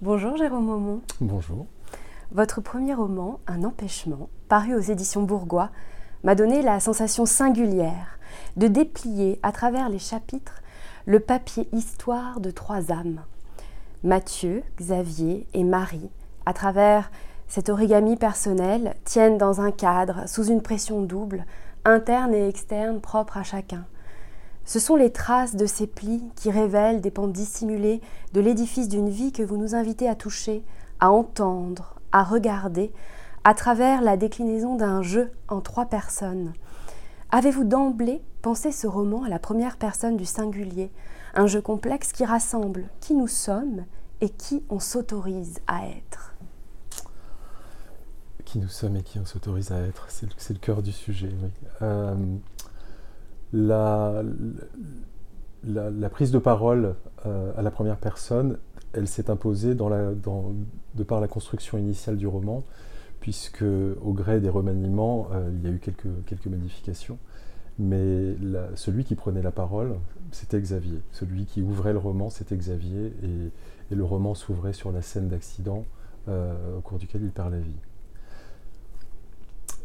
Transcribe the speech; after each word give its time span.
Bonjour 0.00 0.36
Jérôme 0.36 0.70
Aumont. 0.70 1.00
Bonjour. 1.20 1.66
Votre 2.30 2.60
premier 2.60 2.94
roman, 2.94 3.40
Un 3.48 3.64
empêchement, 3.64 4.28
paru 4.48 4.76
aux 4.76 4.80
éditions 4.80 5.24
Bourgois, 5.24 5.70
m'a 6.22 6.36
donné 6.36 6.62
la 6.62 6.78
sensation 6.78 7.26
singulière 7.26 8.20
de 8.56 8.68
déplier 8.68 9.40
à 9.42 9.50
travers 9.50 9.88
les 9.88 9.98
chapitres 9.98 10.62
le 11.06 11.18
papier 11.18 11.68
histoire 11.72 12.38
de 12.38 12.52
trois 12.52 12.92
âmes. 12.92 13.22
Mathieu, 14.04 14.62
Xavier 14.76 15.48
et 15.52 15.64
Marie, 15.64 16.10
à 16.46 16.52
travers 16.52 17.10
cet 17.48 17.68
origami 17.68 18.14
personnel, 18.14 18.94
tiennent 19.04 19.36
dans 19.36 19.60
un 19.60 19.72
cadre, 19.72 20.28
sous 20.28 20.44
une 20.44 20.62
pression 20.62 21.02
double, 21.02 21.44
interne 21.84 22.34
et 22.34 22.48
externe, 22.48 23.00
propre 23.00 23.36
à 23.36 23.42
chacun. 23.42 23.84
Ce 24.68 24.78
sont 24.80 24.96
les 24.96 25.10
traces 25.10 25.56
de 25.56 25.64
ces 25.64 25.86
plis 25.86 26.22
qui 26.36 26.50
révèlent 26.50 27.00
des 27.00 27.10
pans 27.10 27.26
dissimulés 27.26 28.02
de 28.34 28.40
l'édifice 28.42 28.90
d'une 28.90 29.08
vie 29.08 29.32
que 29.32 29.42
vous 29.42 29.56
nous 29.56 29.74
invitez 29.74 30.06
à 30.06 30.14
toucher, 30.14 30.62
à 31.00 31.10
entendre, 31.10 31.98
à 32.12 32.22
regarder, 32.22 32.92
à 33.44 33.54
travers 33.54 34.02
la 34.02 34.18
déclinaison 34.18 34.74
d'un 34.74 35.00
jeu 35.00 35.32
en 35.48 35.62
trois 35.62 35.86
personnes. 35.86 36.52
Avez-vous 37.30 37.64
d'emblée 37.64 38.20
pensé 38.42 38.70
ce 38.70 38.86
roman 38.86 39.22
à 39.22 39.30
la 39.30 39.38
première 39.38 39.78
personne 39.78 40.18
du 40.18 40.26
singulier, 40.26 40.92
un 41.32 41.46
jeu 41.46 41.62
complexe 41.62 42.12
qui 42.12 42.26
rassemble 42.26 42.90
qui 43.00 43.14
nous 43.14 43.26
sommes 43.26 43.86
et 44.20 44.28
qui 44.28 44.62
on 44.68 44.80
s'autorise 44.80 45.60
à 45.66 45.86
être? 45.86 46.34
Qui 48.44 48.58
nous 48.58 48.68
sommes 48.68 48.96
et 48.96 49.02
qui 49.02 49.18
on 49.18 49.24
s'autorise 49.24 49.72
à 49.72 49.80
être, 49.80 50.08
c'est 50.10 50.52
le, 50.52 50.58
cœur 50.58 50.82
du 50.82 50.92
sujet. 50.92 51.30
Euh, 51.80 52.14
la, 53.52 54.22
prise 56.10 56.30
de 56.30 56.38
parole 56.38 56.94
euh, 57.26 57.52
à 57.56 57.62
la 57.62 57.70
première 57.70 57.96
personne, 57.96 58.58
elle 58.92 59.08
s'est 59.08 59.30
imposée 59.30 59.74
de 59.74 61.02
par 61.04 61.20
la 61.20 61.28
construction 61.28 61.78
initiale 61.78 62.16
du 62.16 62.26
roman, 62.26 62.64
puisque 63.20 63.62
au 63.62 64.12
gré 64.12 64.40
des 64.40 64.48
remaniements, 64.48 65.28
euh, 65.32 65.50
il 65.52 65.62
y 65.64 65.70
a 65.70 65.74
eu 65.74 65.78
quelques, 65.78 66.24
quelques 66.26 66.46
modifications. 66.46 67.18
Mais 67.78 68.34
celui 68.74 69.04
qui 69.04 69.14
prenait 69.14 69.42
la 69.42 69.52
parole, 69.52 69.94
c'était 70.32 70.60
Xavier. 70.60 71.00
Celui 71.12 71.44
qui 71.44 71.62
ouvrait 71.62 71.92
le 71.92 71.98
roman, 71.98 72.28
c'était 72.28 72.56
Xavier. 72.56 73.12
Et, 73.22 73.94
le 73.94 74.04
roman 74.04 74.34
s'ouvrait 74.34 74.74
sur 74.74 74.92
la 74.92 75.00
scène 75.00 75.28
d'accident 75.28 75.86
euh, 76.28 76.76
au 76.76 76.82
cours 76.82 76.98
duquel 76.98 77.22
il 77.22 77.30
perd 77.30 77.52
la 77.52 77.58
vie 77.58 77.80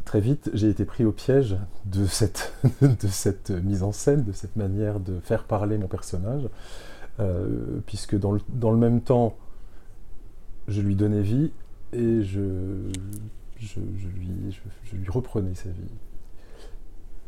très 0.06 0.20
vite, 0.20 0.50
j'ai 0.54 0.70
été 0.70 0.86
pris 0.86 1.06
au 1.06 1.12
piège 1.12 1.58
de 1.86 2.06
cette, 2.06 2.54
mise 3.64 3.84
en 3.84 3.92
scène, 3.92 4.24
de 4.24 4.32
cette 4.32 4.56
manière 4.56 5.00
de 5.00 5.20
faire 5.20 5.46
parler 5.46 5.78
mon 5.78 5.88
personnage, 5.88 6.50
euh, 7.20 7.80
puisque 7.86 8.18
dans 8.18 8.32
le, 8.32 8.78
même 8.78 9.02
temps, 9.02 9.36
je 10.68 10.82
lui 10.82 10.96
donnais 10.96 11.22
vie 11.22 11.52
et 11.92 12.24
je, 12.24 12.42
lui, 14.94 15.10
reprenais 15.10 15.56
sa 15.56 15.70
vie. 15.70 15.90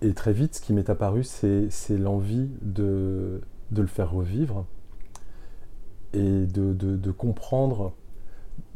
Et 0.01 0.13
très 0.13 0.33
vite, 0.33 0.55
ce 0.55 0.61
qui 0.61 0.73
m'est 0.73 0.89
apparu, 0.89 1.23
c'est 1.23 1.97
l'envie 1.97 2.49
de, 2.61 3.41
le 3.71 3.87
faire 3.87 4.11
revivre 4.11 4.65
et 6.13 6.45
de 6.45 7.11
comprendre 7.11 7.93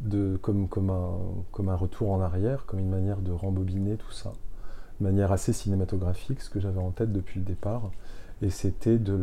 de, 0.01 0.37
comme, 0.41 0.67
un 0.89 1.75
retour 1.75 2.11
en 2.11 2.21
arrière, 2.21 2.65
comme 2.65 2.79
une 2.79 2.89
manière 2.89 3.17
de 3.17 3.31
rembobiner 3.31 3.97
tout 3.97 4.11
ça, 4.11 4.33
de 4.99 5.03
manière 5.05 5.31
assez 5.31 5.53
cinématographique, 5.53 6.41
ce 6.41 6.49
que 6.49 6.59
j'avais 6.59 6.79
en 6.79 6.91
tête 6.91 7.11
depuis 7.11 7.39
le 7.39 7.45
départ. 7.45 7.91
Et 8.41 8.49
c'était 8.49 8.97
de 8.97 9.13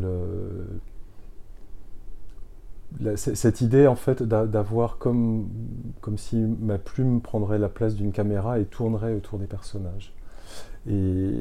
le. 3.01 3.17
cette 3.17 3.61
idée 3.63 3.87
en 3.87 3.97
fait 3.97 4.23
d'avoir 4.23 4.99
comme, 4.99 5.49
comme 6.01 6.19
si 6.19 6.37
ma 6.37 6.79
plume 6.79 7.21
prendrait 7.21 7.59
la 7.59 7.69
place 7.69 7.95
d'une 7.95 8.13
caméra 8.13 8.59
et 8.59 8.65
tournerait 8.65 9.15
autour 9.15 9.39
des 9.39 9.47
personnages. 9.47 10.13
Et 10.89 11.33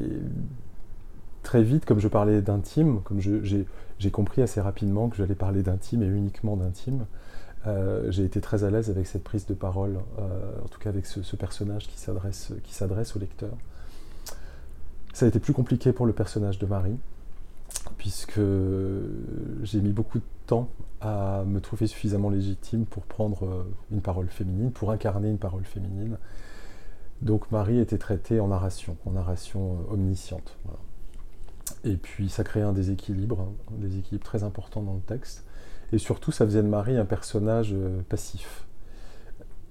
très 1.42 1.62
vite, 1.62 1.84
comme 1.84 2.00
je 2.00 2.08
parlais 2.08 2.40
d'intime, 2.40 3.02
comme 3.02 3.20
j'ai 3.20 4.10
compris 4.10 4.42
assez 4.42 4.60
rapidement 4.60 5.08
que 5.08 5.16
j'allais 5.16 5.34
parler 5.34 5.62
d'intime 5.62 6.02
et 6.02 6.06
uniquement 6.06 6.56
d'intime, 6.56 7.06
euh, 7.66 8.10
j'ai 8.10 8.24
été 8.24 8.40
très 8.40 8.64
à 8.64 8.70
l'aise 8.70 8.90
avec 8.90 9.06
cette 9.06 9.24
prise 9.24 9.46
de 9.46 9.54
parole, 9.54 9.98
euh, 10.18 10.64
en 10.64 10.68
tout 10.68 10.78
cas 10.78 10.90
avec 10.90 11.06
ce, 11.06 11.36
personnage 11.36 11.88
qui 11.88 11.98
s'adresse 11.98 13.16
au 13.16 13.18
lecteur. 13.18 13.50
Ça 15.12 15.26
a 15.26 15.28
été 15.28 15.40
plus 15.40 15.52
compliqué 15.52 15.92
pour 15.92 16.06
le 16.06 16.12
personnage 16.12 16.58
de 16.58 16.66
Marie, 16.66 16.96
puisque 17.98 18.40
j'ai 19.62 19.80
mis 19.80 19.92
beaucoup 19.92 20.18
de 20.18 20.24
temps 20.46 20.68
à 21.00 21.42
me 21.46 21.60
trouver 21.60 21.86
suffisamment 21.86 22.30
légitime 22.30 22.84
pour 22.84 23.02
prendre 23.04 23.46
euh, 23.46 23.64
une 23.90 24.00
parole 24.00 24.28
féminine, 24.28 24.70
pour 24.70 24.92
incarner 24.92 25.28
une 25.28 25.38
parole 25.38 25.64
féminine. 25.64 26.18
Donc 27.22 27.50
Marie 27.50 27.78
était 27.78 27.98
traitée 27.98 28.40
en 28.40 28.48
narration, 28.48 28.96
en 29.06 29.12
narration 29.12 29.78
omnisciente. 29.90 30.56
Et 31.82 31.96
puis 31.96 32.28
ça 32.28 32.44
créait 32.44 32.62
un 32.62 32.72
déséquilibre, 32.72 33.48
un 33.72 33.80
déséquilibre 33.80 34.24
très 34.24 34.44
important 34.44 34.82
dans 34.82 34.94
le 34.94 35.00
texte. 35.00 35.45
Et 35.92 35.98
surtout, 35.98 36.32
ça 36.32 36.44
faisait 36.44 36.62
de 36.62 36.68
Marie 36.68 36.96
un 36.96 37.04
personnage 37.04 37.72
euh, 37.72 38.00
passif. 38.08 38.64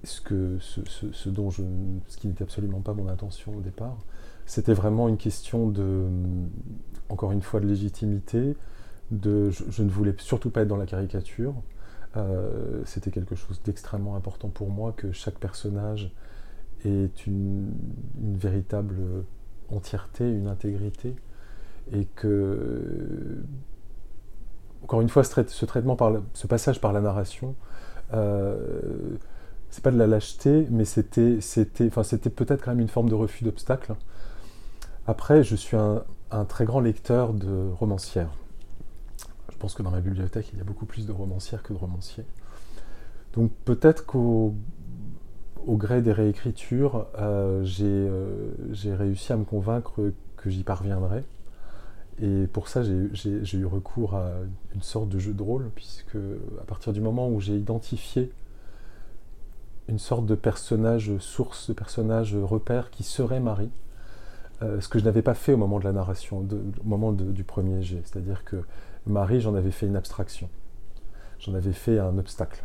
Ce, 0.04 0.20
que, 0.20 0.58
ce, 0.60 1.28
dont 1.28 1.50
je, 1.50 1.62
ce 2.06 2.16
qui 2.16 2.28
n'était 2.28 2.44
absolument 2.44 2.80
pas 2.80 2.94
mon 2.94 3.08
intention 3.08 3.56
au 3.56 3.60
départ. 3.60 3.98
C'était 4.44 4.74
vraiment 4.74 5.08
une 5.08 5.16
question 5.16 5.68
de, 5.68 5.82
euh, 5.82 6.08
encore 7.08 7.32
une 7.32 7.42
fois, 7.42 7.58
de 7.58 7.66
légitimité. 7.66 8.56
De, 9.10 9.50
je, 9.50 9.82
ne 9.82 9.90
voulais 9.90 10.14
surtout 10.18 10.50
pas 10.50 10.62
être 10.62 10.68
dans 10.68 10.76
la 10.76 10.86
caricature. 10.86 11.54
Euh, 12.16 12.82
c'était 12.84 13.10
quelque 13.10 13.34
chose 13.34 13.60
d'extrêmement 13.64 14.14
important 14.14 14.48
pour 14.48 14.70
moi 14.70 14.92
que 14.92 15.10
chaque 15.10 15.38
personnage 15.38 16.12
ait 16.84 17.10
une, 17.26 17.72
une 18.22 18.36
véritable 18.36 18.96
entièreté, 19.70 20.30
une 20.30 20.46
intégrité, 20.46 21.16
et 21.92 22.04
que 22.14 23.42
encore 24.86 25.00
une 25.00 25.08
fois, 25.08 25.24
ce, 25.24 25.64
traitement 25.64 25.96
ce 26.32 26.46
passage 26.46 26.80
par 26.80 26.92
la 26.92 27.00
narration, 27.00 27.56
euh, 28.14 28.56
c'est 29.68 29.82
pas 29.82 29.90
de 29.90 29.98
la 29.98 30.06
lâcheté, 30.06 30.68
mais 30.70 30.84
c'était, 30.84 31.40
peut-être 32.30 32.64
quand 32.64 32.70
même 32.70 32.78
une 32.78 32.88
forme 32.88 33.08
de 33.08 33.16
refus 33.16 33.42
d'obstacle. 33.42 33.96
Après, 35.08 35.42
je 35.42 35.56
suis 35.56 35.76
un, 35.76 36.04
très 36.44 36.66
grand 36.66 36.78
lecteur 36.78 37.32
de 37.32 37.68
romancières. 37.80 38.30
Je 39.50 39.56
pense 39.56 39.74
que 39.74 39.82
dans 39.82 39.90
ma 39.90 39.98
bibliothèque, 39.98 40.50
il 40.52 40.58
y 40.58 40.60
a 40.60 40.64
beaucoup 40.64 40.86
plus 40.86 41.04
de 41.04 41.10
romancières 41.10 41.64
que 41.64 41.72
de 41.72 41.78
romanciers. 41.78 42.26
Donc 43.32 43.50
peut-être 43.64 44.06
qu'au 44.06 44.54
au 45.66 45.76
gré 45.76 46.00
des 46.00 46.12
réécritures, 46.12 47.08
euh, 47.18 47.66
euh, 47.80 48.50
j'ai 48.70 48.94
réussi 48.94 49.32
à 49.32 49.36
me 49.36 49.44
convaincre 49.44 50.12
que 50.36 50.48
j'y 50.48 50.62
parviendrai. 50.62 51.24
Et 52.20 52.46
pour 52.46 52.68
ça, 52.68 52.82
j'ai 52.82 53.58
eu 53.58 53.66
recours 53.66 54.14
à 54.14 54.30
une 54.74 54.82
sorte 54.82 55.08
de 55.08 55.18
jeu 55.18 55.34
de 55.34 55.42
rôle, 55.42 55.70
puisque 55.74 56.16
à 56.60 56.64
partir 56.64 56.92
du 56.92 57.00
moment 57.00 57.28
où 57.28 57.40
j'ai 57.40 57.56
identifié 57.56 58.32
une 59.88 59.98
sorte 59.98 60.26
de 60.26 60.34
personnage 60.34 61.16
source, 61.18 61.68
de 61.68 61.74
personnage 61.74 62.34
repère 62.34 62.90
qui 62.90 63.02
serait 63.02 63.40
Marie, 63.40 63.70
euh, 64.62 64.80
ce 64.80 64.88
que 64.88 64.98
je 64.98 65.04
n'avais 65.04 65.22
pas 65.22 65.34
fait 65.34 65.52
au 65.52 65.58
moment 65.58 65.78
de 65.78 65.84
la 65.84 65.92
narration, 65.92 66.38
au 66.38 66.88
moment 66.88 67.12
du 67.12 67.44
premier 67.44 67.82
jet. 67.82 68.00
C'est-à-dire 68.04 68.44
que 68.44 68.56
Marie, 69.06 69.40
j'en 69.40 69.54
avais 69.54 69.70
fait 69.70 69.86
une 69.86 69.96
abstraction. 69.96 70.48
J'en 71.38 71.54
avais 71.54 71.74
fait 71.74 71.98
un 71.98 72.16
obstacle. 72.16 72.64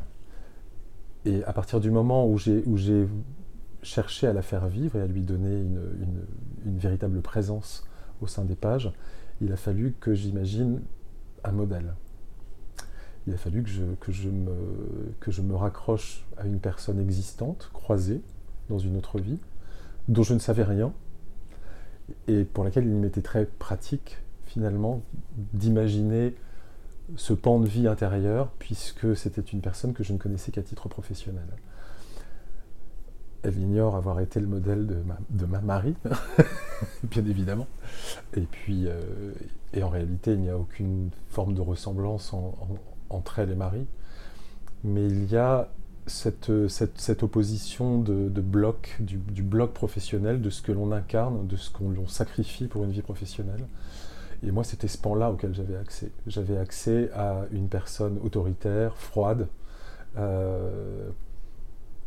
Et 1.26 1.44
à 1.44 1.52
partir 1.52 1.82
du 1.82 1.92
moment 1.92 2.26
où 2.26 2.38
j'ai 2.38 3.08
cherché 3.84 4.28
à 4.28 4.34
la 4.34 4.42
faire 4.42 4.68
vivre 4.68 4.96
et 4.96 5.02
à 5.02 5.08
lui 5.08 5.22
donner 5.22 5.60
une 6.66 6.78
véritable 6.78 7.22
présence 7.22 7.86
au 8.22 8.28
sein 8.28 8.46
des 8.46 8.56
pages, 8.56 8.92
il 9.42 9.52
a 9.52 9.58
fallu 9.58 9.94
que 10.00 10.14
j'imagine 10.14 10.82
un 11.44 11.52
modèle. 11.52 11.94
Il 13.28 13.34
a 13.34 13.38
fallu 13.38 13.64
que 13.64 14.12
je, 14.12 14.30
me, 14.30 15.44
me 15.44 15.56
raccroche 15.56 16.26
à 16.38 16.46
une 16.46 16.60
personne 16.60 17.00
existante, 17.00 17.70
croisée, 17.74 18.22
dans 18.70 18.80
une 18.80 18.98
autre 18.98 19.20
vie, 19.20 19.40
dont 20.08 20.24
je 20.24 20.34
ne 20.34 20.40
savais 20.40 20.64
rien, 20.64 20.94
et 22.28 22.44
pour 22.44 22.64
laquelle 22.64 22.86
il 22.86 22.96
m'était 22.96 23.22
très 23.22 23.46
pratique, 23.46 24.18
finalement, 24.46 25.02
d'imaginer 25.54 26.36
ce 27.16 27.34
pan 27.34 27.60
de 27.60 27.68
vie 27.68 27.88
intérieur, 27.88 28.52
puisque 28.60 29.16
c'était 29.16 29.42
une 29.42 29.62
personne 29.62 29.94
que 29.94 30.04
je 30.04 30.14
ne 30.14 30.18
connaissais 30.18 30.52
qu'à 30.52 30.64
titre 30.64 30.88
professionnel 30.88 31.48
elle 33.44 33.58
ignore 33.58 33.96
avoir 33.96 34.20
été 34.20 34.40
le 34.40 34.48
modèle 34.48 34.86
de 34.86 34.96
ma, 34.96 35.18
de 35.30 35.46
ma 35.46 35.62
Marie, 35.62 35.96
bien 37.04 37.26
évidemment. 37.26 37.68
Et 38.36 38.42
puis, 38.42 38.88
euh, 38.88 39.34
et 39.74 39.84
en 39.84 39.90
réalité, 39.90 40.34
il 40.34 40.42
n'y 40.42 40.50
a 40.50 40.58
aucune 40.58 41.10
forme 41.30 41.54
de 41.54 41.62
ressemblance 41.62 42.34
entre 43.10 43.40
elle 43.40 43.52
et 43.52 43.56
Marie. 43.56 43.88
Mais 44.84 45.06
il 45.06 45.32
y 45.32 45.38
a 45.38 45.70
cette, 46.08 46.52
cette, 46.68 47.24
opposition 47.24 48.00
de, 48.00 48.30
bloc, 48.42 48.98
du, 49.00 49.44
bloc 49.44 49.74
professionnel, 49.74 50.42
de 50.42 50.50
ce 50.50 50.62
que 50.62 50.72
l'on 50.72 50.92
incarne, 50.92 51.48
de 51.48 51.56
ce 51.56 51.70
qu'on 51.70 52.08
sacrifie 52.08 52.68
pour 52.68 52.84
une 52.84 52.92
vie 52.92 53.02
professionnelle. 53.02 53.66
Et 54.44 54.52
moi, 54.52 54.64
c'était 54.64 54.88
ce 54.88 54.98
pan-là 54.98 55.32
auquel 55.32 55.54
j'avais 55.54 55.76
accès. 55.76 56.12
J'avais 56.26 56.58
accès 56.58 57.12
à 57.14 57.46
une 57.52 57.70
personne 57.70 58.18
autoritaire, 58.24 58.98
froide, 58.98 59.48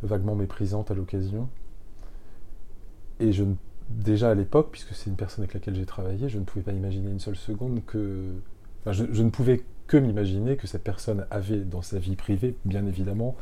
vaguement 0.03 0.35
méprisante 0.35 0.91
à 0.91 0.93
l'occasion. 0.93 1.49
Et 3.19 3.31
je, 3.31 3.43
déjà 3.89 4.31
à 4.31 4.35
l'époque, 4.35 4.69
puisque 4.71 4.93
c'est 4.93 5.09
une 5.09 5.15
personne 5.15 5.43
avec 5.43 5.53
laquelle 5.53 5.75
j'ai 5.75 5.85
travaillé, 5.85 6.29
je 6.29 6.39
ne 6.39 6.43
pouvais 6.43 6.63
pas 6.63 6.73
imaginer 6.73 7.09
une 7.09 7.19
seule 7.19 7.35
seconde 7.35 7.81
que... 7.85 8.33
je, 8.87 9.23
ne 9.23 9.29
pouvais 9.29 9.63
que 9.87 9.97
m'imaginer 9.97 10.57
que 10.57 10.67
cette 10.67 10.83
personne 10.83 11.25
avait 11.31 11.59
dans 11.59 11.81
sa 11.81 11.99
vie 11.99 12.15
privée, 12.15 12.55
bien 12.65 12.85
évidemment, 12.85 13.35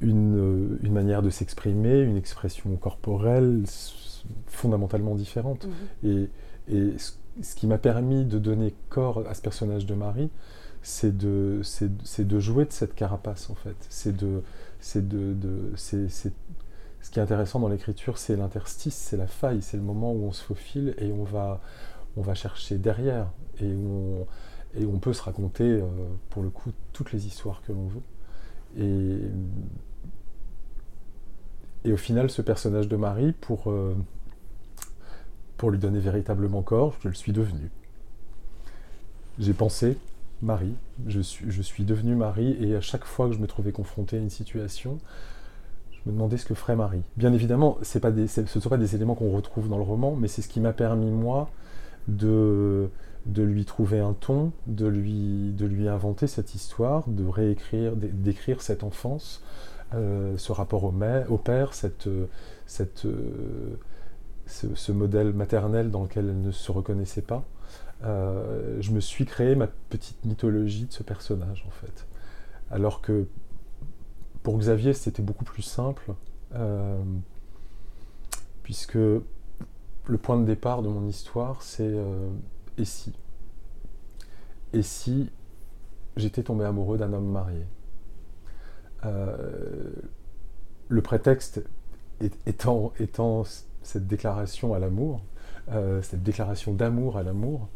une, 0.00 0.78
une 0.82 0.92
manière 0.92 1.22
de 1.22 1.30
s'exprimer, 1.30 2.00
une 2.00 2.16
expression 2.16 2.74
corporelle 2.76 3.64
fondamentalement 4.46 5.14
différente. 5.14 5.66
Mhm. 5.66 6.10
Et, 6.10 6.30
et 6.68 6.94
ce, 6.98 7.54
qui 7.54 7.66
m'a 7.66 7.78
permis 7.78 8.24
de 8.24 8.38
donner 8.38 8.74
corps 8.88 9.24
à 9.28 9.34
ce 9.34 9.42
personnage 9.42 9.86
de 9.86 9.94
Marie, 9.94 10.30
c'est 10.82 11.16
de, 11.16 11.60
c'est, 11.62 12.26
de 12.26 12.40
jouer 12.40 12.64
de 12.64 12.72
cette 12.72 12.94
carapace, 12.94 13.50
en 13.50 13.54
fait. 13.54 13.76
C'est 13.88 14.16
de, 14.16 14.42
c'est 14.82 15.08
de, 15.08 15.32
de 15.32 15.72
c'est, 15.76 16.08
ce 16.08 16.28
qui 17.10 17.18
est 17.18 17.22
intéressant 17.22 17.60
dans 17.60 17.68
l'écriture, 17.68 18.18
c'est 18.18 18.36
l'interstice, 18.36 18.94
c'est 18.94 19.16
la 19.16 19.28
faille, 19.28 19.62
c'est 19.62 19.76
le 19.76 19.82
moment 19.82 20.12
où 20.12 20.24
on 20.24 20.32
se 20.32 20.42
faufile 20.42 20.94
et 20.98 21.12
on 21.12 21.24
va, 21.24 21.60
on 22.16 22.22
va 22.22 22.34
chercher 22.34 22.78
derrière 22.78 23.28
et 23.60 23.72
on, 23.72 24.26
et 24.74 24.84
on 24.84 24.98
peut 24.98 25.12
se 25.12 25.22
raconter, 25.22 25.64
euh, 25.64 25.86
pour 26.30 26.42
le 26.42 26.50
coup, 26.50 26.72
toutes 26.92 27.12
les 27.12 27.26
histoires 27.26 27.62
que 27.62 27.72
l'on 27.72 27.86
veut. 27.86 28.02
Et, 28.78 29.18
et 31.88 31.92
au 31.92 31.96
final, 31.96 32.28
ce 32.30 32.42
personnage 32.42 32.88
de 32.88 32.96
Marie, 32.96 33.32
pour, 33.32 33.70
euh, 33.70 33.94
pour 35.58 35.70
lui 35.70 35.78
donner 35.78 36.00
véritablement 36.00 36.62
corps, 36.62 36.96
je 37.02 37.08
le 37.08 37.14
suis 37.14 37.32
devenu. 37.32 37.70
J'ai 39.38 39.54
pensé 39.54 39.96
Marie, 40.42 40.74
je 41.06 41.20
suis, 41.20 41.50
je 41.50 41.62
suis 41.62 41.84
devenu 41.84 42.16
Marie, 42.16 42.56
et 42.60 42.74
à 42.74 42.80
chaque 42.80 43.04
fois 43.04 43.28
que 43.28 43.34
je 43.34 43.38
me 43.38 43.46
trouvais 43.46 43.72
confronté 43.72 44.16
à 44.16 44.18
une 44.18 44.30
situation, 44.30 44.98
je 45.92 46.10
me 46.10 46.14
demandais 46.14 46.36
ce 46.36 46.44
que 46.44 46.54
ferait 46.54 46.76
Marie. 46.76 47.02
Bien 47.16 47.32
évidemment, 47.32 47.78
pas 48.00 48.10
des, 48.10 48.26
ce 48.26 48.40
ne 48.40 48.46
sont 48.46 48.68
pas 48.68 48.76
des 48.76 48.94
éléments 48.96 49.14
qu'on 49.14 49.30
retrouve 49.30 49.68
dans 49.68 49.76
le 49.76 49.84
roman, 49.84 50.16
mais 50.16 50.28
c'est 50.28 50.42
ce 50.42 50.48
qui 50.48 50.60
m'a 50.60 50.72
permis, 50.72 51.10
moi, 51.10 51.48
de, 52.08 52.88
de 53.26 53.42
lui 53.42 53.64
trouver 53.64 54.00
un 54.00 54.14
ton, 54.14 54.52
de 54.66 54.86
lui, 54.86 55.52
de 55.52 55.66
lui 55.66 55.88
inventer 55.88 56.26
cette 56.26 56.54
histoire, 56.56 57.04
de 57.06 57.24
réécrire, 57.24 57.94
d'écrire 57.94 58.62
cette 58.62 58.82
enfance, 58.82 59.42
euh, 59.94 60.36
ce 60.38 60.50
rapport 60.50 60.84
au, 60.84 60.92
au 61.28 61.38
père, 61.38 61.72
cette, 61.74 62.08
cette, 62.66 63.06
ce, 64.46 64.92
modèle 64.92 65.32
maternel 65.32 65.90
dans 65.90 66.02
lequel 66.02 66.28
elle 66.28 66.40
ne 66.40 66.50
se 66.50 66.72
reconnaissait 66.72 67.22
pas. 67.22 67.44
Euh, 68.04 68.76
je 68.80 68.90
me 68.90 69.00
suis 69.00 69.24
créé 69.24 69.54
ma 69.54 69.66
petite 69.66 70.24
mythologie 70.24 70.86
de 70.86 70.92
ce 70.92 71.02
personnage 71.02 71.64
en 71.66 71.70
fait. 71.70 72.06
Alors 72.70 73.00
que 73.00 73.26
pour 74.42 74.58
Xavier 74.58 74.92
c'était 74.92 75.22
beaucoup 75.22 75.44
plus 75.44 75.62
simple, 75.62 76.14
euh, 76.54 77.02
puisque 78.62 78.94
le 78.94 80.18
point 80.20 80.38
de 80.38 80.44
départ 80.44 80.82
de 80.82 80.88
mon 80.88 81.06
histoire 81.06 81.62
c'est 81.62 81.94
et 82.78 82.84
si? 82.84 83.12
Et 84.72 84.82
si 84.82 85.30
j'étais 86.16 86.42
tombé 86.42 86.64
amoureux 86.64 86.98
d'un 86.98 87.12
homme 87.12 87.30
marié? 87.30 87.66
Euh, 89.04 89.92
Le 90.88 91.00
prétexte 91.00 91.62
étant, 92.46 92.92
cette 93.82 94.06
déclaration 94.06 94.74
à 94.74 94.78
l'amour, 94.78 95.20
euh, 95.20 95.31
cette 96.02 96.22
déclaration 96.22 96.74
d'amour 96.74 97.16
à 97.16 97.22
l'amour, 97.22 97.68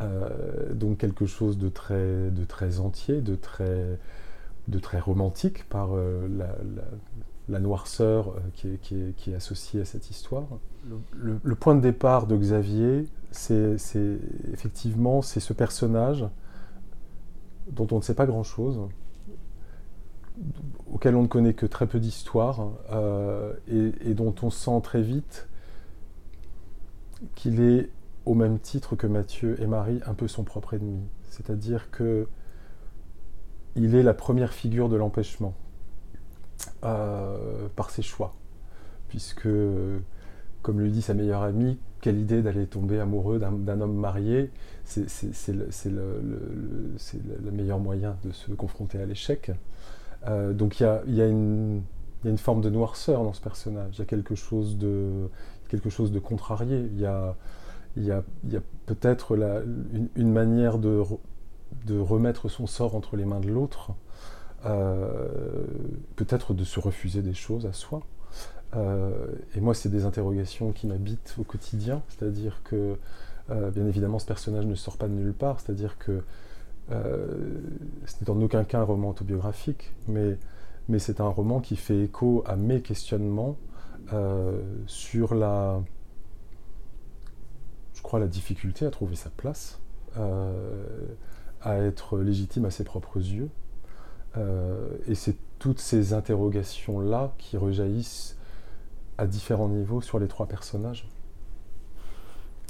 euh, 0.00 0.72
donc 0.72 0.98
quelque 0.98 1.26
chose 1.26 1.58
de 1.58 1.68
très, 1.68 2.30
de 2.30 2.44
très 2.44 2.80
entier, 2.80 3.20
de 3.20 3.34
très, 3.34 3.98
de 4.68 4.78
très 4.78 5.00
romantique 5.00 5.68
par 5.68 5.90
la, 7.48 7.58
noirceur 7.60 8.34
qui 8.54 8.68
est, 8.68 8.78
qui, 8.80 8.94
est, 8.94 9.16
qui 9.16 9.32
est, 9.32 9.34
associée 9.34 9.80
à 9.80 9.84
cette 9.84 10.10
histoire. 10.10 10.46
Le, 11.14 11.38
le 11.42 11.54
point 11.54 11.74
de 11.74 11.80
départ 11.80 12.26
de 12.26 12.36
Xavier, 12.36 13.06
c'est 13.30 13.76
effectivement 14.52 15.22
c'est 15.22 15.40
ce 15.40 15.52
personnage 15.52 16.26
dont 17.70 17.86
on 17.90 17.96
ne 17.96 18.02
sait 18.02 18.14
pas 18.14 18.26
grand-chose, 18.26 18.80
auquel 20.92 21.14
on 21.16 21.22
ne 21.22 21.26
connaît 21.26 21.54
que 21.54 21.66
très 21.66 21.86
peu 21.86 21.98
d'histoire, 21.98 22.68
euh, 22.92 23.52
et, 23.68 24.14
dont 24.14 24.34
on 24.42 24.50
sent 24.50 24.80
très 24.82 25.02
vite 25.02 25.48
qu'il 27.34 27.60
est, 27.60 27.90
au 28.26 28.34
même 28.34 28.58
titre 28.58 28.96
que 28.96 29.06
Mathieu 29.06 29.60
et 29.60 29.66
Marie, 29.66 30.00
un 30.06 30.14
peu 30.14 30.28
son 30.28 30.44
propre 30.44 30.74
ennemi. 30.74 31.02
C'est-à-dire 31.30 31.90
que 31.90 32.26
il 33.76 33.94
est 33.94 34.02
la 34.02 34.14
première 34.14 34.52
figure 34.52 34.88
de 34.88 34.96
l'empêchement 34.96 35.54
euh, 36.84 37.68
par 37.74 37.90
ses 37.90 38.02
choix, 38.02 38.34
puisque, 39.08 39.48
comme 40.62 40.80
le 40.80 40.88
dit 40.88 41.02
sa 41.02 41.14
meilleure 41.14 41.42
amie, 41.42 41.78
quelle 42.00 42.18
idée 42.18 42.42
d'aller 42.42 42.66
tomber 42.66 43.00
amoureux 43.00 43.38
d'un 43.38 43.80
homme 43.80 43.96
marié, 43.96 44.50
c'est 44.84 45.08
le, 45.48 45.68
le, 45.86 47.50
meilleur 47.50 47.78
moyen 47.78 48.16
de 48.24 48.32
se 48.32 48.52
confronter 48.52 49.00
à 49.00 49.06
l'échec. 49.06 49.50
Euh, 50.26 50.52
donc 50.52 50.80
il 50.80 51.14
y 51.14 51.22
a 51.22 51.26
une 51.26 51.82
forme 52.36 52.60
de 52.60 52.70
noirceur 52.70 53.24
dans 53.24 53.32
ce 53.32 53.40
personnage, 53.40 53.96
il 53.96 53.98
y 54.00 54.02
a 54.02 54.06
quelque 54.06 54.34
chose 54.34 54.78
de, 54.78 55.28
quelque 55.74 55.90
chose 55.90 56.12
de 56.12 56.18
contrarié, 56.18 56.78
il 56.92 57.00
y 57.00 57.06
a, 57.06 57.36
y 57.96 58.10
a, 58.10 58.18
a 58.18 58.60
peut-être 58.86 59.34
une, 59.34 60.08
une, 60.14 60.32
manière 60.32 60.78
de, 60.78 61.02
de 61.86 61.98
remettre 61.98 62.48
son 62.48 62.66
sort 62.66 62.94
entre 62.94 63.16
les 63.16 63.24
mains 63.24 63.40
de 63.40 63.48
l'autre, 63.48 63.92
euh, 64.66 65.64
peut-être 66.16 66.54
de 66.54 66.64
se 66.64 66.78
refuser 66.80 67.22
des 67.22 67.34
choses 67.34 67.66
à 67.66 67.72
soi. 67.72 68.02
Euh, 68.76 69.26
et 69.54 69.60
moi, 69.60 69.74
c'est 69.74 69.88
des 69.88 70.04
interrogations 70.04 70.72
qui 70.72 70.86
m'habitent 70.86 71.34
au 71.38 71.44
quotidien, 71.44 72.02
c'est-à-dire 72.08 72.60
que, 72.64 72.96
euh, 73.50 73.70
bien 73.70 73.86
évidemment, 73.86 74.18
ce 74.18 74.26
personnage 74.26 74.66
ne 74.66 74.74
sort 74.74 74.96
pas 74.96 75.08
de 75.08 75.12
nulle 75.12 75.34
part, 75.34 75.60
c'est-à-dire 75.60 75.98
que 75.98 76.22
ce 76.90 78.20
n'est 78.20 78.28
en 78.30 78.38
aucun 78.42 78.62
cas 78.62 78.80
un 78.80 78.82
roman 78.82 79.08
autobiographique, 79.08 79.92
mais, 80.06 80.36
mais 80.90 80.98
c'est 80.98 81.22
un 81.22 81.28
roman 81.28 81.60
qui 81.60 81.76
fait 81.76 82.02
écho 82.02 82.44
à 82.46 82.56
mes 82.56 82.82
questionnements 82.82 83.56
sur 84.86 85.34
la, 85.34 85.80
je 87.94 88.02
crois, 88.02 88.20
la 88.20 88.26
difficulté 88.26 88.86
à 88.86 88.90
trouver 88.90 89.16
sa 89.16 89.30
place, 89.30 89.80
à 90.16 91.76
être 91.76 92.18
légitime 92.18 92.64
à 92.64 92.70
ses 92.70 92.84
propres 92.84 93.18
yeux. 93.18 93.50
et 95.06 95.14
c'est 95.14 95.36
toutes 95.58 95.80
ces 95.80 96.12
interrogations-là 96.12 97.32
qui 97.38 97.56
rejaillissent 97.56 98.36
à 99.16 99.26
différents 99.26 99.68
niveaux 99.68 100.00
sur 100.00 100.18
les 100.18 100.28
trois 100.28 100.46
personnages. 100.46 101.08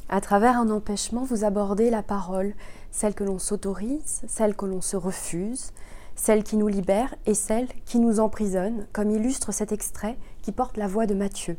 À 0.09 0.21
travers 0.21 0.59
un 0.59 0.71
empêchement, 0.71 1.25
vous 1.25 1.45
abordez 1.45 1.91
la 1.91 2.03
parole, 2.03 2.55
celle 2.91 3.15
que 3.15 3.25
l'on 3.25 3.39
s'autorise, 3.39 4.23
celle 4.29 4.55
que 4.55 4.67
l'on 4.67 4.83
se 4.83 4.97
refuse, 4.97 5.73
celle 6.17 6.45
qui 6.45 6.57
nous 6.57 6.69
libère 6.69 7.15
et 7.27 7.35
celle 7.35 7.69
qui 7.85 7.99
nous 7.99 8.21
emprisonne, 8.21 8.87
comme 8.93 9.11
illustre 9.11 9.53
cet 9.53 9.73
extrait 9.73 10.17
qui 10.43 10.53
porte 10.53 10.77
la 10.77 10.87
voix 10.87 11.07
de 11.07 11.15
Mathieu. 11.15 11.57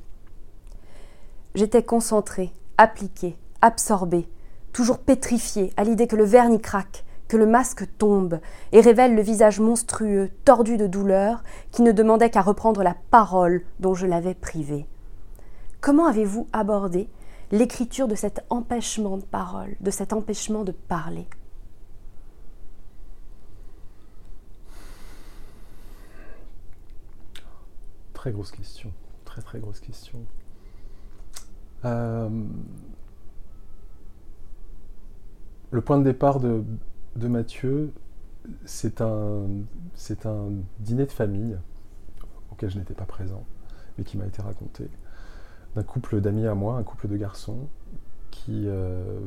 J'étais 1.56 1.84
concentré, 1.84 2.52
appliqué, 2.78 3.38
absorbé, 3.62 4.28
toujours 4.74 5.00
pétrifié 5.00 5.72
à 5.78 5.84
l'idée 5.84 6.08
que 6.08 6.16
le 6.16 6.26
vernis 6.26 6.62
craque, 6.62 7.06
que 7.28 7.38
le 7.38 7.46
masque 7.46 7.86
tombe 7.98 8.40
et 8.72 8.82
révèle 8.82 9.16
le 9.16 9.22
visage 9.22 9.60
monstrueux, 9.60 10.30
tordu 10.44 10.78
de 10.78 10.88
douleur, 10.88 11.44
qui 11.72 11.82
ne 11.82 11.92
demandait 11.92 12.30
qu'à 12.30 12.42
reprendre 12.42 12.84
la 12.84 12.96
parole 13.10 13.64
dont 13.80 13.94
je 13.94 14.06
l'avais 14.06 14.36
privé. 14.36 14.86
Comment 15.82 16.06
avez-vous 16.08 16.48
abordé 16.54 17.10
l'écriture 17.52 18.08
de 18.08 18.16
cet 18.16 18.44
empêchement 18.50 19.18
de 19.18 19.24
parole, 19.24 19.76
de 19.80 19.92
cet 19.92 20.14
empêchement 20.14 20.64
de 20.64 20.72
parler? 20.72 21.28
Très 28.26 28.32
grosse 28.32 28.50
question, 28.50 28.92
très 29.24 29.44
très 29.44 29.60
grosse 29.60 29.80
question. 29.80 30.18
Euh, 31.86 32.28
le 35.70 35.82
point 35.82 36.00
de 36.00 36.04
départ 36.04 36.40
de, 36.40 36.64
de 37.18 37.28
Mathieu, 37.28 37.94
c'est 38.66 39.00
un, 39.02 39.44
c'est 39.94 40.26
un 40.26 40.54
dîner 40.80 41.06
de 41.06 41.12
famille 41.12 41.56
auquel 42.52 42.72
je 42.72 42.80
n'étais 42.80 42.96
pas 42.96 43.06
présent, 43.06 43.46
mais 44.00 44.04
qui 44.04 44.18
m'a 44.18 44.26
été 44.26 44.42
raconté, 44.42 44.90
d'un 45.76 45.84
couple 45.84 46.20
d'amis 46.20 46.48
à 46.48 46.56
moi, 46.56 46.78
un 46.78 46.84
couple 46.84 47.08
de 47.08 47.18
garçons, 47.18 47.68
qui 48.32 48.64
euh, 48.66 49.20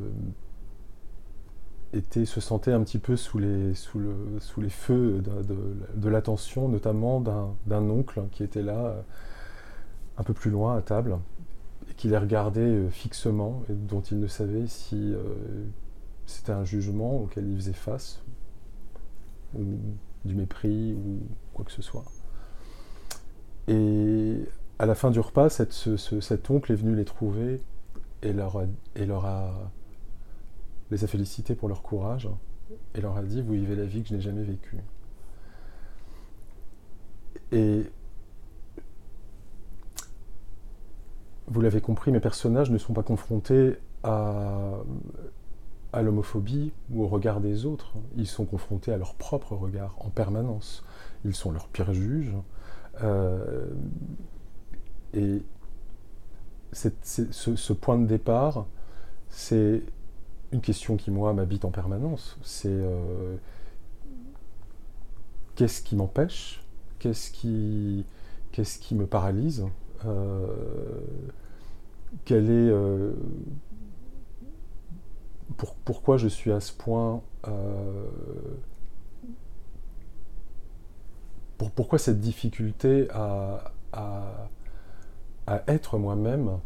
était, 1.93 2.25
se 2.25 2.39
sentait 2.39 2.71
un 2.71 2.83
petit 2.83 2.99
peu 2.99 3.15
sous 3.15 3.39
les, 3.39 3.73
feux 4.69 5.21
de, 5.21 6.09
l'attention, 6.09 6.67
notamment 6.69 7.19
d'un, 7.19 7.89
oncle 7.89 8.23
qui 8.31 8.43
était 8.43 8.61
là, 8.61 8.85
euh, 8.85 9.01
un 10.17 10.23
peu 10.23 10.33
plus 10.33 10.51
loin 10.51 10.77
à 10.77 10.81
table, 10.81 11.17
et 11.89 11.93
qui 11.93 12.07
les 12.07 12.17
regardait 12.17 12.61
euh, 12.61 12.89
fixement, 12.89 13.63
et 13.69 13.73
dont 13.73 14.01
il 14.01 14.19
ne 14.19 14.27
savait 14.27 14.67
si 14.67 15.13
c'était 16.25 16.51
un 16.51 16.63
jugement 16.63 17.21
auquel 17.21 17.49
il 17.49 17.55
faisait 17.55 17.73
face, 17.73 18.21
ou 19.55 19.63
du 20.25 20.35
mépris 20.35 20.93
ou 20.93 21.19
quoi 21.53 21.65
que 21.65 21.71
ce 21.71 21.81
soit. 21.81 22.05
Et 23.67 24.37
à 24.79 24.85
la 24.85 24.95
fin 24.95 25.11
du 25.11 25.19
repas, 25.19 25.49
cet 25.49 26.49
oncle 26.49 26.71
est 26.71 26.75
venu 26.75 26.95
les 26.95 27.05
trouver 27.05 27.61
et 28.21 28.29
et 28.95 29.05
leur 29.05 29.25
a, 29.25 29.71
les 30.91 31.03
a 31.03 31.07
félicités 31.07 31.55
pour 31.55 31.69
leur 31.69 31.81
courage 31.81 32.29
et 32.95 33.01
leur 33.01 33.17
a 33.17 33.23
dit 33.23 33.41
Vous 33.41 33.53
vivez 33.53 33.75
la 33.75 33.85
vie 33.85 34.03
que 34.03 34.09
je 34.09 34.15
n'ai 34.15 34.21
jamais 34.21 34.43
vécue. 34.43 34.77
Et 37.51 37.83
vous 41.47 41.61
l'avez 41.61 41.81
compris, 41.81 42.11
mes 42.11 42.19
personnages 42.19 42.69
ne 42.69 42.77
sont 42.77 42.93
pas 42.93 43.03
confrontés 43.03 43.77
à, 44.03 44.73
l'homophobie 45.93 46.71
ou 46.91 47.03
au 47.03 47.07
regard 47.07 47.41
des 47.41 47.65
autres. 47.65 47.93
Ils 48.15 48.27
sont 48.27 48.45
confrontés 48.45 48.93
à 48.93 48.97
leur 48.97 49.15
propre 49.15 49.55
regard 49.55 49.95
en 49.99 50.09
permanence. 50.09 50.83
Ils 51.25 51.33
sont 51.33 51.51
leurs 51.51 51.67
pires 51.67 51.93
juges. 51.93 52.35
Euh, 53.03 53.65
et 55.13 55.41
ce, 56.71 57.73
point 57.73 57.97
de 57.97 58.05
départ, 58.05 58.67
c'est 59.29 59.81
une 60.51 60.61
question 60.61 60.97
qui, 60.97 61.11
moi, 61.11 61.33
m'habite 61.33 61.65
en 61.65 61.71
permanence. 61.71 62.37
C'est 62.41 62.69
euh, 62.69 63.35
qu'est-ce 65.55 65.81
qui 65.81 65.95
m'empêche 65.95 66.63
Qu'est-ce 66.99 67.31
qui, 67.31 68.05
qu'est-ce 68.51 68.79
qui 68.79 68.95
me 68.95 69.05
paralyse 69.05 69.65
euh, 70.05 70.47
est 72.29 72.71
pourquoi 75.85 76.17
je 76.17 76.27
suis 76.27 76.51
à 76.51 76.59
ce 76.59 76.71
point. 76.73 77.21
Euh, 77.47 78.05
pourquoi 81.75 81.99
cette 81.99 82.19
difficulté 82.19 83.07
à, 83.11 83.71
être 85.67 85.97
moi-même 85.97 86.59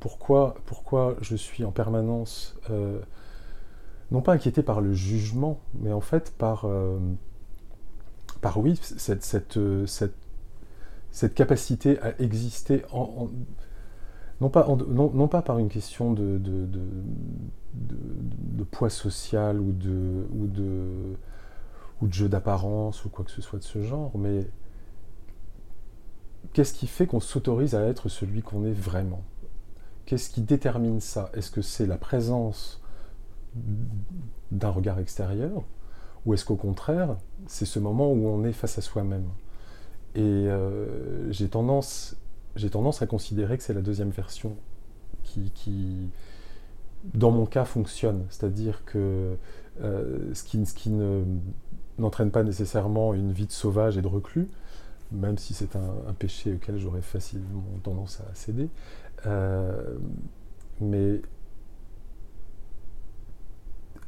pourquoi, 0.00 1.16
je 1.20 1.36
suis 1.36 1.64
en 1.64 1.72
permanence, 1.72 2.56
euh, 2.70 3.00
non 4.10 4.20
pas 4.22 4.32
inquiété 4.32 4.62
par 4.62 4.80
le 4.80 4.92
jugement, 4.92 5.60
mais 5.74 5.92
en 5.92 6.00
fait 6.00 6.32
par, 6.36 6.64
euh, 6.64 6.98
par 8.40 8.58
oui, 8.58 8.78
cette, 8.82 9.24
cette, 9.24 9.58
cette, 11.10 11.34
capacité 11.34 11.98
à 12.00 12.20
exister 12.20 12.82
en 12.92 13.28
non 14.40 14.50
pas, 14.50 14.66
non, 14.68 15.28
pas 15.28 15.42
par 15.42 15.58
une 15.58 15.68
question 15.68 16.12
de, 16.12 16.38
de, 16.38 16.64
poids 18.70 18.90
social 18.90 19.60
ou 19.60 19.72
de, 19.72 20.26
ou 20.32 20.46
de, 20.46 21.16
ou 22.02 22.08
de 22.08 22.12
jeu 22.12 22.28
d'apparence 22.28 23.04
ou 23.04 23.08
quoi 23.08 23.24
que 23.24 23.30
ce 23.30 23.40
soit 23.40 23.60
de 23.60 23.64
ce 23.64 23.80
genre, 23.80 24.10
mais 24.18 24.46
qu'est-ce 26.52 26.74
qui 26.74 26.86
fait 26.86 27.06
qu'on 27.06 27.20
s'autorise 27.20 27.74
à 27.74 27.82
être 27.86 28.08
celui 28.08 28.42
qu'on 28.42 28.64
est 28.64 28.72
vraiment? 28.72 29.22
Qu'est-ce 30.06 30.30
qui 30.30 30.42
détermine 30.42 31.00
ça? 31.00 31.30
Est-ce 31.34 31.50
que 31.50 31.62
c'est 31.62 31.86
la 31.86 31.96
présence 31.96 32.80
d'un 34.50 34.70
regard 34.70 34.98
extérieur? 34.98 35.62
Ou 36.26 36.34
est-ce 36.34 36.44
qu'au 36.44 36.56
contraire, 36.56 37.16
c'est 37.46 37.66
ce 37.66 37.78
moment 37.78 38.10
où 38.12 38.26
on 38.28 38.44
est 38.44 38.52
face 38.52 38.78
à 38.78 38.82
soi-même? 38.82 39.28
Et 40.14 40.20
euh, 40.20 41.30
j'ai 41.32 41.48
tendance 41.48 42.16
à 43.00 43.06
considérer 43.06 43.58
que 43.58 43.64
c'est 43.64 43.74
la 43.74 43.82
deuxième 43.82 44.10
version 44.10 44.56
qui, 45.24 46.10
dans 47.14 47.30
mon 47.30 47.46
cas, 47.46 47.64
fonctionne. 47.64 48.24
C'est-à-dire 48.30 48.84
que 48.84 49.36
euh, 49.80 50.34
ce 50.34 50.44
qui 50.44 50.90
n'entraîne 51.98 52.30
pas 52.30 52.42
nécessairement 52.42 53.14
une 53.14 53.32
vie 53.32 53.46
de 53.46 53.52
sauvage 53.52 53.96
et 53.98 54.02
de 54.02 54.08
reclus, 54.08 54.48
même 55.12 55.38
si 55.38 55.54
c'est 55.54 55.76
un, 55.76 56.12
péché 56.18 56.54
auquel 56.54 56.78
j'aurais 56.78 57.02
facilement 57.02 57.64
tendance 57.82 58.20
à 58.20 58.34
céder. 58.34 58.68
Euh, 59.26 59.96
mais 60.80 61.20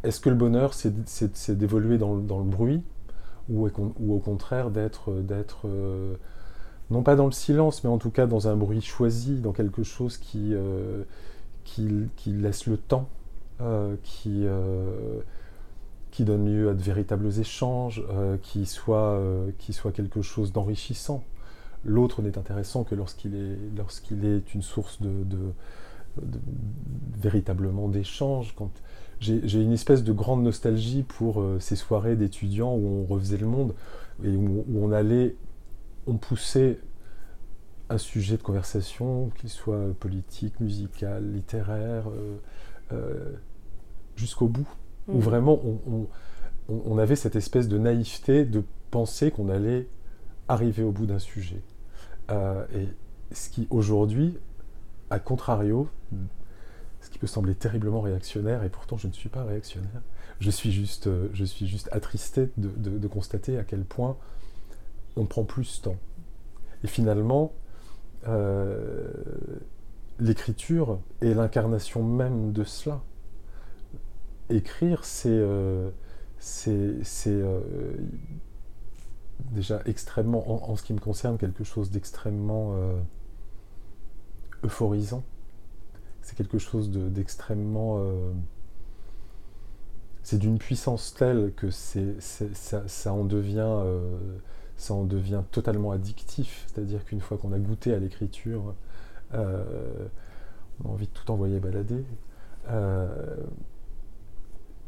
est-ce 0.03 0.21
que 0.21 0.29
le 0.29 0.37
bonheur, 0.37 0.75
c'est 0.75 1.59
d'évoluer 1.59 1.99
dans, 1.99 2.15
le 2.15 2.45
bruit 2.45 2.83
ou, 3.49 3.67
au 3.67 4.19
contraire 4.19 4.71
d'être 4.71 5.13
euh, 5.65 6.15
non 6.91 7.03
pas 7.03 7.17
dans 7.17 7.27
le 7.27 7.33
silence, 7.33 7.85
mais 7.85 7.91
en 7.91 7.99
tout 7.99 8.11
cas 8.11 8.27
dans 8.27 8.49
un 8.49 8.57
bruit 8.57 8.81
choisi, 8.81 9.41
dans 9.41 9.53
quelque 9.53 9.83
chose 9.83 10.19
qui, 10.19 10.55
euh, 10.55 11.03
laisse 12.27 12.67
le 12.67 12.77
temps, 12.77 13.09
qui, 14.03 14.47
donne 16.21 16.47
lieu 16.47 16.71
à 16.71 16.75
de 16.75 16.83
véritables 16.83 17.39
échanges, 17.39 18.03
qui 18.43 18.67
soit 18.67 19.21
quelque 19.93 20.23
chose 20.23 20.53
d'enrichissant? 20.53 21.25
L'autre 21.87 22.21
n'est 22.23 22.37
intéressant 22.37 22.85
que 22.85 22.95
lorsqu'il 22.95 23.35
est, 23.35 23.59
lorsqu'il 23.77 24.25
est 24.25 24.55
une 24.55 24.63
source 24.63 25.01
de, 25.01 25.53
véritablement 27.17 27.89
d'échanges. 27.89 28.55
J'ai 29.21 29.63
une 29.63 29.73
espèce 29.73 30.05
de 30.05 30.13
grande 30.13 30.43
nostalgie 30.43 31.03
pour 31.03 31.43
ces 31.61 31.77
soirées 31.77 32.17
d'étudiants 32.17 32.75
où 32.75 32.87
on 32.87 33.05
refaisait 33.05 33.37
le 33.37 33.47
monde 33.47 33.75
et 34.25 34.35
où 34.35 34.65
on 34.75 34.93
allait 34.93 35.37
on 36.07 36.17
poussait 36.17 36.79
un 37.89 37.99
sujet 37.99 38.37
de 38.37 38.43
conversation, 38.43 39.31
qu'il 39.37 39.51
soit 39.51 39.95
politique, 40.01 40.59
musical, 40.61 41.33
littéraire, 41.33 42.09
euh, 42.09 42.37
euh, 42.93 43.33
jusqu'au 44.17 44.49
bout. 44.49 44.69
Où 45.09 45.19
mm. 45.19 45.21
vraiment 45.21 45.61
on, 46.69 46.99
avait 46.99 47.15
cette 47.15 47.37
espèce 47.37 47.69
de 47.69 47.79
naïveté 47.79 48.45
de 48.45 48.65
penser 48.91 49.31
qu'on 49.31 49.49
allait 49.49 49.87
arriver 50.49 50.83
au 50.83 50.91
bout 50.91 51.07
d'un 51.07 51.21
sujet. 51.21 51.63
Euh, 52.31 52.65
et 52.75 52.89
ce 53.35 53.51
qui 53.51 53.67
aujourd'hui, 53.71 54.39
à 55.11 55.19
contrario, 55.19 55.89
ce 57.01 57.11
qui 57.11 57.19
peut 57.19 57.27
sembler 57.27 57.55
terriblement 57.55 58.01
réactionnaire, 58.01 58.65
et 58.65 58.69
pourtant 58.69 58.97
je 58.97 59.07
ne 59.07 59.13
suis 59.13 59.29
pas 59.29 59.45
réactionnaire, 59.45 60.03
je 60.41 60.51
suis 60.51 60.73
juste, 60.73 61.09
je 61.33 61.45
suis 61.45 61.67
juste 61.67 61.89
attristé 61.93 62.51
de 62.57 63.09
constater 63.09 63.59
à 63.59 63.65
quel 63.65 63.85
point 63.85 64.17
on 65.17 65.25
prend 65.25 65.45
plus 65.45 65.65
ce 65.65 65.83
temps. 65.83 65.97
Et 66.85 66.87
finalement, 66.87 67.53
euh, 68.29 69.09
l'écriture 70.19 71.01
est 71.21 71.35
l'incarnation 71.35 72.03
même 72.03 72.53
de 72.53 72.65
cela. 72.65 73.03
Écrire, 74.51 75.05
c'est 75.05 75.29
euh, 75.29 75.91
euh, 76.69 77.03
déjà 79.53 79.81
extrêmement, 79.87 80.71
en, 80.71 80.77
ce 80.77 80.83
qui 80.83 80.93
me 80.93 81.01
concerne, 81.01 81.39
quelque 81.39 81.65
chose 81.65 81.91
d'extrêmement 81.91 82.75
euphorisant. 84.65 85.23
C'est 86.23 86.37
quelque 86.37 86.59
chose 86.59 86.91
d'extrêmement... 86.91 88.01
c'est 90.23 90.39
d'une 90.39 90.59
puissance 90.59 91.15
telle 91.15 91.53
que 91.55 91.71
ça, 91.71 92.83
ça, 92.87 93.13
en 93.13 93.25
devient 93.25 93.85
ça 94.77 94.95
en 94.95 95.05
devient 95.05 95.43
totalement 95.51 95.91
addictif. 95.91 96.67
C'est-à-dire 96.69 97.05
qu'une 97.05 97.21
fois 97.21 97.39
qu'on 97.39 97.53
a 97.53 97.59
goûté 97.59 97.95
à 97.95 97.99
l'écriture, 97.99 98.75
euh, 99.35 100.07
on 100.85 100.91
a 100.91 100.93
envie 100.93 101.07
de 101.07 101.13
tout 101.13 101.31
envoyer 101.31 101.59
balader. 101.61 102.05
Euh, 102.69 103.37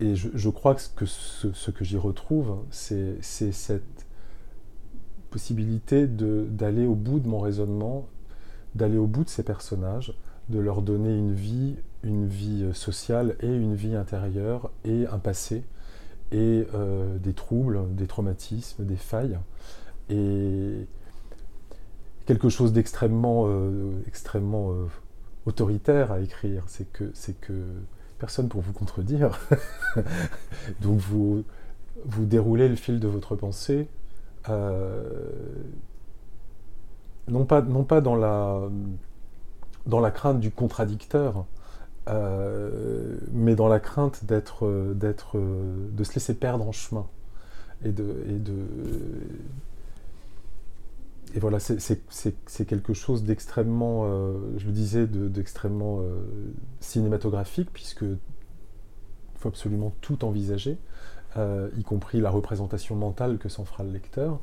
et 0.01 0.15
je, 0.15 0.49
crois 0.49 0.77
que 0.95 1.07
ce, 1.07 1.71
que 1.71 1.85
j'y 1.85 1.97
retrouve, 1.97 2.59
c'est 2.71 3.21
cette 3.23 3.98
possibilité 5.31 6.07
d'aller 6.07 6.87
au 6.87 6.95
bout 6.95 7.21
de 7.21 7.29
mon 7.29 7.41
raisonnement, 7.41 8.09
d'aller 8.75 8.99
au 8.99 9.07
bout 9.07 9.25
de 9.25 9.29
ces 9.29 9.43
personnages, 9.43 10.15
de 10.49 10.59
leur 10.59 10.83
donner 10.83 11.17
une 11.17 11.35
vie, 11.35 11.77
une 12.03 12.27
vie 12.27 12.67
sociale 12.73 13.37
et 13.41 13.55
une 13.55 13.75
vie 13.75 13.95
intérieure 13.95 14.71
et 14.85 15.07
un 15.07 15.19
passé 15.19 15.65
et 16.33 16.67
euh, 16.75 17.19
des 17.19 17.33
troubles, 17.33 17.95
des 17.95 18.07
traumatismes, 18.07 18.85
des 18.85 18.97
failles, 18.97 19.39
et 20.11 20.87
quelque 22.27 22.49
chose 22.49 22.73
d'extrêmement 22.73 23.45
euh, 23.47 23.93
extrêmement 24.07 24.73
euh, 24.73 24.87
autoritaire 25.47 26.13
à 26.13 26.21
écrire, 26.21 26.65
c'est 26.67 26.91
que 26.93 27.11
c'est 27.15 27.39
que 27.41 27.53
personne 28.19 28.49
pour 28.49 28.61
vous 28.61 28.73
contredire. 28.73 29.41
Donc 30.83 30.99
vous 30.99 31.45
déroulez 32.27 32.69
le 32.69 32.77
fil 32.77 33.01
de 33.01 33.09
votre 33.09 33.37
pensée, 33.37 33.89
non 37.29 37.45
pas 37.45 37.63
non 37.63 37.85
pas 37.85 38.01
dans 38.01 38.17
la 38.17 38.69
dans 39.87 40.01
la 40.01 40.11
crainte 40.11 40.39
du 40.39 40.51
contradicteur, 40.51 41.47
euh, 42.09 43.19
mais 43.33 43.55
dans 43.55 43.69
la 43.69 43.81
crainte 43.81 44.25
d'être, 44.25 44.93
d'être, 44.95 45.39
de 45.39 46.05
se 46.05 46.15
laisser 46.15 46.35
perdre 46.35 46.69
en 46.69 46.73
chemin. 46.73 47.07
Et 47.85 47.93
de, 47.93 48.25
et 48.29 48.39
de, 48.39 48.67
et 51.35 51.41
voilà, 51.41 51.59
c'est 51.61 52.67
quelque 52.67 52.95
chose 52.95 53.25
d'extrêmement, 53.25 54.03
euh, 54.05 54.35
je 54.57 54.67
le 54.67 54.73
disais, 54.73 55.07
d'extrêmement 55.07 56.01
euh, 56.01 56.21
cinématographique, 56.81 57.71
puisque 57.73 58.03
il 58.03 58.19
faut 59.37 59.49
absolument 59.49 59.95
tout 60.01 60.25
envisager. 60.25 60.79
Y 61.37 61.83
compris 61.85 62.21
la 62.21 62.31
représentation 62.31 62.97
mentale 62.97 63.39
que 63.39 63.49
s'en 63.49 63.65
fera 63.65 63.85
le 63.85 63.91
lecteur. 63.91 64.41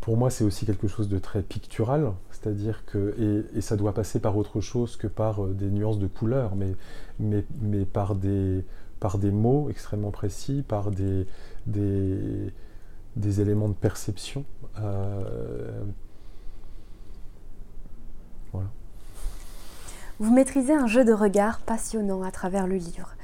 Pour 0.00 0.16
moi, 0.16 0.30
c'est 0.30 0.44
aussi 0.44 0.66
quelque 0.66 0.88
chose 0.88 1.08
de 1.08 1.18
très 1.18 1.42
pictural, 1.42 2.12
c'est-à-dire 2.30 2.84
que, 2.86 3.44
et, 3.54 3.60
ça 3.60 3.76
doit 3.76 3.94
passer 3.94 4.18
par 4.18 4.36
autre 4.36 4.60
chose 4.60 4.96
que 4.96 5.06
par 5.06 5.46
des 5.46 5.70
nuances 5.70 6.00
de 6.00 6.08
couleurs, 6.08 6.56
mais, 6.56 6.74
mais, 7.20 7.44
mais 7.60 7.84
par, 7.84 8.16
des, 8.16 8.64
par 8.98 9.18
des 9.18 9.30
mots 9.30 9.68
extrêmement 9.70 10.10
précis, 10.10 10.64
par 10.66 10.90
des, 10.90 11.26
des, 11.66 12.52
des 13.16 13.40
éléments 13.40 13.68
de 13.68 13.74
perception. 13.74 14.44
voilà. 18.52 18.68
Vous 20.18 20.32
maîtrisez 20.32 20.74
un 20.74 20.86
jeu 20.86 21.04
de 21.04 21.12
regard 21.12 21.58
passionnant 21.60 22.22
à 22.22 22.30
travers 22.30 22.66
le 22.66 22.76
livre. 22.76 23.16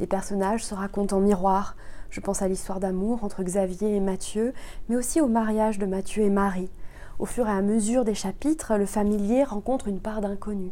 Les 0.00 0.06
personnages 0.06 0.64
se 0.64 0.74
racontent 0.74 1.16
en 1.16 1.20
miroir. 1.20 1.76
Je 2.10 2.20
pense 2.20 2.42
à 2.42 2.48
l'histoire 2.48 2.80
d'amour 2.80 3.24
entre 3.24 3.42
Xavier 3.42 3.96
et 3.96 4.00
Mathieu, 4.00 4.52
mais 4.88 4.96
aussi 4.96 5.20
au 5.20 5.28
mariage 5.28 5.78
de 5.78 5.86
Mathieu 5.86 6.22
et 6.22 6.30
Marie. 6.30 6.70
Au 7.18 7.26
fur 7.26 7.46
et 7.48 7.52
à 7.52 7.62
mesure 7.62 8.04
des 8.04 8.14
chapitres, 8.14 8.76
le 8.76 8.86
familier 8.86 9.44
rencontre 9.44 9.88
une 9.88 10.00
part 10.00 10.20
d'inconnu. 10.20 10.70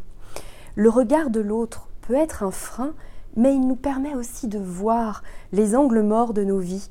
Le 0.75 0.91
regard 0.91 1.31
de 1.31 1.41
l'autre 1.41 1.89
peut 2.03 2.15
être 2.15 2.43
un 2.43 2.51
frein, 2.51 2.95
mais 3.37 3.55
il 3.55 3.67
nous 3.67 3.77
permet 3.77 4.15
aussi 4.15 4.49
de 4.49 4.59
voir 4.59 5.23
les 5.53 5.75
angles 5.75 6.03
morts 6.03 6.35
de 6.35 6.45
nos 6.45 6.59
vies. 6.59 6.89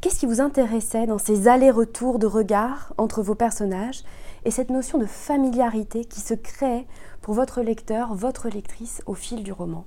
Qu'est-ce 0.00 0.20
qui 0.20 0.26
vous 0.26 0.40
intéressait 0.40 1.06
dans 1.06 1.18
ces 1.18 1.48
allers-retours 1.48 2.18
de 2.18 2.26
regard 2.26 2.92
entre 2.98 3.22
vos 3.22 3.34
personnages 3.34 4.04
et 4.44 4.50
cette 4.50 4.70
notion 4.70 4.98
de 4.98 5.06
familiarité 5.06 6.04
qui 6.04 6.20
se 6.20 6.34
crée 6.34 6.86
pour 7.22 7.34
votre 7.34 7.62
lecteur, 7.62 8.14
votre 8.14 8.48
lectrice 8.48 9.02
au 9.06 9.14
fil 9.14 9.42
du 9.42 9.52
roman? 9.52 9.84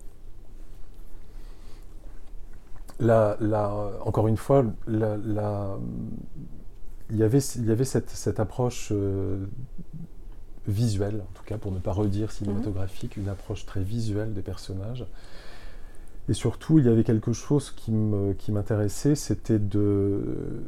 Encore 3.00 4.28
une 4.28 4.38
fois, 4.38 4.66
il 4.88 5.00
y 7.12 7.24
avait, 7.24 7.40
il 7.40 7.66
y 7.66 7.72
avait 7.72 7.86
cette, 7.86 8.40
approche 8.40 8.90
euh, 8.92 9.46
visuelle, 10.68 11.22
en 11.22 11.34
tout 11.34 11.44
cas 11.46 11.58
pour 11.58 11.72
ne 11.72 11.80
pas 11.80 11.92
redire 11.92 12.32
cinématographique, 12.32 13.18
une 13.18 13.30
approche 13.30 13.66
très 13.66 13.82
visuelle 13.82 14.34
des 14.34 14.42
personnages. 14.42 15.06
Et 16.30 16.34
surtout, 16.34 16.80
il 16.80 16.86
y 16.86 16.90
avait 16.90 17.06
quelque 17.06 17.32
chose 17.32 17.72
qui 17.72 17.92
m'intéressait, 18.52 19.16
c'était 19.16 19.60
de... 19.60 20.64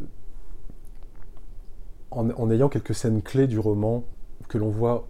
en, 2.11 2.49
ayant 2.49 2.69
quelques 2.69 2.95
scènes 2.95 3.21
clés 3.21 3.47
du 3.47 3.59
roman 3.59 4.05
que 4.47 4.57
l'on 4.57 4.69
voit 4.69 5.07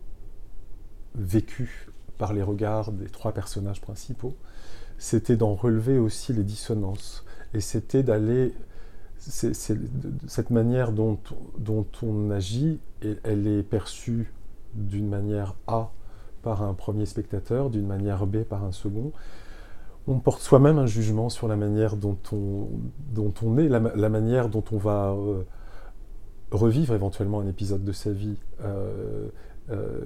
vécu 1.16 1.90
par 2.18 2.34
les 2.34 2.42
regards 2.42 2.92
des 2.92 3.08
trois 3.08 3.32
personnages 3.32 3.82
principaux, 3.82 4.36
c'était 5.00 5.36
d'en 5.36 5.56
relever 5.56 5.98
aussi 5.98 6.34
les 6.34 6.44
dissonances. 6.44 7.26
Et 7.56 7.62
c'était 7.62 8.04
d'aller... 8.04 8.54
cette 9.18 10.50
manière 10.52 10.92
dont, 10.92 11.18
dont 11.58 11.88
on 12.04 12.30
agit, 12.30 12.80
elle 13.24 13.48
est 13.48 13.64
perçue 13.64 14.32
d'une 14.76 15.08
manière 15.08 15.56
A 15.68 15.92
par 16.42 16.64
un 16.64 16.74
premier 16.74 17.06
spectateur, 17.06 17.70
d'une 17.70 17.88
manière 17.88 18.26
B 18.26 18.44
par 18.44 18.64
un 18.64 18.72
second. 18.72 19.12
On 20.08 20.20
porte 20.20 20.42
soi-même 20.42 20.78
un 20.78 20.86
jugement 20.86 21.30
sur 21.30 21.48
la 21.48 21.56
manière 21.56 21.96
dont 21.96 22.18
on, 22.32 22.68
dont 23.14 23.34
on 23.44 23.58
est, 23.58 23.68
la, 23.68 24.10
manière 24.10 24.50
dont 24.50 24.64
on 24.72 24.78
va 24.78 25.12
euh, 25.12 25.44
revivre 26.52 26.94
éventuellement 26.94 27.40
un 27.42 27.48
épisode 27.48 27.84
de 27.84 27.92
sa 27.92 28.12
vie. 28.12 28.38
Euh, 28.64 29.28
euh, 29.72 30.00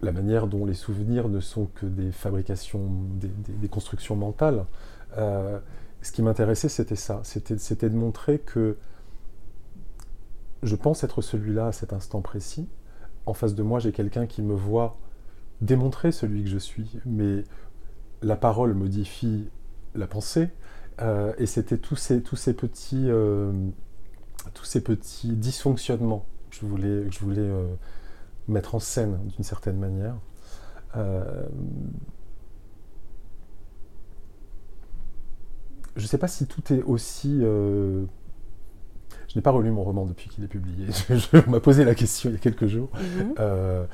la 0.00 0.12
manière 0.12 0.46
dont 0.46 0.64
les 0.64 0.74
souvenirs 0.74 1.28
ne 1.28 1.40
sont 1.40 1.66
que 1.74 1.84
des 1.84 2.10
fabrications, 2.12 2.88
des, 3.18 3.68
constructions 3.68 4.16
mentales. 4.16 4.64
Euh, 5.18 5.58
ce 6.00 6.12
qui 6.12 6.22
m'intéressait, 6.22 6.68
c'était 6.68 6.96
ça, 6.96 7.20
c'était 7.24 7.90
de 7.90 7.96
montrer 7.96 8.38
que 8.38 8.76
je 10.62 10.76
pense 10.76 11.04
être 11.04 11.20
celui-là 11.20 11.66
à 11.66 11.72
cet 11.72 11.92
instant 11.92 12.20
précis. 12.20 12.68
En 13.26 13.34
face 13.34 13.54
de 13.54 13.62
moi, 13.62 13.78
j'ai 13.78 13.92
quelqu'un 13.92 14.26
qui 14.26 14.40
me 14.42 14.54
voit 14.54 14.96
démontrer 15.60 16.12
celui 16.12 16.44
que 16.44 16.48
je 16.48 16.58
suis, 16.58 16.98
mais 17.04 17.44
la 18.22 18.36
parole 18.36 18.74
modifie 18.74 19.48
la 19.94 20.06
pensée, 20.06 20.48
euh, 21.00 21.32
et 21.36 21.46
c'était 21.46 21.78
tous 21.78 21.96
ces, 21.96 22.20
petits, 22.20 23.10
dysfonctionnements 25.24 26.24
que 26.50 26.56
je 26.56 27.18
voulais 27.20 27.50
mettre 28.48 28.74
en 28.74 28.80
scène 28.80 29.18
d'une 29.34 29.44
certaine 29.44 29.78
manière. 29.78 30.16
Euh, 30.96 31.46
je 35.96 36.02
ne 36.02 36.06
sais 36.06 36.18
pas 36.18 36.28
si 36.28 36.46
tout 36.46 36.72
est 36.72 36.82
aussi... 36.82 37.38
Euh, 37.42 38.04
je 39.28 39.36
n'ai 39.36 39.42
pas 39.42 39.50
relu 39.50 39.70
mon 39.70 39.84
roman 39.84 40.06
depuis 40.06 40.30
qu'il 40.30 40.42
est 40.44 40.48
publié. 40.48 40.86
Je, 41.10 41.50
m'a 41.50 41.60
posé 41.60 41.84
la 41.84 41.94
question 41.94 42.30
il 42.30 42.32
y 42.32 42.36
a 42.36 42.38
quelques 42.38 42.66
jours. 42.66 42.88
Mhm. 42.94 43.34
Euh, 43.38 43.84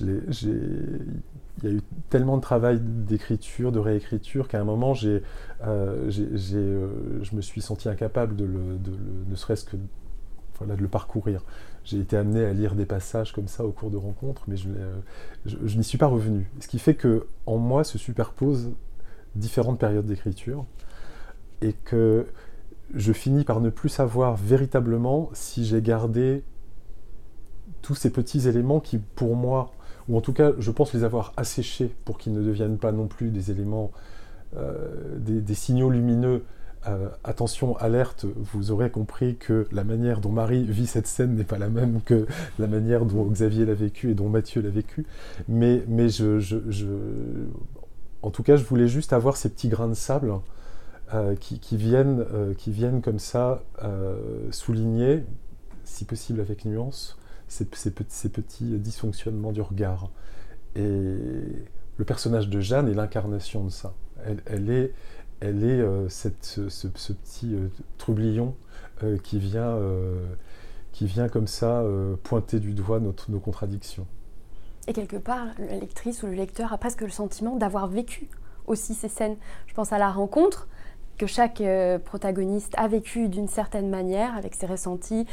il 0.00 1.62
y 1.62 1.66
a 1.68 1.70
eu 1.70 1.80
tellement 2.08 2.36
de 2.36 2.42
travail 2.42 2.80
d'écriture, 2.80 3.70
de 3.70 3.78
réécriture, 3.78 4.48
qu'à 4.48 4.60
un 4.60 4.64
moment, 4.64 4.92
j'ai, 4.94 5.22
je 5.62 7.36
me 7.36 7.40
suis 7.40 7.60
senti 7.60 7.88
incapable 7.88 8.34
de, 8.34 8.44
le, 8.44 8.78
de 8.78 8.92
ne 9.28 9.36
serait-ce 9.36 9.64
que 9.64 9.76
voilà, 10.58 10.76
de 10.76 10.82
le 10.82 10.88
parcourir. 10.88 11.44
J'ai 11.90 11.98
été 11.98 12.16
amené 12.16 12.44
à 12.44 12.52
lire 12.52 12.76
des 12.76 12.86
passages 12.86 13.32
comme 13.32 13.48
ça 13.48 13.64
au 13.64 13.72
cours 13.72 13.90
de 13.90 13.96
rencontres, 13.96 14.42
mais 14.46 14.56
je, 14.56 14.68
je, 15.44 15.76
n'y 15.76 15.82
suis 15.82 15.98
pas 15.98 16.06
revenu. 16.06 16.48
Ce 16.60 16.68
qui 16.68 16.78
fait 16.78 16.94
que 16.94 17.26
en 17.46 17.58
moi 17.58 17.82
se 17.82 17.98
superposent 17.98 18.70
différentes 19.34 19.80
périodes 19.80 20.06
d'écriture 20.06 20.66
et 21.62 21.72
que 21.72 22.26
je 22.94 23.12
finis 23.12 23.42
par 23.42 23.60
ne 23.60 23.70
plus 23.70 23.88
savoir 23.88 24.36
véritablement 24.36 25.30
si 25.32 25.64
j'ai 25.64 25.82
gardé 25.82 26.44
tous 27.82 27.96
ces 27.96 28.10
petits 28.10 28.46
éléments 28.46 28.78
qui, 28.78 28.98
pour 28.98 29.34
moi, 29.34 29.72
ou 30.08 30.16
en 30.16 30.20
tout 30.20 30.32
cas, 30.32 30.52
je 30.58 30.70
pense 30.70 30.94
les 30.94 31.02
avoir 31.02 31.32
asséchés 31.36 31.92
pour 32.04 32.18
qu'ils 32.18 32.34
ne 32.34 32.42
deviennent 32.42 32.78
pas 32.78 32.92
non 32.92 33.08
plus 33.08 33.30
des 33.30 33.50
éléments, 33.50 33.90
euh, 34.56 35.18
des, 35.18 35.54
signaux 35.54 35.90
lumineux 35.90 36.44
euh, 36.88 37.10
attention, 37.24 37.76
alerte, 37.76 38.24
vous 38.24 38.70
aurez 38.70 38.90
compris 38.90 39.36
que 39.36 39.66
la 39.70 39.84
manière 39.84 40.20
dont 40.20 40.30
Marie 40.30 40.64
vit 40.64 40.86
cette 40.86 41.06
scène 41.06 41.34
n'est 41.34 41.44
pas 41.44 41.58
la 41.58 41.68
même 41.68 42.00
que 42.00 42.26
la 42.58 42.66
manière 42.66 43.04
dont 43.04 43.26
Xavier 43.26 43.66
l'a 43.66 43.74
vécu 43.74 44.10
et 44.10 44.14
dont 44.14 44.30
Mathieu 44.30 44.62
l'a 44.62 44.70
vécu. 44.70 45.06
Mais, 45.46 45.84
mais 45.88 46.08
je, 46.08 46.38
en 48.22 48.30
tout 48.30 48.42
cas, 48.42 48.56
je 48.56 48.64
voulais 48.64 48.88
juste 48.88 49.12
avoir 49.12 49.36
ces 49.36 49.50
petits 49.50 49.68
grains 49.68 49.88
de 49.88 49.94
sable 49.94 50.32
euh, 51.12 51.34
qui, 51.36 51.76
viennent, 51.76 52.24
euh, 52.32 52.54
qui 52.54 52.70
viennent 52.70 53.02
comme 53.02 53.18
ça 53.18 53.62
souligner, 54.50 55.24
si 55.84 56.06
possible 56.06 56.40
avec 56.40 56.64
nuance, 56.64 57.18
ces, 57.48 57.66
petits 57.66 58.78
dysfonctionnements 58.78 59.52
du 59.52 59.60
regard. 59.60 60.10
Et 60.76 60.80
le 60.80 62.04
personnage 62.06 62.48
de 62.48 62.60
Jeanne 62.60 62.88
est 62.88 62.94
l'incarnation 62.94 63.64
de 63.64 63.70
ça. 63.70 63.92
Elle 64.46 64.70
est 64.70 64.92
elle 65.40 65.64
est 65.64 65.80
euh, 65.80 66.08
cette, 66.08 66.60
ce, 66.68 66.86
petit 66.88 67.54
euh, 67.54 67.68
troublion 67.98 68.54
euh, 69.02 69.16
qui, 69.18 69.38
vient, 69.38 69.78
qui 70.92 71.06
vient 71.06 71.28
comme 71.28 71.46
ça 71.46 71.82
pointer 72.22 72.60
du 72.60 72.74
doigt 72.74 73.00
notre, 73.00 73.30
nos 73.30 73.40
contradictions. 73.40 74.06
Et 74.86 74.92
quelque 74.92 75.16
part, 75.16 75.46
la 75.58 75.76
lectrice 75.76 76.22
ou 76.22 76.26
le 76.26 76.34
lecteur 76.34 76.72
a 76.72 76.78
presque 76.78 77.02
le 77.02 77.10
sentiment 77.10 77.56
d'avoir 77.56 77.86
vécu 77.86 78.28
aussi 78.66 78.94
ces 78.94 79.08
scènes. 79.08 79.36
Je 79.66 79.74
pense 79.74 79.92
à 79.92 79.98
la 79.98 80.10
rencontre 80.10 80.68
que 81.18 81.26
chaque 81.26 81.62
protagoniste 82.06 82.72
a 82.78 82.88
vécu 82.88 83.28
d'une 83.28 83.46
certaine 83.46 83.90
manière, 83.90 84.34
avec 84.36 84.54
ses 84.54 84.64
ressentis, 84.64 85.26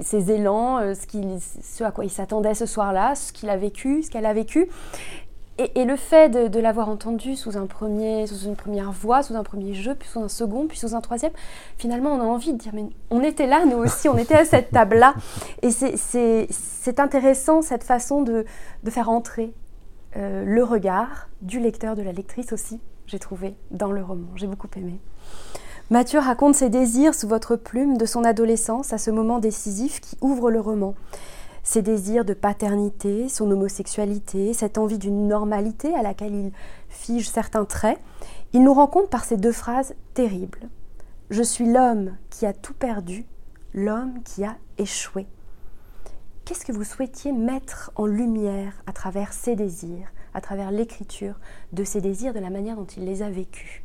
ses 0.00 0.30
élans, 0.30 0.94
ce, 0.94 1.60
ce 1.62 1.84
à 1.84 1.90
quoi 1.90 2.04
il 2.06 2.10
s'attendait 2.10 2.54
ce 2.54 2.64
soir-là, 2.64 3.14
ce 3.14 3.32
qu'il 3.32 3.50
a 3.50 3.56
vécu, 3.58 4.02
ce 4.02 4.10
qu'elle 4.10 4.26
a 4.26 4.32
vécu. 4.32 4.70
Et, 5.58 5.84
le 5.84 5.94
fait 5.94 6.28
de, 6.30 6.58
l'avoir 6.58 6.88
entendu 6.88 7.36
sous, 7.36 7.56
un 7.56 7.66
premier, 7.66 8.26
sous 8.26 8.46
une 8.46 8.56
première 8.56 8.90
voix, 8.90 9.22
sous 9.22 9.36
un 9.36 9.44
premier 9.44 9.72
jeu, 9.72 9.94
puis 9.94 10.08
sous 10.08 10.18
un 10.18 10.28
second, 10.28 10.66
puis 10.66 10.76
sous 10.76 10.96
un 10.96 11.00
troisième, 11.00 11.30
finalement 11.78 12.12
on 12.12 12.20
a 12.20 12.24
envie 12.24 12.52
de 12.52 12.58
dire 12.58 12.72
mais 12.74 12.86
on 13.10 13.22
était 13.22 13.46
là 13.46 13.64
nous 13.64 13.76
aussi, 13.76 14.08
on 14.08 14.18
était 14.18 14.34
à 14.34 14.44
cette 14.44 14.70
table-là. 14.72 15.14
Et 15.62 15.70
c'est 15.70 16.98
intéressant 17.00 17.62
cette 17.62 17.84
façon 17.84 18.22
de, 18.22 18.44
faire 18.88 19.08
entrer 19.08 19.54
euh, 20.16 20.44
le 20.44 20.64
regard 20.64 21.28
du 21.40 21.60
lecteur, 21.60 21.94
de 21.94 22.02
la 22.02 22.10
lectrice 22.10 22.52
aussi, 22.52 22.80
j'ai 23.06 23.20
trouvé, 23.20 23.54
dans 23.70 23.92
le 23.92 24.02
roman. 24.02 24.26
J'ai 24.34 24.48
beaucoup 24.48 24.68
aimé. 24.76 24.98
Mathieu 25.90 26.18
raconte 26.18 26.56
ses 26.56 26.70
désirs 26.70 27.14
sous 27.14 27.28
votre 27.28 27.54
plume 27.54 27.96
de 27.96 28.06
son 28.06 28.24
adolescence 28.24 28.92
à 28.92 28.98
ce 28.98 29.12
moment 29.12 29.38
décisif 29.38 30.00
qui 30.00 30.16
ouvre 30.20 30.50
le 30.50 30.58
roman 30.58 30.94
ses 31.64 31.82
désirs 31.82 32.24
de 32.24 32.34
paternité, 32.34 33.28
son 33.28 33.50
homosexualité, 33.50 34.52
cette 34.52 34.78
envie 34.78 34.98
d'une 34.98 35.26
normalité 35.26 35.94
à 35.94 36.02
laquelle 36.02 36.34
il 36.34 36.52
fige 36.88 37.28
certains 37.28 37.64
traits, 37.64 37.98
il 38.52 38.62
nous 38.62 38.74
rend 38.74 38.86
compte 38.86 39.10
par 39.10 39.24
ces 39.24 39.38
deux 39.38 39.50
phrases 39.50 39.94
terribles. 40.12 40.68
Je 41.30 41.42
suis 41.42 41.66
l'homme 41.66 42.16
qui 42.30 42.44
a 42.46 42.52
tout 42.52 42.74
perdu, 42.74 43.24
l'homme 43.72 44.22
qui 44.24 44.44
a 44.44 44.56
échoué. 44.78 45.26
Qu'est-ce 46.44 46.66
que 46.66 46.72
vous 46.72 46.84
souhaitiez 46.84 47.32
mettre 47.32 47.90
en 47.96 48.04
lumière 48.04 48.74
à 48.86 48.92
travers 48.92 49.32
ces 49.32 49.56
désirs, 49.56 50.12
à 50.34 50.42
travers 50.42 50.70
l'écriture 50.70 51.40
de 51.72 51.82
ces 51.82 52.02
désirs, 52.02 52.34
de 52.34 52.40
la 52.40 52.50
manière 52.50 52.76
dont 52.76 52.84
il 52.84 53.06
les 53.06 53.22
a 53.22 53.30
vécus? 53.30 53.83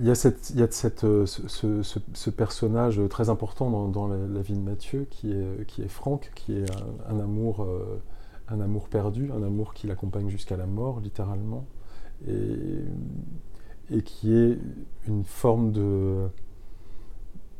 Il 0.00 0.06
y 0.06 0.10
a, 0.10 0.14
cette, 0.14 0.50
il 0.50 0.60
y 0.60 0.62
a 0.62 0.68
euh, 1.04 1.26
ce, 1.26 2.30
personnage 2.30 3.00
très 3.10 3.30
important 3.30 3.88
dans, 3.88 4.06
la, 4.06 4.40
vie 4.40 4.54
de 4.54 4.60
Mathieu, 4.60 5.06
qui 5.10 5.32
est, 5.32 5.66
qui 5.66 5.82
est 5.82 5.88
Franck, 5.88 6.30
qui 6.34 6.56
est 6.56 6.66
un, 7.08 7.18
amour, 7.18 7.64
euh, 7.64 8.00
un 8.48 8.60
amour 8.60 8.88
perdu, 8.88 9.30
un 9.32 9.42
amour 9.42 9.74
qui 9.74 9.88
l'accompagne 9.88 10.28
jusqu'à 10.28 10.56
la 10.56 10.66
mort, 10.66 11.00
littéralement, 11.00 11.66
et, 12.28 12.84
et, 13.90 14.02
qui 14.02 14.34
est 14.36 14.58
une 15.08 15.24
forme 15.24 15.72
de... 15.72 16.28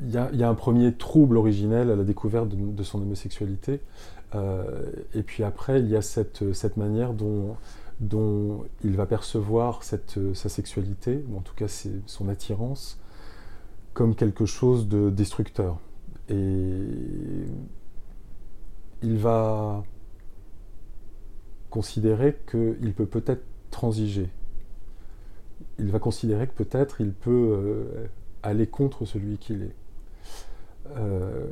Il 0.01 0.11
y, 0.11 0.17
a, 0.17 0.31
il 0.33 0.39
y, 0.39 0.45
a, 0.45 0.49
un 0.49 0.55
premier 0.55 0.95
trouble 0.95 1.37
originel 1.37 1.91
à 1.91 1.97
la 1.97 2.05
découverte 2.05 2.49
de, 2.49 2.83
son 2.85 3.03
homosexualité, 3.03 3.81
euh, 4.37 4.93
et 5.13 5.25
puis 5.25 5.43
après, 5.43 5.81
il 5.81 5.89
y 5.89 5.97
a 5.97 6.03
cette, 6.03 6.53
cette 6.53 6.77
manière 6.77 7.15
dont 7.15 7.57
dont 8.01 8.65
il 8.85 8.97
va 8.97 9.07
percevoir 9.07 9.81
euh, 10.17 10.35
sa 10.35 10.49
sexualité, 10.49 11.25
ou 11.29 11.39
en 11.39 11.41
tout 11.41 11.55
cas 11.55 11.67
son 12.07 12.29
attirance, 12.29 13.01
comme 13.93 14.15
quelque 14.15 14.47
chose 14.47 14.89
de 14.89 15.11
destructeur. 15.11 15.79
Et 16.29 16.85
il 19.03 19.19
va 19.19 19.83
considérer 21.71 22.37
qu'il 22.51 22.95
peut 22.95 23.07
peut-être 23.07 23.45
transiger. 23.71 24.29
Il 25.79 25.91
va 25.91 25.99
considérer 25.99 26.47
que 26.47 26.55
peut-être 26.63 27.01
il 27.01 27.13
peut 27.13 27.31
euh, 27.31 28.07
aller 28.43 28.67
contre 28.67 29.05
celui 29.05 29.39
qu'il 29.39 29.63
est. 29.63 29.77
Euh, 30.97 31.47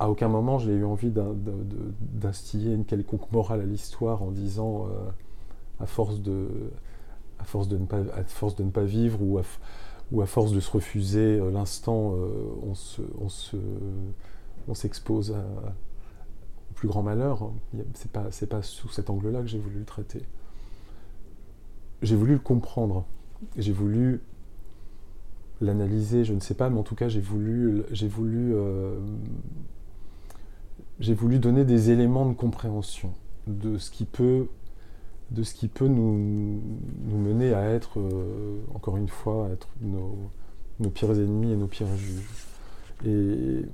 à 0.00 0.08
aucun 0.08 0.28
moment 0.28 0.58
j'ai 0.58 0.72
eu 0.72 0.84
envie 0.84 1.12
d'instiller 1.12 2.72
une 2.72 2.86
quelconque 2.86 3.30
morale 3.32 3.60
à 3.60 3.66
l'histoire 3.66 4.22
en 4.22 4.30
disant 4.30 4.86
euh, 4.86 5.10
à 5.78 5.86
force 5.86 6.20
de 6.20 6.48
à 7.38 7.44
force 7.44 7.68
de 7.68 7.76
ne 7.76 7.84
pas 7.84 7.98
à 8.14 8.24
force 8.24 8.56
de 8.56 8.64
ne 8.64 8.70
pas 8.70 8.84
vivre 8.84 9.18
ou 9.22 9.38
à, 9.38 10.26
force 10.26 10.52
de 10.52 10.60
se 10.60 10.70
refuser 10.70 11.38
euh, 11.38 11.50
l'instant 11.50 12.14
euh, 12.14 12.28
on 12.62 12.74
se 12.74 13.02
on 13.20 13.28
se 13.28 13.58
on 14.68 14.74
s'expose 14.74 15.32
au 15.32 16.74
plus 16.74 16.88
grand 16.88 17.02
malheur 17.02 17.52
c'est 17.92 18.10
pas 18.10 18.28
c'est 18.30 18.48
pas 18.48 18.62
sous 18.62 18.88
cet 18.88 19.10
angle-là 19.10 19.42
que 19.42 19.48
j'ai 19.48 19.58
voulu 19.58 19.78
le 19.78 19.84
traiter. 19.84 20.22
J'ai 22.02 22.16
voulu 22.16 22.32
le 22.32 22.38
comprendre. 22.38 23.04
J'ai 23.58 23.72
voulu 23.72 24.22
l'analyser 25.60 26.24
je 26.24 26.32
ne 26.32 26.40
sais 26.40 26.54
pas 26.54 26.70
mais 26.70 26.78
en 26.78 26.82
tout 26.82 26.94
cas 26.94 27.08
j'ai 27.08 27.20
voulu 27.20 27.82
j'ai 27.90 28.08
voulu 28.08 28.54
j'ai 31.00 31.14
voulu 31.14 31.38
donner 31.38 31.64
des 31.64 31.90
éléments 31.90 32.26
de 32.26 32.34
compréhension 32.34 33.12
de 33.46 33.78
ce 33.78 33.90
qui 33.90 34.04
peut, 34.04 34.46
de 35.30 35.42
ce 35.42 35.54
qui 35.54 35.68
peut 35.68 35.88
nous, 35.88 36.60
nous 37.04 37.18
mener 37.18 37.52
à 37.54 37.62
être, 37.70 37.98
euh, 37.98 38.60
encore 38.74 38.96
une 38.96 39.08
fois, 39.08 39.48
être 39.52 39.68
nos, 39.80 40.30
nos, 40.78 40.90
pires 40.90 41.10
ennemis 41.10 41.52
et 41.52 41.56
nos 41.56 41.66
pires 41.66 41.94
juges. 41.96 42.46
Et, 43.04 43.64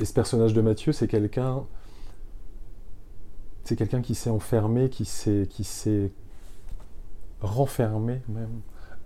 et 0.00 0.04
ce 0.04 0.12
personnage 0.12 0.54
de 0.54 0.60
Mathieu, 0.60 0.92
c'est 0.92 1.06
quelqu'un 1.06 1.64
c'est 3.64 3.76
quelqu'un 3.76 4.02
qui 4.02 4.14
s'est 4.14 4.30
enfermé, 4.30 4.90
qui 4.90 5.06
s'est, 5.06 5.46
qui 5.48 5.64
s'est 5.64 6.12
renfermé 7.40 8.20
même 8.28 8.60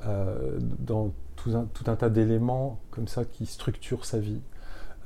euh, 0.05 0.59
dans 0.61 1.13
tout 1.37 1.51
un, 1.57 1.65
tout 1.67 1.85
un 1.89 1.95
tas 1.95 2.11
d'éléments 2.11 2.81
comme 2.91 3.07
ça 3.07 3.25
qui 3.25 3.47
structurent 3.47 4.05
sa 4.05 4.19
vie. 4.19 4.41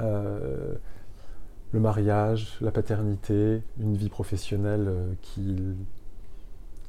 Euh, 0.03 0.75
le 1.73 1.81
mariage, 1.81 2.59
la 2.61 2.71
paternité, 2.71 3.63
une 3.81 3.97
vie 3.97 4.11
professionnelle 4.11 4.89
euh, 4.89 5.13
qui, 5.23 5.57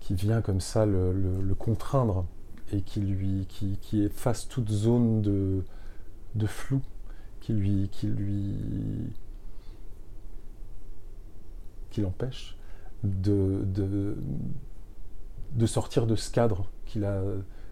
qui 0.01 0.13
vient 0.13 0.41
comme 0.41 0.59
ça 0.59 0.85
le, 0.85 1.13
le, 1.13 1.55
contraindre 1.55 2.25
et 2.73 2.81
qui 2.81 2.99
lui 2.99 3.45
qui, 3.47 3.77
qui, 3.81 4.03
efface 4.03 4.49
toute 4.49 4.69
zone 4.69 5.21
de, 5.21 5.63
de 6.35 6.45
flou, 6.45 6.81
qui 7.39 7.53
lui 7.53 7.87
qui 7.93 8.07
lui 8.07 8.55
qui 11.89 12.01
l'empêche 12.01 12.57
de, 13.03 13.61
de, 13.65 14.17
de, 15.53 15.65
sortir 15.65 16.07
de 16.07 16.15
ce 16.15 16.29
cadre 16.29 16.69
qu'il 16.85 17.05
a, 17.05 17.21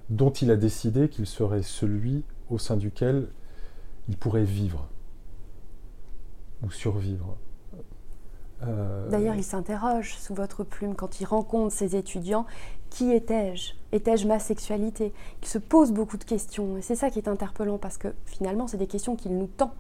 dont 0.10 0.30
il 0.30 0.50
a 0.52 0.56
décidé 0.56 1.10
qu'il 1.10 1.26
serait 1.26 1.64
celui 1.64 2.24
au 2.50 2.58
sein 2.58 2.78
duquel 2.78 3.28
il 4.08 4.16
pourrait 4.16 4.44
vivre 4.44 4.88
ou 6.64 6.72
survivre. 6.72 7.38
Euh... 8.64 9.10
D'ailleurs, 9.10 9.36
il 9.36 9.44
s'interroge 9.44 10.16
sous 10.16 10.34
votre 10.34 10.64
plume 10.64 10.96
quand 10.96 11.20
il 11.20 11.26
rencontre 11.26 11.74
ses 11.74 11.96
étudiants. 11.96 12.46
Qui 12.90 13.12
étais-je? 13.12 13.74
Étais-je 13.92 14.28
ma 14.28 14.40
sexualité? 14.40 15.14
Il 15.42 15.48
se 15.48 15.58
pose 15.58 15.92
beaucoup 15.92 16.18
de 16.18 16.24
questions. 16.24 16.78
Et 16.78 16.82
c'est 16.82 16.96
ça 16.96 17.10
qui 17.10 17.20
est 17.20 17.28
interpellant 17.28 17.78
parce 17.78 17.98
que 17.98 18.10
finalement, 18.26 18.68
c'est 18.68 18.78
des 18.78 18.88
questions 18.88 19.16
qu'il 19.16 19.38
nous 19.38 19.48
tend 19.48 19.74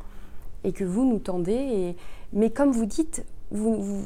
et 0.63 0.71
que 0.71 0.83
vous 0.83 1.05
nous 1.05 1.19
tendez. 1.19 1.95
Mais 2.33 2.49
comme 2.49 2.71
vous 2.71 2.85
dites, 2.85 3.25
il 3.53 4.05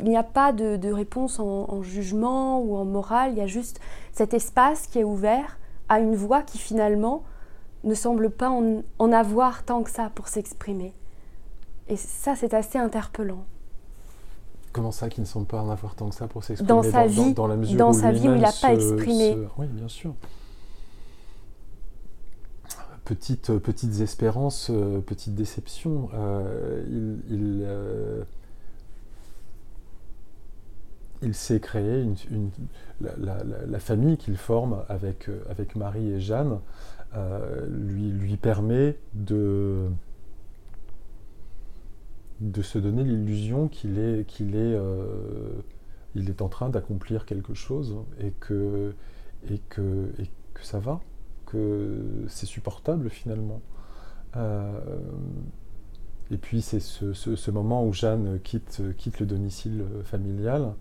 n'y 0.00 0.16
a 0.16 0.22
pas 0.22 0.52
de, 0.52 0.90
réponse 0.90 1.38
en, 1.38 1.66
en, 1.68 1.82
jugement 1.82 2.60
ou 2.60 2.76
en 2.76 2.84
morale. 2.84 3.32
Il 3.32 3.38
y 3.38 3.42
a 3.42 3.46
juste 3.46 3.80
cet 4.12 4.34
espace 4.34 4.86
qui 4.86 4.98
est 4.98 5.04
ouvert 5.04 5.58
à 5.88 6.00
une 6.00 6.16
voix 6.16 6.42
qui 6.42 6.58
finalement 6.58 7.22
ne 7.84 7.94
semble 7.94 8.30
pas 8.30 8.50
en 8.50 9.12
avoir 9.12 9.64
tant 9.64 9.82
que 9.82 9.90
ça 9.90 10.10
pour 10.14 10.28
s'exprimer. 10.28 10.92
Et 11.88 11.96
ça, 11.96 12.34
c'est 12.36 12.54
assez 12.54 12.78
interpellant. 12.78 13.44
Comment 14.72 14.92
ça, 14.92 15.08
qui 15.08 15.20
ne 15.20 15.26
semble 15.26 15.46
pas 15.46 15.60
en 15.60 15.70
avoir 15.70 15.94
tant 15.94 16.08
que 16.08 16.14
ça 16.14 16.26
pour 16.26 16.44
s'exprimer 16.44 16.68
dans 16.68 16.82
sa 16.82 17.06
vie, 17.06 17.32
dans, 17.32 17.42
dans, 17.42 17.46
la 17.46 17.56
mesure 17.56 17.78
dans 17.78 17.90
où 17.90 17.94
sa 17.94 18.12
vie 18.12 18.28
où 18.28 18.34
il 18.34 18.40
n'a 18.40 18.52
pas 18.60 18.74
exprimé. 18.74 19.32
Se... 19.32 19.46
Oui, 19.58 19.66
bien 19.68 19.88
sûr. 19.88 20.14
Petites, 23.04 23.56
petites 23.58 24.00
espérances, 24.00 24.68
euh, 24.70 25.00
petites 25.00 25.34
déceptions. 25.34 26.10
Euh, 26.12 26.84
il, 26.88 27.34
il, 27.34 27.62
euh, 27.64 28.24
il 31.22 31.34
s'est 31.34 31.60
créé 31.60 32.02
une, 32.02 32.16
une, 32.30 32.50
la, 33.00 33.12
la, 33.16 33.44
la, 33.66 33.78
famille 33.78 34.16
qu'il 34.16 34.36
forme 34.36 34.82
avec, 34.88 35.30
avec 35.48 35.76
Marie 35.76 36.12
et 36.12 36.20
Jeanne 36.20 36.58
euh, 37.16 37.66
lui, 37.70 38.10
lui 38.10 38.36
permet 38.36 38.96
de 39.14 39.86
de 42.40 42.62
se 42.62 42.78
donner 42.78 43.02
l'illusion 43.04 43.68
qu'il 43.68 43.98
est, 43.98 44.26
qu'il 44.26 44.56
est, 44.56 44.74
euh, 44.74 45.62
en 46.40 46.48
train 46.48 46.68
d'accomplir 46.68 47.24
quelque 47.26 47.54
chose 47.54 47.96
et 48.20 48.32
que, 48.40 48.94
ça 50.62 50.78
va, 50.78 51.00
que 51.46 52.24
c'est 52.28 52.46
supportable 52.46 53.10
finalement. 53.10 53.60
Euh, 54.36 54.80
et 56.30 56.36
puis 56.36 56.60
c'est 56.60 56.80
ce, 56.80 57.50
moment 57.50 57.86
où 57.86 57.92
Jeanne 57.92 58.40
quitte, 58.40 58.80
le 59.20 59.26
domicile 59.26 59.84
familial, 60.04 60.74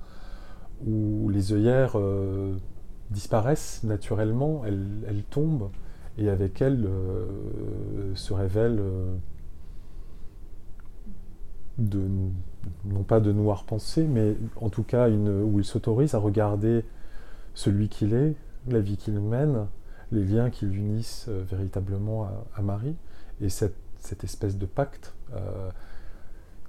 où 0.85 1.29
les 1.29 1.53
œillères 1.53 1.93
euh, 1.95 2.55
disparaissent 3.11 3.83
naturellement, 3.83 4.63
elles, 4.65 4.87
elles, 5.07 5.23
tombent, 5.23 5.69
et 6.17 6.29
avec 6.29 6.61
elles 6.61 6.89
se 8.15 8.33
révèle 8.33 8.81
de, 11.77 12.07
non 12.85 13.03
pas 13.03 13.19
de 13.19 13.31
noire 13.31 13.63
pensée, 13.65 14.05
mais 14.05 14.35
en 14.55 14.69
tout 14.69 14.83
cas 14.83 15.09
une, 15.09 15.41
où 15.41 15.59
il 15.59 15.65
s'autorise 15.65 16.15
à 16.15 16.19
regarder 16.19 16.85
celui 17.53 17.89
qu'il 17.89 18.13
est, 18.13 18.35
la 18.67 18.79
vie 18.79 18.97
qu'il 18.97 19.19
mène, 19.19 19.67
les 20.11 20.23
liens 20.23 20.49
qui 20.49 20.65
l'unissent 20.65 21.27
euh, 21.29 21.43
véritablement 21.49 22.25
à, 22.25 22.45
à, 22.57 22.61
Marie, 22.61 22.95
et 23.41 23.49
cette, 23.49 23.75
cette 23.99 24.23
espèce 24.23 24.57
de 24.57 24.65
pacte 24.65 25.13
euh, 25.33 25.69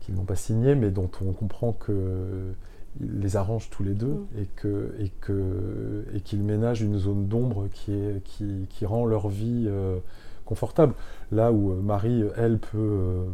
qu'ils 0.01 0.15
n'ont 0.15 0.25
pas 0.25 0.37
signé, 0.37 0.75
mais 0.75 0.91
dont 0.91 1.11
on 1.21 1.33
comprend 1.33 1.73
que 1.73 2.53
les 3.01 3.37
arrange 3.37 3.69
tous 3.71 3.83
les 3.83 3.93
deux 3.93 4.07
mmh. 4.07 4.39
et 4.39 4.47
que 4.57 4.95
et 4.99 5.11
que 5.21 6.05
et 6.15 6.21
qu'ils 6.21 6.43
ménagent 6.43 6.81
une 6.81 6.99
zone 6.99 7.27
d'ombre 7.27 7.69
qui 7.71 7.93
est 7.93 8.23
qui, 8.25 8.67
qui, 8.71 8.87
rend 8.87 9.05
leur 9.05 9.29
vie 9.29 9.67
euh, 9.67 9.99
confortable. 10.47 10.95
Là 11.31 11.53
où 11.53 11.75
Marie, 11.75 12.25
elle, 12.37 12.59
peut 12.59 13.27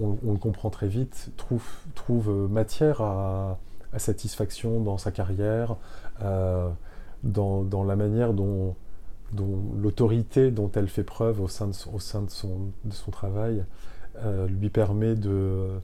on, 0.00 0.32
le 0.32 0.38
comprend 0.38 0.70
très 0.70 0.88
vite, 0.88 1.30
trouve, 1.36 1.66
trouve 1.94 2.30
matière 2.48 3.00
à, 3.00 3.58
satisfaction 3.96 4.80
dans 4.80 4.98
sa 4.98 5.10
carrière, 5.10 5.76
euh, 6.22 6.68
dans, 7.24 7.84
la 7.84 7.96
manière 7.96 8.32
dont, 8.32 8.76
l'autorité 9.76 10.50
dont 10.50 10.70
elle 10.74 10.88
fait 10.88 11.04
preuve 11.04 11.40
au 11.40 11.48
sein 11.48 11.68
de 11.68 11.72
son, 11.72 12.72
travail 13.10 13.64
euh, 14.18 14.46
lui 14.46 14.70
permet 14.70 15.14
de 15.14 15.80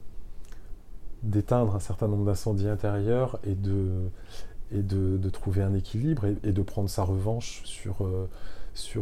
d'éteindre 1.25 1.75
un 1.75 1.79
certain 1.79 2.07
nombre 2.07 2.25
d'incendies 2.25 2.67
intérieurs 2.67 3.39
et 3.43 3.55
de, 3.55 5.29
trouver 5.29 5.63
un 5.63 5.73
équilibre 5.73 6.25
et, 6.43 6.51
de 6.51 6.61
prendre 6.61 6.89
sa 6.89 7.03
revanche 7.03 7.63
sur, 7.65 8.05
euh, 8.05 8.29
euh, 8.95 9.01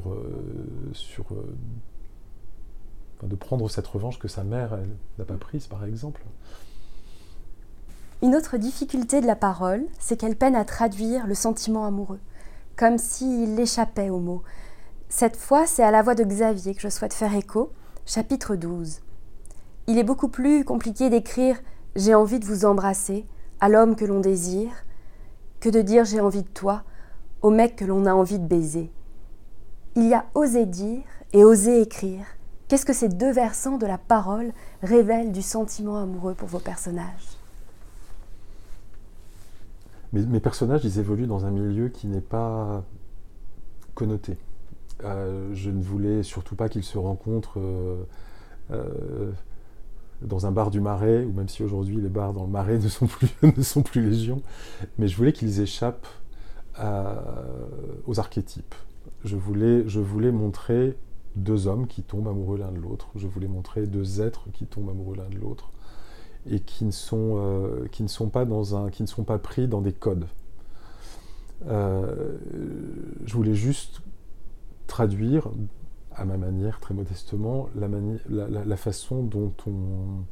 euh, 1.31 1.43
de 3.27 3.35
prendre 3.35 3.69
cette 3.69 3.87
revanche 3.87 4.19
que 4.19 4.27
sa 4.27 4.43
mère 4.43 4.77
n'a 5.17 5.25
pas 5.25 5.35
prise, 5.35 5.67
par 5.67 5.85
exemple. 5.85 6.21
Une 8.21 8.35
autre 8.35 8.57
difficulté 8.57 9.19
de 9.19 9.27
la 9.27 9.35
parole, 9.35 9.85
c'est 9.99 10.17
qu'elle 10.17 10.37
peine 10.37 10.55
à 10.55 10.65
traduire 10.65 11.27
le 11.27 11.35
sentiment 11.35 11.85
amoureux. 11.85 12.19
comme 12.75 12.97
s'il 12.97 13.59
échappait 13.59 14.09
aux 14.09 14.19
mots. 14.19 14.41
Cette 15.07 15.37
fois, 15.37 15.67
c'est 15.67 15.83
à 15.83 15.91
la 15.91 16.01
voix 16.01 16.15
de 16.15 16.23
Xavier 16.23 16.73
que 16.73 16.81
je 16.81 16.89
souhaite 16.89 17.13
faire 17.13 17.35
écho, 17.35 17.71
chapitre 18.05 18.55
12. 18.55 19.01
Il 19.85 19.99
est 19.99 20.03
beaucoup 20.03 20.27
plus 20.27 20.65
compliqué 20.65 21.11
d'écrire 21.11 21.61
J'ai 21.95 22.15
envie 22.15 22.39
de 22.39 22.45
vous 22.45 22.65
embrasser 22.65 23.27
à 23.59 23.69
l'homme 23.69 23.95
que 23.95 24.05
l'on 24.05 24.21
désire 24.21 24.71
que 25.59 25.69
de 25.69 25.81
dire 25.81 26.03
J'ai 26.03 26.19
envie 26.19 26.41
de 26.41 26.47
toi 26.47 26.83
au 27.41 27.51
mec 27.51 27.75
que 27.75 27.85
l'on 27.85 28.05
a 28.05 28.13
envie 28.13 28.39
de 28.39 28.47
baiser. 28.47 28.91
Il 29.95 30.07
y 30.07 30.13
a 30.13 30.25
oser 30.33 30.65
dire 30.65 31.03
et 31.33 31.43
oser 31.43 31.81
écrire. 31.81 32.25
Qu'est-ce 32.67 32.85
que 32.85 32.93
ces 32.93 33.09
deux 33.09 33.31
versants 33.31 33.77
de 33.77 33.85
la 33.85 33.97
parole 33.97 34.51
révèlent 34.81 35.31
du 35.31 35.41
sentiment 35.41 35.97
amoureux 35.97 36.33
pour 36.33 36.47
vos 36.47 36.59
personnages? 36.59 37.37
Mes, 40.13 40.39
personnages, 40.39 40.85
ils 40.85 40.99
évoluent 40.99 41.25
dans 41.25 41.45
un 41.45 41.51
milieu 41.51 41.89
qui 41.89 42.05
n'est 42.05 42.21
pas 42.21 42.83
connoté. 43.95 44.37
Euh, 45.03 45.49
je 45.53 45.71
ne 45.71 45.81
voulais 45.81 46.21
surtout 46.21 46.55
pas 46.55 46.69
qu'ils 46.69 46.83
se 46.83 46.99
rencontrent 46.99 47.59
euh, 47.59 48.03
euh, 48.71 49.31
dans 50.21 50.45
un 50.45 50.51
bar 50.51 50.69
du 50.69 50.81
Marais, 50.81 51.25
ou 51.25 51.33
même 51.33 51.49
si 51.49 51.63
aujourd'hui 51.63 51.95
les 51.95 52.09
bars 52.09 52.31
dans 52.31 52.43
le 52.43 52.49
Marais 52.49 52.77
ne 52.79 52.87
sont 52.87 53.07
plus, 53.07 53.29
ne 53.41 54.01
légion, 54.01 54.43
mais 54.99 55.07
je 55.07 55.17
voulais 55.17 55.33
qu'ils 55.33 55.61
échappent 55.61 56.07
aux 58.07 58.19
archétypes. 58.19 58.75
Je 59.25 59.35
voulais 59.35 60.31
montrer 60.31 60.95
deux 61.35 61.67
hommes 61.67 61.87
qui 61.87 62.03
tombent 62.03 62.27
amoureux 62.27 62.57
l'un 62.57 62.71
de 62.71 62.79
l'autre. 62.79 63.07
Je 63.15 63.27
voulais 63.27 63.47
montrer 63.47 63.87
deux 63.87 64.21
êtres 64.21 64.47
qui 64.53 64.65
tombent 64.65 64.89
amoureux 64.89 65.15
l'un 65.15 65.29
de 65.29 65.37
l'autre 65.37 65.71
et 66.49 66.59
qui 66.59 66.85
ne 66.85 66.91
sont, 66.91 67.35
euh, 67.37 67.87
qui 67.91 68.03
ne 68.03 68.07
sont, 68.07 68.29
pas, 68.29 68.45
dans 68.45 68.75
un, 68.75 68.89
qui 68.89 69.01
ne 69.01 69.07
sont 69.07 69.23
pas 69.23 69.39
pris 69.39 69.67
dans 69.67 69.81
des 69.81 69.93
codes. 69.93 70.27
Euh, 71.67 72.37
je 73.25 73.33
voulais 73.33 73.53
juste 73.53 74.01
traduire, 74.87 75.49
à 76.13 76.25
ma 76.25 76.37
manière, 76.37 76.79
très 76.79 76.93
modestement, 76.93 77.69
la, 77.75 77.87
la, 78.65 78.77
façon 78.77 79.23
dont 79.23 79.53
on 79.65 80.23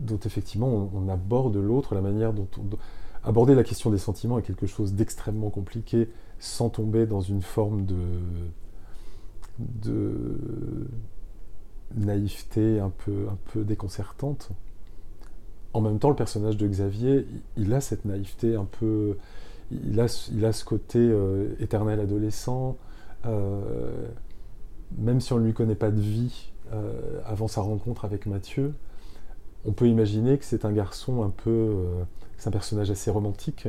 dont 0.00 0.18
effectivement 0.18 0.90
on, 0.92 1.08
aborde 1.08 1.56
l'autre, 1.56 1.94
la 1.94 2.00
manière 2.00 2.32
dont 2.32 2.48
on, 2.58 2.64
aborder 3.22 3.54
la 3.54 3.62
question 3.62 3.90
des 3.90 3.98
sentiments 3.98 4.38
est 4.38 4.42
quelque 4.42 4.66
chose 4.66 4.94
d'extrêmement 4.94 5.50
compliqué 5.50 6.10
sans 6.40 6.68
tomber 6.68 7.06
dans 7.06 7.20
une 7.20 7.42
forme 7.42 7.86
de, 7.86 7.96
de 9.58 10.88
naïveté 11.96 12.80
un 12.80 12.90
peu, 12.90 13.64
déconcertante. 13.64 14.50
En 15.72 15.80
même 15.80 15.98
temps, 15.98 16.08
le 16.08 16.16
personnage 16.16 16.56
de 16.56 16.66
Xavier, 16.66 17.26
il 17.56 17.72
a 17.74 17.80
cette 17.80 18.04
naïveté 18.04 18.54
un 18.56 18.64
peu. 18.64 19.16
Il 19.70 19.98
a, 20.00 20.06
il 20.32 20.44
a 20.44 20.52
ce 20.52 20.64
côté 20.64 20.98
euh, 20.98 21.54
éternel 21.58 22.00
adolescent. 22.00 22.76
Euh, 23.26 24.08
même 24.98 25.20
si 25.20 25.32
on 25.32 25.38
ne 25.38 25.46
lui 25.46 25.54
connaît 25.54 25.74
pas 25.74 25.90
de 25.90 26.00
vie 26.00 26.52
euh, 26.72 27.20
avant 27.24 27.48
sa 27.48 27.62
rencontre 27.62 28.04
avec 28.04 28.26
Mathieu, 28.26 28.74
on 29.64 29.72
peut 29.72 29.88
imaginer 29.88 30.38
que 30.38 30.44
c'est 30.44 30.64
un 30.64 30.72
garçon 30.72 31.22
un 31.22 31.30
peu. 31.30 31.74
c'est 32.36 32.48
un 32.48 32.52
personnage 32.52 32.90
assez 32.90 33.10
romantique. 33.10 33.68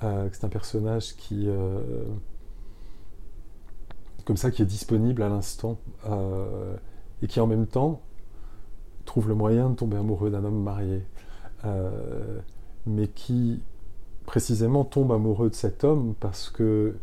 que 0.00 0.06
c'est 0.32 0.44
un 0.44 0.50
personnage 0.50 1.16
qui. 1.16 1.48
Comme 4.24 4.36
ça, 4.36 4.50
qui 4.50 4.62
est 4.62 4.66
disponible 4.66 5.22
à 5.22 5.28
l'instant 5.28 5.78
et 7.22 7.26
qui 7.26 7.40
en 7.40 7.46
même 7.46 7.66
temps 7.66 8.00
trouve 9.10 9.28
le 9.28 9.34
moyen 9.34 9.70
de 9.70 9.74
tomber 9.74 9.96
amoureux 9.96 10.30
d'un 10.30 10.44
homme 10.44 10.62
marié, 10.62 11.02
euh, 11.64 12.38
mais 12.86 13.08
qui 13.08 13.60
précisément 14.24 14.84
tombe 14.84 15.10
amoureux 15.10 15.50
de 15.50 15.54
cet 15.54 15.82
homme 15.82 16.14
parce 16.20 16.48
que 16.48 16.94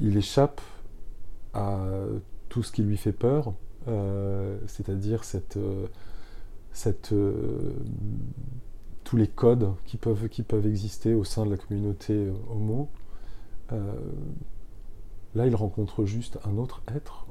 il 0.00 0.16
échappe 0.16 0.60
à 1.54 1.78
tout 2.48 2.64
ce 2.64 2.72
qui 2.72 2.82
lui 2.82 2.96
fait 2.96 3.12
peur, 3.12 3.52
euh, 3.86 4.58
c'est-à-dire 4.66 5.22
cette, 5.22 5.56
euh, 5.56 5.86
cette, 6.72 7.14
tous 9.04 9.16
les 9.16 9.28
codes 9.28 9.72
qui 9.84 9.98
peuvent 9.98 10.66
exister 10.66 11.14
au 11.14 11.22
sein 11.22 11.46
de 11.46 11.50
la 11.50 11.56
communauté 11.58 12.28
homo. 12.50 12.88
Là, 15.34 15.46
il 15.46 15.54
rencontre 15.54 16.04
juste 16.04 16.38
un 16.44 16.56
autre 16.58 16.82
être 16.94 17.26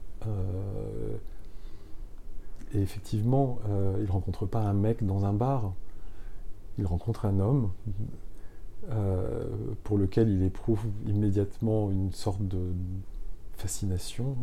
et 2.73 2.81
effectivement, 2.81 3.59
euh, 3.69 3.95
il 3.99 4.05
ne 4.05 4.11
rencontre 4.11 4.45
pas 4.45 4.61
un 4.61 4.73
mec 4.73 5.05
dans 5.05 5.25
un 5.25 5.33
bar, 5.33 5.73
il 6.77 6.85
rencontre 6.85 7.25
un 7.25 7.39
homme 7.39 7.71
euh, 8.91 9.43
pour 9.83 9.97
lequel 9.97 10.29
il 10.29 10.43
éprouve 10.43 10.85
immédiatement 11.07 11.89
une 11.89 12.11
sorte 12.11 12.47
de 12.47 12.59
fascination, 13.57 14.37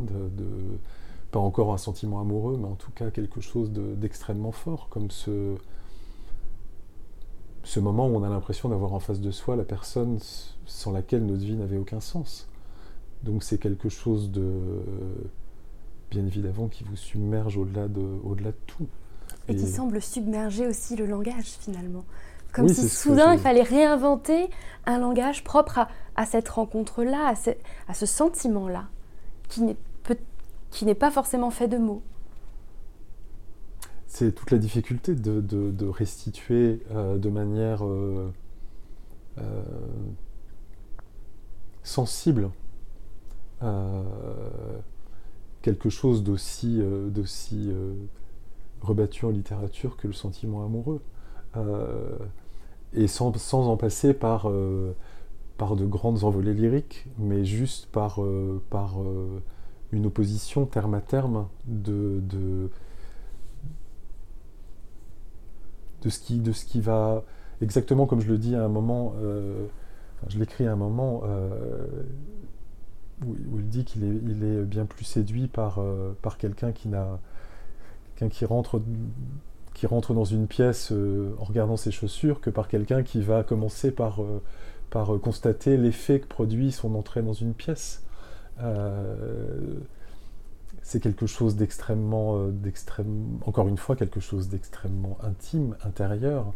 pas 1.31 1.39
encore 1.39 1.73
un 1.73 1.79
sentiment 1.79 2.21
amoureux, 2.21 2.59
mais 2.61 2.67
en 2.67 2.75
tout 2.75 2.91
cas 2.91 3.11
quelque 3.11 3.41
chose 3.41 3.71
d'extrêmement 3.71 4.53
fort, 4.53 4.89
comme 4.91 5.11
ce, 5.11 5.55
ce 7.63 7.81
moment 7.81 8.09
où 8.09 8.17
on 8.17 8.25
a 8.25 8.29
l'impression 8.29 8.69
d'avoir 8.69 8.93
en 8.93 9.01
face 9.01 9.21
de 9.21 9.31
soi 9.31 9.57
la 9.57 9.65
personne 9.65 10.19
sans 10.67 10.91
laquelle 10.91 11.25
notre 11.25 11.45
vie 11.45 11.57
n'avait 11.57 11.79
aucun 11.79 12.01
sens. 12.01 12.49
Donc 13.23 13.43
c'est 13.43 13.59
quelque 13.59 13.89
chose 13.89 14.31
de 14.31 14.45
bien 16.11 16.27
évidemment, 16.27 16.69
qui 16.69 16.85
vous 16.85 16.97
submerge 16.97 17.57
au-delà 17.57 17.89
de, 17.89 18.01
au-delà 18.25 18.51
de 18.51 18.57
tout. 18.67 18.87
Et, 19.49 19.57
qui 19.57 19.67
semble 19.67 20.01
submerger 20.01 20.67
aussi 20.67 20.97
le 20.97 21.07
langage 21.07 21.57
finalement. 21.61 22.05
Comme 22.53 22.69
si 22.69 22.89
soudain 22.89 23.35
il 23.35 23.41
fallait 23.41 23.63
réinventer 23.63 24.49
un 24.87 24.99
langage 24.99 25.45
propre 25.45 25.79
à, 25.79 25.89
à 26.15 26.27
cette 26.27 26.49
rencontre-là, 26.49 27.29
à 27.29 27.35
ce, 27.35 27.51
à 27.89 27.95
ce 27.95 28.07
sentiment-là, 28.07 28.89
qui 29.49 29.63
n'est, 29.63 29.77
qui 30.71 30.85
n'est 30.85 30.95
pas 30.95 31.11
forcément 31.11 31.51
fait 31.51 31.69
de 31.69 31.79
mots. 31.79 32.03
C'est 34.07 34.35
toute 34.35 34.51
la 34.51 34.59
difficulté 34.59 35.15
de, 35.15 35.41
de, 35.41 35.71
de 35.71 35.87
restituer 35.87 36.83
euh, 36.93 37.19
de 37.19 37.29
manière 37.29 37.85
euh, 37.85 38.33
euh, 39.39 39.63
sensible 41.83 42.51
quelque 45.67 45.91
chose 45.91 46.23
d'aussi 46.23 46.79
euh, 46.81 47.09
d'aussi 47.11 47.71
euh, 47.73 47.95
rebattu 48.83 49.25
en 49.25 49.31
littérature 49.31 49.97
que 49.97 50.07
le 50.07 50.13
sentiment 50.13 50.65
amoureux. 50.65 51.01
Euh, 51.57 52.17
et 52.93 53.09
sans, 53.09 53.37
sans, 53.37 53.67
en 53.67 53.77
passer 53.77 54.15
par, 54.15 54.49
par 55.59 55.75
de 55.75 55.85
grandes 55.85 56.23
envolées 56.23 56.55
lyriques, 56.55 57.07
mais 57.19 57.45
juste 57.45 57.87
par, 57.87 58.21
par 58.71 58.95
une 59.93 60.07
opposition 60.07 60.65
terme 60.67 60.95
à 60.95 61.01
terme 61.01 61.49
de, 61.67 62.21
de, 62.21 62.71
ce 66.09 66.21
qui, 66.21 66.39
de 66.39 66.53
ce 66.53 66.65
qui 66.65 66.81
va, 66.81 67.25
exactement 67.61 68.07
comme 68.07 68.21
je 68.21 68.29
le 68.29 68.39
dis 68.39 68.55
à 68.55 68.65
un 68.65 68.69
moment, 68.69 69.15
je 70.29 70.39
l'écris 70.39 70.67
à 70.67 70.73
un 70.73 70.77
moment, 70.77 71.23
où, 73.25 73.59
il 73.59 73.69
dit 73.69 73.85
qu'il 73.85 74.05
est, 74.05 74.63
bien 74.65 74.85
plus 74.85 75.05
séduit 75.05 75.49
par, 75.49 75.79
euh, 75.79 76.17
par 76.23 76.39
quelqu'un 76.39 76.73
qui 76.73 76.89
n'a 76.89 77.19
qui 78.31 78.47
rentre 78.47 78.81
qui 79.75 79.87
rentre 79.87 80.15
dans 80.15 80.25
une 80.25 80.47
pièce 80.47 80.91
euh, 80.91 81.35
en 81.39 81.45
regardant 81.45 81.77
ses 81.77 81.91
chaussures 81.91 82.41
que 82.41 82.49
par 82.49 82.67
quelqu'un 82.67 83.03
qui 83.03 83.21
va 83.21 83.43
commencer 83.43 83.91
par, 83.91 84.23
euh, 84.23 84.43
par 84.89 85.21
constater 85.21 85.77
l'effet 85.77 86.21
que 86.21 86.27
produit 86.27 86.73
son 86.73 86.95
entrée 86.95 87.23
dans 87.23 87.35
une 87.35 87.53
pièce. 87.53 88.03
c'est 90.83 91.01
quelque 91.01 91.27
chose 91.27 91.57
d'extrêmement, 91.57 92.49
d'extrêmement, 92.49 93.39
encore 93.45 93.69
une 93.69 93.77
fois, 93.77 93.97
quelque 93.97 94.21
chose 94.21 94.49
d'extrêmement 94.49 95.19
intime, 95.23 95.77
intérieur. 95.85 96.55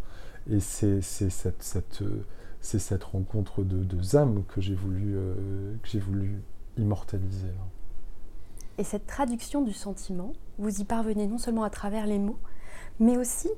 Et 0.48 0.60
c'est 0.60 1.02
cette, 1.02 1.62
cette, 1.62 2.02
c'est 2.60 2.78
cette 2.78 3.04
rencontre 3.04 3.62
de 3.62 3.78
deux 3.78 4.16
âmes 4.16 4.44
que 4.48 4.60
j'ai 4.60 4.74
voulu, 4.74 5.16
j'ai 5.84 6.00
voulu 6.00 6.42
immortaliser. 6.76 7.48
Et 8.78 8.84
cette 8.84 9.06
traduction 9.06 9.62
du 9.62 9.72
sentiment, 9.72 10.32
vous 10.58 10.80
y 10.80 10.84
parvenez 10.84 11.26
non 11.26 11.38
seulement 11.38 11.64
à 11.64 11.70
travers 11.70 12.06
les 12.06 12.18
mots, 12.18 12.38
mais 12.98 13.16
aussi 13.16 13.50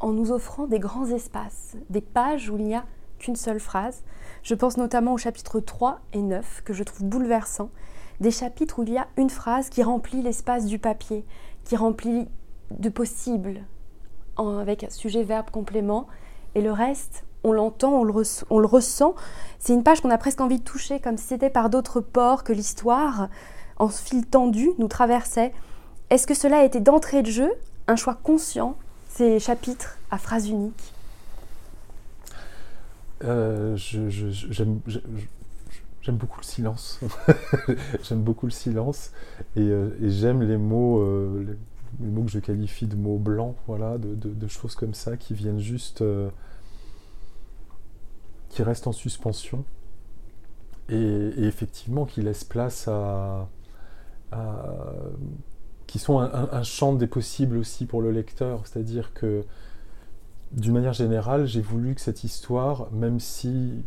en 0.00 0.12
nous 0.12 0.32
offrant 0.32 0.66
des 0.66 0.78
grands 0.78 1.06
espaces, 1.06 1.76
des 1.90 2.00
pages 2.00 2.50
où 2.50 2.56
il 2.56 2.64
n'y 2.64 2.74
a 2.74 2.84
qu'une 3.18 3.36
seule 3.36 3.60
phrase. 3.60 4.02
Je 4.42 4.54
pense 4.54 4.78
notamment 4.78 5.12
au 5.12 5.18
chapitre 5.18 5.60
3 5.60 6.00
et 6.14 6.22
9 6.22 6.62
que 6.64 6.72
je 6.72 6.82
trouve 6.82 7.04
bouleversant, 7.04 7.70
des 8.20 8.30
chapitres 8.30 8.78
où 8.78 8.82
il 8.82 8.92
y 8.92 8.98
a 8.98 9.08
une 9.16 9.30
phrase 9.30 9.68
qui 9.68 9.82
remplit 9.82 10.22
l'espace 10.22 10.66
du 10.66 10.78
papier, 10.78 11.24
qui 11.64 11.76
remplit 11.76 12.28
de 12.70 12.88
possibles, 12.88 13.62
avec 14.36 14.86
sujet, 14.90 15.22
verbe, 15.22 15.50
complément, 15.50 16.06
et 16.54 16.62
le 16.62 16.72
reste, 16.72 17.24
on 17.44 17.52
l'entend, 17.52 18.00
on, 18.00 18.04
le, 18.04 18.66
ressent. 18.66 19.14
C'est 19.58 19.72
une 19.72 19.82
page 19.82 20.00
qu'on 20.00 20.10
a 20.10 20.18
presque 20.18 20.40
envie 20.40 20.58
de 20.58 20.64
toucher, 20.64 21.00
comme 21.00 21.16
si 21.16 21.26
c'était 21.26 21.50
par 21.50 21.70
d'autres 21.70 22.00
ports 22.00 22.44
que 22.44 22.52
l'histoire, 22.52 23.28
en 23.76 23.88
fil 23.88 24.26
tendu, 24.26 24.70
nous 24.78 24.88
traversait. 24.88 25.52
Est-ce 26.10 26.26
que 26.26 26.34
cela 26.34 26.58
a 26.58 26.64
été 26.64 26.80
d'entrée 26.80 27.22
de 27.22 27.30
jeu 27.30 27.50
un 27.88 27.96
choix 27.96 28.14
conscient, 28.14 28.76
ces 29.08 29.38
chapitres 29.38 29.98
à 30.10 30.18
phrases 30.18 30.48
uniques? 30.48 30.92
Euh, 33.24 33.76
J'aime 36.02 36.16
beaucoup 36.16 36.40
le 36.40 36.44
silence. 36.44 37.00
j'aime 38.02 38.22
beaucoup 38.22 38.46
le 38.46 38.52
silence 38.52 39.12
et, 39.54 39.60
euh, 39.60 39.90
j'aime 40.00 40.42
les 40.42 40.56
mots, 40.56 41.00
euh, 41.00 41.56
les, 42.00 42.06
mots 42.06 42.22
que 42.22 42.30
je 42.30 42.38
qualifie 42.38 42.86
de 42.86 42.96
mots 42.96 43.18
blancs, 43.18 43.54
voilà, 43.66 43.98
de, 43.98 44.48
choses 44.48 44.74
comme 44.74 44.94
ça 44.94 45.18
qui 45.18 45.34
viennent 45.34 45.60
juste, 45.60 46.02
qui 48.50 48.62
restent 48.62 48.86
en 48.86 48.92
suspension 48.92 49.64
et, 50.88 51.32
effectivement 51.38 52.04
qui 52.04 52.20
laissent 52.20 52.44
place 52.44 52.88
à, 52.88 53.48
qui 55.86 55.98
sont 55.98 56.20
un, 56.20 56.48
un, 56.52 56.62
champ 56.62 56.92
des 56.94 57.08
possibles 57.08 57.56
aussi 57.56 57.86
pour 57.86 58.00
le 58.02 58.12
lecteur, 58.12 58.66
c'est-à-dire 58.66 59.12
que 59.12 59.44
d'une 60.52 60.72
manière 60.72 60.92
générale, 60.92 61.46
j'ai 61.46 61.60
voulu 61.60 61.94
que 61.94 62.00
cette 62.00 62.22
histoire, 62.24 62.90
même 62.92 63.18
si 63.20 63.84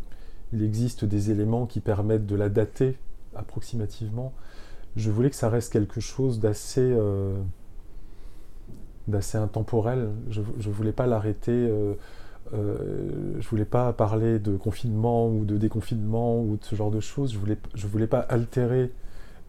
il 0.52 0.62
existe 0.62 1.04
des 1.04 1.30
éléments 1.30 1.66
qui 1.66 1.80
permettent 1.80 2.26
de 2.26 2.36
la 2.36 2.48
dater 2.48 2.96
approximativement. 3.34 4.32
Je 4.96 5.10
voulais 5.10 5.30
que 5.30 5.36
ça 5.36 5.48
reste 5.48 5.72
quelque 5.72 6.00
chose 6.00 6.38
d'assez 6.38 6.80
euh, 6.80 7.36
d'assez 9.08 9.36
intemporel. 9.36 10.10
Je 10.30 10.40
ne 10.40 10.72
voulais 10.72 10.92
pas 10.92 11.06
l'arrêter. 11.06 11.52
Euh, 11.52 11.94
euh, 12.52 13.36
je 13.40 13.48
voulais 13.48 13.64
pas 13.64 13.92
parler 13.92 14.38
de 14.38 14.56
confinement 14.56 15.28
ou 15.28 15.44
de 15.44 15.56
déconfinement 15.56 16.40
ou 16.42 16.56
de 16.56 16.64
ce 16.64 16.74
genre 16.74 16.90
de 16.90 17.00
choses. 17.00 17.32
Je 17.32 17.38
voulais 17.38 17.58
je 17.74 17.86
voulais 17.86 18.06
pas 18.06 18.20
altérer 18.20 18.92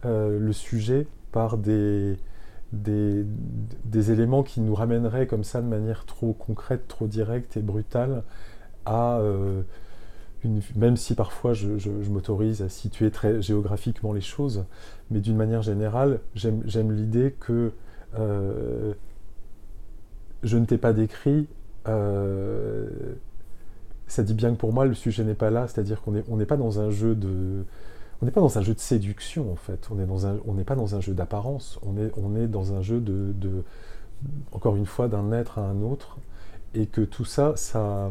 euh, 0.04 0.38
le 0.38 0.52
sujet 0.52 1.06
par 1.32 1.58
des, 1.58 2.16
des, 2.72 3.26
éléments 4.10 4.42
qui 4.42 4.60
nous 4.60 4.74
ramèneraient 4.74 5.26
comme 5.26 5.44
ça 5.44 5.60
de 5.60 5.66
manière 5.66 6.06
trop 6.06 6.32
concrète, 6.32 6.88
trop 6.88 7.06
directe 7.06 7.56
et 7.56 7.62
brutale 7.62 8.22
à 8.86 9.20
même 10.76 10.96
si 10.96 11.14
parfois 11.14 11.52
je, 11.52 11.68
m'autorise 12.10 12.62
à 12.62 12.68
situer 12.68 13.10
très 13.10 13.42
géographiquement 13.42 14.12
les 14.12 14.20
choses, 14.20 14.64
mais 15.10 15.20
d'une 15.20 15.36
manière 15.36 15.62
générale, 15.62 16.20
j'aime 16.34 16.92
l'idée 16.92 17.34
que 17.38 17.72
euh, 18.18 18.94
je 20.42 20.56
ne 20.58 20.64
t'ai 20.64 20.78
pas 20.78 20.92
décrit. 20.92 21.48
Euh, 21.88 22.88
ça 24.06 24.22
dit 24.22 24.34
bien 24.34 24.52
que 24.52 24.56
pour 24.56 24.72
moi, 24.72 24.86
le 24.86 24.94
sujet 24.94 25.24
n'est 25.24 25.34
pas 25.34 25.50
là, 25.50 25.66
c'est-à-dire 25.66 26.00
qu'on 26.02 26.12
n'est 26.12 26.46
pas 26.46 26.56
dans 26.56 26.80
un 26.80 26.90
jeu 26.90 27.14
de. 27.14 27.64
On 28.22 28.24
n'est 28.24 28.32
pas 28.32 28.40
dans 28.40 28.58
un 28.58 28.62
jeu 28.62 28.72
de 28.72 28.80
séduction 28.80 29.52
en 29.52 29.56
fait, 29.56 29.88
on 29.90 30.54
n'est 30.54 30.64
pas 30.64 30.74
dans 30.74 30.94
un 30.94 31.00
jeu 31.00 31.12
d'apparence, 31.12 31.78
on 31.82 31.98
est, 31.98 32.10
on 32.16 32.34
est 32.34 32.46
dans 32.46 32.72
un 32.72 32.80
jeu 32.80 32.98
de, 32.98 33.62
encore 34.52 34.76
une 34.76 34.86
fois, 34.86 35.08
d'un 35.08 35.32
être 35.32 35.58
à 35.58 35.62
un 35.68 35.82
autre, 35.82 36.16
et 36.74 36.86
que 36.86 37.02
tout 37.02 37.26
ça, 37.26 37.52
ça, 37.56 38.10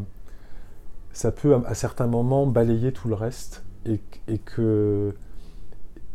ça 1.12 1.32
peut 1.32 1.56
à 1.66 1.74
certains 1.74 2.06
moments 2.06 2.46
balayer 2.46 2.92
tout 2.92 3.08
le 3.08 3.16
reste. 3.16 3.64
Et, 3.88 4.40
que, 4.40 5.14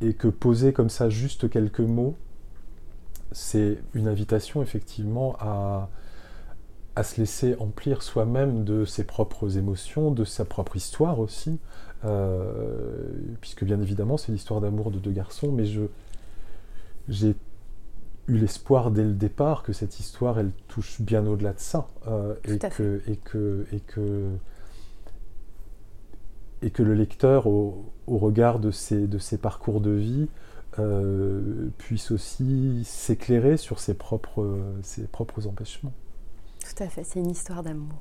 et 0.01 0.15
que 0.15 0.27
poser 0.27 0.73
comme 0.73 0.89
ça 0.89 1.09
juste 1.09 1.49
quelques 1.49 1.79
mots, 1.79 2.17
c'est 3.31 3.79
une 3.95 4.09
invitation 4.09 4.61
effectivement 4.61 5.37
à, 5.39 5.89
à 6.97 7.03
se 7.03 7.21
laisser 7.21 7.57
emplir 7.59 8.03
soi-même 8.03 8.65
de 8.65 8.85
ses 8.85 9.05
propres 9.05 9.57
émotions, 9.57 10.11
de 10.11 10.25
sa 10.25 10.45
propre 10.45 10.77
histoire 10.77 11.21
aussi, 11.21 11.59
euh, 12.05 13.09
puisque 13.41 13.65
bien 13.65 13.81
évidemment 13.81 14.17
c'est 14.17 14.33
l'histoire 14.33 14.61
d'amour 14.61 14.91
de 14.91 14.99
deux 14.99 15.13
garçons, 15.13 15.53
mais 15.53 15.67
je, 15.67 15.83
j'ai 17.09 17.37
eu 18.27 18.39
l'espoir 18.39 18.91
dès 18.91 19.05
le 19.05 19.13
départ 19.13 19.63
que 19.63 19.73
cette 19.73 20.01
histoire 20.01 20.39
elle 20.39 20.53
touche 20.69 21.01
bien 21.01 21.27
au-delà 21.27 21.53
de 21.53 21.61
ça, 21.61 21.89
euh, 22.09 22.35
et, 22.45 22.59
que, 22.59 23.03
et, 23.07 23.17
que, 23.17 23.67
et 23.73 23.81
que 23.81 24.29
et 26.63 26.71
que 26.71 26.83
le 26.83 26.93
lecteur, 26.93 27.47
au, 27.47 27.91
regard 28.07 28.59
de 28.59 28.71
ses, 28.71 29.07
de 29.07 29.17
ses, 29.17 29.39
parcours 29.39 29.81
de 29.81 29.93
vie, 29.93 30.29
euh, 30.79 31.69
puisse 31.79 32.11
aussi 32.11 32.83
s'éclairer 32.85 33.57
sur 33.57 33.81
ses 33.81 33.95
propres, 33.95 34.59
ses 34.83 35.07
propres 35.07 35.47
empêchements. 35.47 35.95
Tout 36.71 36.85
à 36.85 36.89
fait, 36.89 37.03
c'est 37.03 37.19
une 37.19 37.31
histoire 37.31 37.65
d'amour. 37.65 37.99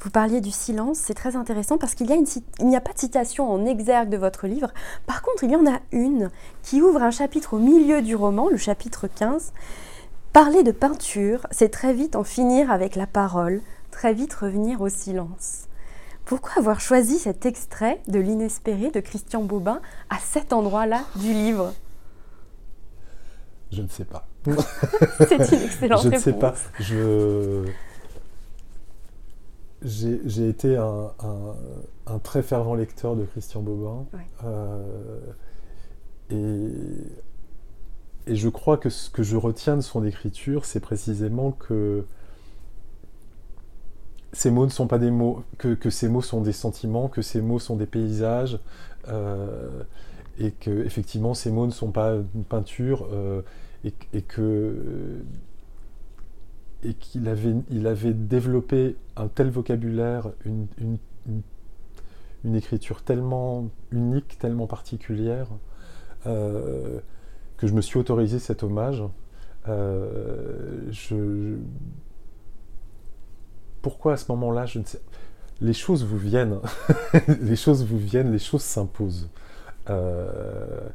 Vous 0.00 0.10
parliez 0.10 0.40
du 0.40 0.50
silence, 0.50 0.98
c'est 0.98 1.14
très 1.14 1.36
intéressant 1.36 1.76
parce 1.76 1.94
qu'il 1.94 2.06
n'y 2.06 2.74
a, 2.74 2.78
a, 2.78 2.80
pas 2.80 2.92
de 2.92 2.98
citation 2.98 3.50
en 3.50 3.66
exergue 3.66 4.08
de 4.08 4.16
votre 4.16 4.46
livre. 4.46 4.72
Par 5.06 5.20
contre, 5.20 5.44
il 5.44 5.50
y 5.50 5.56
en 5.56 5.66
a 5.66 5.80
une 5.92 6.30
qui 6.62 6.80
ouvre 6.80 7.02
un 7.02 7.10
chapitre 7.10 7.54
au 7.54 7.58
milieu 7.58 8.00
du 8.00 8.14
roman, 8.14 8.48
le 8.48 8.56
chapitre 8.56 9.08
15. 9.08 9.52
Parler 10.32 10.62
de 10.62 10.72
peinture, 10.72 11.46
c'est 11.50 11.68
très 11.68 11.92
vite 11.92 12.16
en 12.16 12.24
finir 12.24 12.70
avec 12.70 12.96
la 12.96 13.06
parole, 13.06 13.60
très 13.90 14.14
vite 14.14 14.32
revenir 14.32 14.80
au 14.80 14.88
silence. 14.88 15.66
Pourquoi 16.24 16.52
avoir 16.56 16.80
choisi 16.80 17.18
cet 17.18 17.44
extrait 17.44 18.00
de 18.08 18.18
l'inespéré 18.18 18.90
de 18.90 19.00
Christian 19.00 19.42
Bobin 19.42 19.80
à 20.08 20.18
cet 20.18 20.54
endroit-là 20.54 21.02
du 21.16 21.32
livre? 21.32 21.74
Je 23.70 23.82
ne 23.82 23.88
sais 23.88 24.04
pas. 24.04 24.26
C'est 25.18 25.52
une 25.52 25.62
excellente 25.62 26.02
Je 26.02 26.08
ne 26.08 26.18
sais 26.18 26.32
pas. 26.32 26.54
Je... 26.80 27.64
J'ai 29.82 30.48
été 30.48 30.76
un, 30.76 31.12
très 32.22 32.42
fervent 32.42 32.74
lecteur 32.74 33.14
de 33.14 33.24
Christian 33.24 33.60
Bobin. 33.60 34.06
Euh, 34.44 35.20
et, 36.30 36.70
et 38.26 38.36
je 38.36 38.48
crois 38.48 38.78
que 38.78 38.90
ce 38.90 39.10
que 39.10 39.22
je 39.22 39.36
retiens 39.36 39.76
de 39.76 39.82
son 39.82 40.04
écriture, 40.04 40.64
c'est 40.64 40.80
précisément 40.80 41.52
que 41.52 42.04
ces 44.36 44.50
mots 44.50 44.66
ne 44.66 44.70
sont 44.70 44.86
pas 44.86 44.98
des 44.98 45.10
mots, 45.10 45.42
que, 45.58 45.90
ces 45.90 46.08
mots 46.08 46.20
sont 46.20 46.42
des 46.42 46.52
sentiments, 46.52 47.08
que 47.08 47.22
ces 47.22 47.40
mots 47.40 47.58
sont 47.58 47.76
des 47.76 47.86
paysages, 47.86 48.58
euh, 49.08 49.82
et 50.38 50.50
que 50.50 50.84
effectivement 50.84 51.32
ces 51.32 51.50
mots 51.50 51.66
ne 51.66 51.72
sont 51.72 51.90
pas 51.90 52.14
une 52.34 52.44
peinture, 52.44 53.08
euh, 53.12 53.40
et, 53.86 54.22
qu'il 56.94 57.28
avait, 57.28 58.12
développé 58.12 58.96
un 59.16 59.28
tel 59.28 59.50
vocabulaire, 59.50 60.30
une, 60.44 60.98
écriture 62.54 63.02
tellement 63.02 63.70
unique, 63.90 64.38
tellement 64.38 64.66
particulière, 64.66 65.48
euh, 66.26 67.00
que 67.56 67.66
je 67.66 67.74
me 67.74 67.80
suis 67.80 67.98
autorisé 67.98 68.38
cet 68.38 68.62
hommage. 68.62 69.02
je, 69.66 71.56
pourquoi 73.86 74.14
à 74.14 74.16
ce 74.16 74.32
moment-là, 74.32 74.66
je 74.66 74.80
ne 74.80 74.84
sais. 74.84 75.00
Les 75.60 75.72
choses 75.72 76.04
vous 76.04 76.18
viennent, 76.18 76.58
les 77.40 77.54
choses 77.54 77.84
vous 77.84 77.98
viennent, 77.98 78.32
les 78.32 78.40
choses 78.40 78.62
s'imposent. 78.62 79.30
Euh, 79.88 80.88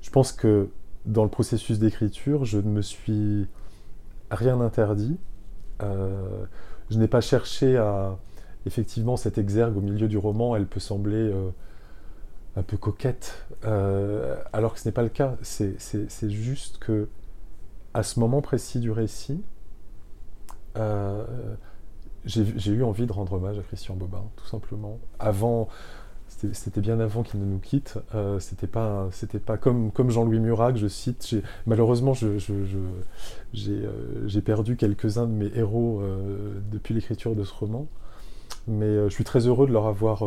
je 0.00 0.08
pense 0.08 0.32
que 0.32 0.70
dans 1.08 1.24
le 1.24 1.30
processus 1.30 1.78
d'écriture, 1.78 2.44
je 2.44 2.58
ne 2.58 2.68
me 2.68 2.82
suis 2.82 3.48
rien 4.30 4.60
interdit. 4.60 5.18
Euh, 5.82 6.44
je 6.90 6.98
n'ai 6.98 7.08
pas 7.08 7.20
cherché 7.20 7.76
à. 7.76 8.16
Effectivement, 8.66 9.16
cette 9.16 9.38
exergue 9.38 9.76
au 9.78 9.80
milieu 9.80 10.08
du 10.08 10.18
roman, 10.18 10.54
elle 10.54 10.66
peut 10.66 10.80
sembler 10.80 11.16
euh, 11.16 11.48
un 12.56 12.62
peu 12.62 12.76
coquette, 12.76 13.46
alors 14.52 14.74
que 14.74 14.80
ce 14.80 14.88
n'est 14.88 14.92
pas 14.92 15.02
le 15.02 15.08
cas. 15.08 15.36
C'est 15.40 16.30
juste 16.30 16.78
que, 16.78 17.08
à 17.94 18.02
ce 18.02 18.20
moment 18.20 18.42
précis 18.42 18.80
du 18.80 18.90
récit, 18.90 19.42
j'ai 22.24 22.72
eu 22.72 22.82
envie 22.82 23.06
de 23.06 23.12
rendre 23.12 23.32
hommage 23.34 23.58
à 23.58 23.62
Christian 23.62 23.94
Bobin, 23.94 24.24
tout 24.36 24.46
simplement. 24.46 24.98
Avant, 25.18 25.68
c'était 26.52 26.80
bien 26.80 27.00
avant 27.00 27.22
qu'il 27.22 27.40
ne 27.40 27.46
nous 27.46 27.58
quitte. 27.58 27.98
Euh, 28.14 28.38
c'était 28.38 28.66
pas, 28.66 29.08
c'était 29.10 29.38
pas 29.38 29.56
comme, 29.56 29.90
comme 29.90 30.10
Jean-Louis 30.10 30.40
Murat 30.40 30.72
que 30.72 30.78
je 30.78 30.86
cite. 30.86 31.36
Malheureusement, 31.66 32.14
j'ai 32.14 32.38
je, 32.38 32.54
je, 33.52 33.72
euh, 33.72 34.40
perdu 34.44 34.76
quelques-uns 34.76 35.26
de 35.26 35.32
mes 35.32 35.50
héros 35.56 36.00
euh, 36.00 36.60
depuis 36.70 36.94
l'écriture 36.94 37.34
de 37.34 37.42
ce 37.44 37.52
roman. 37.52 37.86
Mais 38.66 38.86
euh, 38.86 39.08
je 39.08 39.14
suis 39.14 39.24
très 39.24 39.46
heureux 39.46 39.66
de 39.66 39.72
leur 39.72 39.86
avoir, 39.86 40.24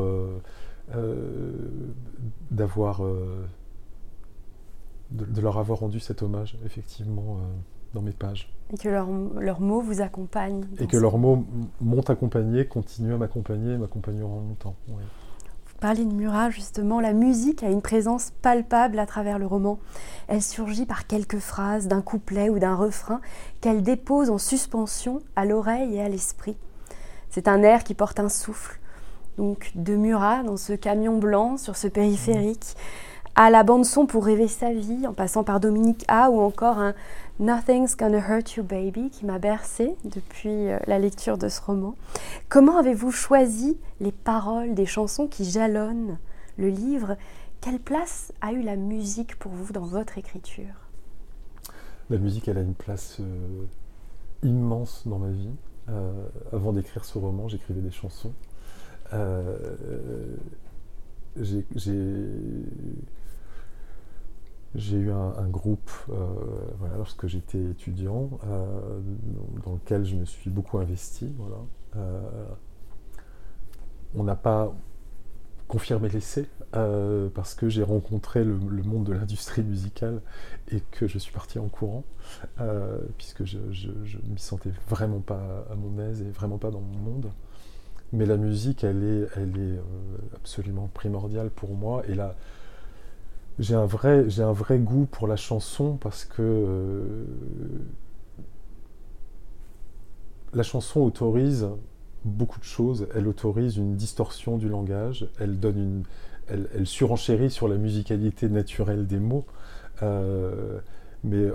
d'avoir, 2.52 3.02
de, 5.12 5.26
de, 5.26 5.42
leur 5.42 5.58
avoir 5.58 5.80
rendu 5.80 6.00
cet 6.00 6.24
hommage, 6.24 6.58
effectivement 6.66 7.40
dans 7.94 8.02
mes 8.02 8.12
pages. 8.12 8.54
Et 8.74 8.78
que 8.78 8.90
leurs 8.90 9.62
mots 9.62 9.82
vous 9.82 10.02
accompagnent. 10.02 10.66
Et 10.80 10.88
que 10.88 10.98
leurs 10.98 11.18
mots 11.18 11.46
m'ont 11.80 12.02
accompagné, 12.02 12.66
continuent 12.66 13.14
à 13.14 13.18
m'accompagner 13.18 13.74
et 13.74 13.78
m'accompagneront 13.78 14.42
longtemps. 14.42 14.76
Vous 14.88 14.96
parlez 15.82 16.06
de 16.06 16.14
Murat, 16.14 16.52
justement, 16.52 17.02
la 17.02 17.12
musique 17.12 17.64
a 17.64 17.70
une 17.70 17.82
présence 17.82 18.32
palpable 18.44 19.00
à 19.00 19.08
travers 19.08 19.40
le 19.40 19.48
roman. 19.48 19.80
Elle 20.28 20.44
surgit 20.44 20.86
par 20.86 21.08
quelques 21.08 21.40
phrases, 21.40 21.88
d'un 21.88 22.02
couplet 22.02 22.50
ou 22.50 22.60
d'un 22.60 22.76
refrain 22.76 23.20
qu'elle 23.60 23.82
dépose 23.82 24.30
en 24.30 24.38
suspension 24.38 25.22
à 25.36 25.44
l'oreille 25.44 25.96
et 25.96 26.02
à 26.02 26.08
l'esprit. 26.08 26.56
C'est 27.32 27.48
un 27.48 27.64
air 27.64 27.84
qui 27.84 27.96
porte 27.96 28.20
un 28.20 28.30
souffle. 28.30 28.80
Donc 29.38 29.72
de 29.74 29.96
Murat 29.96 30.44
dans 30.44 30.58
ce 30.58 30.74
camion 30.74 31.18
blanc 31.18 31.58
sur 31.58 31.76
ce 31.76 31.88
périphérique, 31.88 32.76
à 33.36 33.50
la 33.50 33.64
bande 33.64 33.86
son 33.86 34.06
pour 34.06 34.26
rêver 34.26 34.48
sa 34.48 34.74
vie, 34.74 35.08
en 35.08 35.14
passant 35.14 35.44
par 35.44 35.60
Dominique 35.60 36.04
A 36.08 36.30
ou 36.30 36.40
encore 36.40 36.78
un 36.80 36.94
Nothing's 37.40 37.96
Gonna 37.96 38.20
Hurt 38.20 38.56
You 38.56 38.64
Baby 38.64 39.10
qui 39.10 39.26
m'a 39.26 39.40
bercé 39.40 39.96
depuis 40.04 40.70
euh, 40.70 40.78
la 40.86 41.00
lecture 41.00 41.38
de 41.38 41.48
ce 41.48 41.62
roman. 41.62 41.96
Comment 42.50 42.78
avez-vous 42.78 43.12
choisi 43.12 43.78
les 44.00 44.12
paroles 44.12 44.74
des 44.74 44.86
chansons 44.86 45.28
qui 45.28 45.46
jalonnent 45.50 46.18
le 46.58 46.70
livre? 46.70 47.16
Quelle 47.62 47.80
place 47.80 48.34
a 48.42 48.52
eu 48.52 48.62
la 48.62 48.76
musique 48.76 49.38
pour 49.40 49.52
vous 49.52 49.72
dans 49.72 49.86
votre 49.86 50.18
écriture? 50.18 50.90
La 52.10 52.18
musique, 52.18 52.48
elle 52.48 52.58
a 52.58 52.62
une 52.62 52.76
place 52.76 53.22
immense 54.44 55.04
dans 55.06 55.20
ma 55.20 55.30
vie. 55.30 55.50
avant 56.52 56.74
d'écrire 56.74 57.06
ce 57.06 57.18
roman, 57.18 57.48
j'écrivais 57.48 57.82
des 57.82 57.92
chansons. 57.92 58.34
j'ai 61.38 61.64
j'ai 64.76 64.98
eu 64.98 65.12
un, 65.12 65.48
groupe 65.48 65.92
euh, 66.10 66.28
lorsque 66.98 67.28
j'étais 67.28 67.62
étudiant 67.62 68.30
euh, 68.46 69.00
dans 69.66 69.74
lequel 69.74 70.06
je 70.06 70.16
me 70.16 70.26
suis 70.26 70.50
beaucoup 70.50 70.78
investi. 70.78 71.34
Euh, 71.98 72.22
on 74.16 74.24
n'a 74.24 74.36
pas 74.36 74.74
confirmé 75.68 76.10
l'essai 76.10 76.48
parce 77.34 77.54
que 77.54 77.68
j'ai 77.70 77.84
rencontré 77.84 78.44
le, 78.44 78.56
monde 78.56 79.06
de 79.06 79.14
l'industrie 79.14 79.64
musicale 79.64 80.22
et 80.70 80.82
que 80.92 81.08
je 81.08 81.18
suis 81.18 81.34
parti 81.34 81.60
en 81.60 81.68
courant 81.68 82.04
puisque 83.18 83.44
je, 83.46 83.58
ne 83.58 84.34
m'y 84.34 84.40
sentais 84.40 84.72
vraiment 84.90 85.20
pas 85.20 85.66
à 85.70 85.76
mon 85.76 86.00
aise 86.00 86.22
et 86.22 86.30
vraiment 86.30 86.58
pas 86.58 86.72
dans 86.72 86.82
mon 86.82 86.98
monde. 86.98 87.32
Mais 88.14 88.26
la 88.26 88.36
musique, 88.36 88.84
elle 88.84 89.04
est, 89.04 89.80
absolument 90.36 90.90
primordiale 90.94 91.50
pour 91.50 91.76
moi 91.76 92.04
et 92.08 92.16
là 92.16 92.36
j'ai 93.60 93.76
un, 93.76 93.86
vrai, 93.86 94.30
j'ai 94.30 94.44
un 94.44 94.54
vrai 94.54 94.80
goût 94.80 95.06
pour 95.06 95.28
la 95.28 95.36
chanson 95.36 95.98
parce 95.98 96.26
que 96.26 96.42
euh, 96.42 97.26
la 100.54 100.64
chanson 100.64 101.02
autorise 101.02 101.68
beaucoup 102.24 102.60
de 102.60 102.66
choses. 102.66 103.08
Elle 103.16 103.28
autorise 103.28 103.78
une 103.78 103.96
distorsion 103.96 104.58
du 104.58 104.70
langage, 104.70 105.28
elle, 105.40 105.60
donne 105.60 105.78
une, 105.78 106.04
elle, 106.48 106.88
surenchérit 106.88 107.50
sur 107.50 107.68
la 107.68 107.78
musicalité 107.78 108.50
naturelle 108.50 109.08
des 109.08 109.20
mots. 109.20 109.46
Euh, 110.04 110.80
mais 111.24 111.50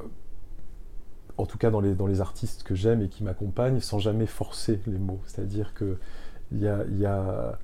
en 1.38 1.46
tout 1.46 1.58
cas 1.58 1.70
dans 1.70 1.80
les, 1.80 1.94
dans 1.94 2.06
les 2.06 2.20
artistes 2.20 2.62
que 2.62 2.74
j'aime 2.74 3.02
et 3.02 3.08
qui 3.08 3.24
m'accompagnent, 3.24 3.80
sans 3.80 3.98
jamais 3.98 4.26
forcer 4.26 4.80
les 4.86 4.98
mots. 4.98 5.20
C'est-à-dire 5.26 5.74
qu'il 5.74 6.60
y 6.60 6.68
a, 6.68 6.84
y 6.86 7.04
a 7.04 7.58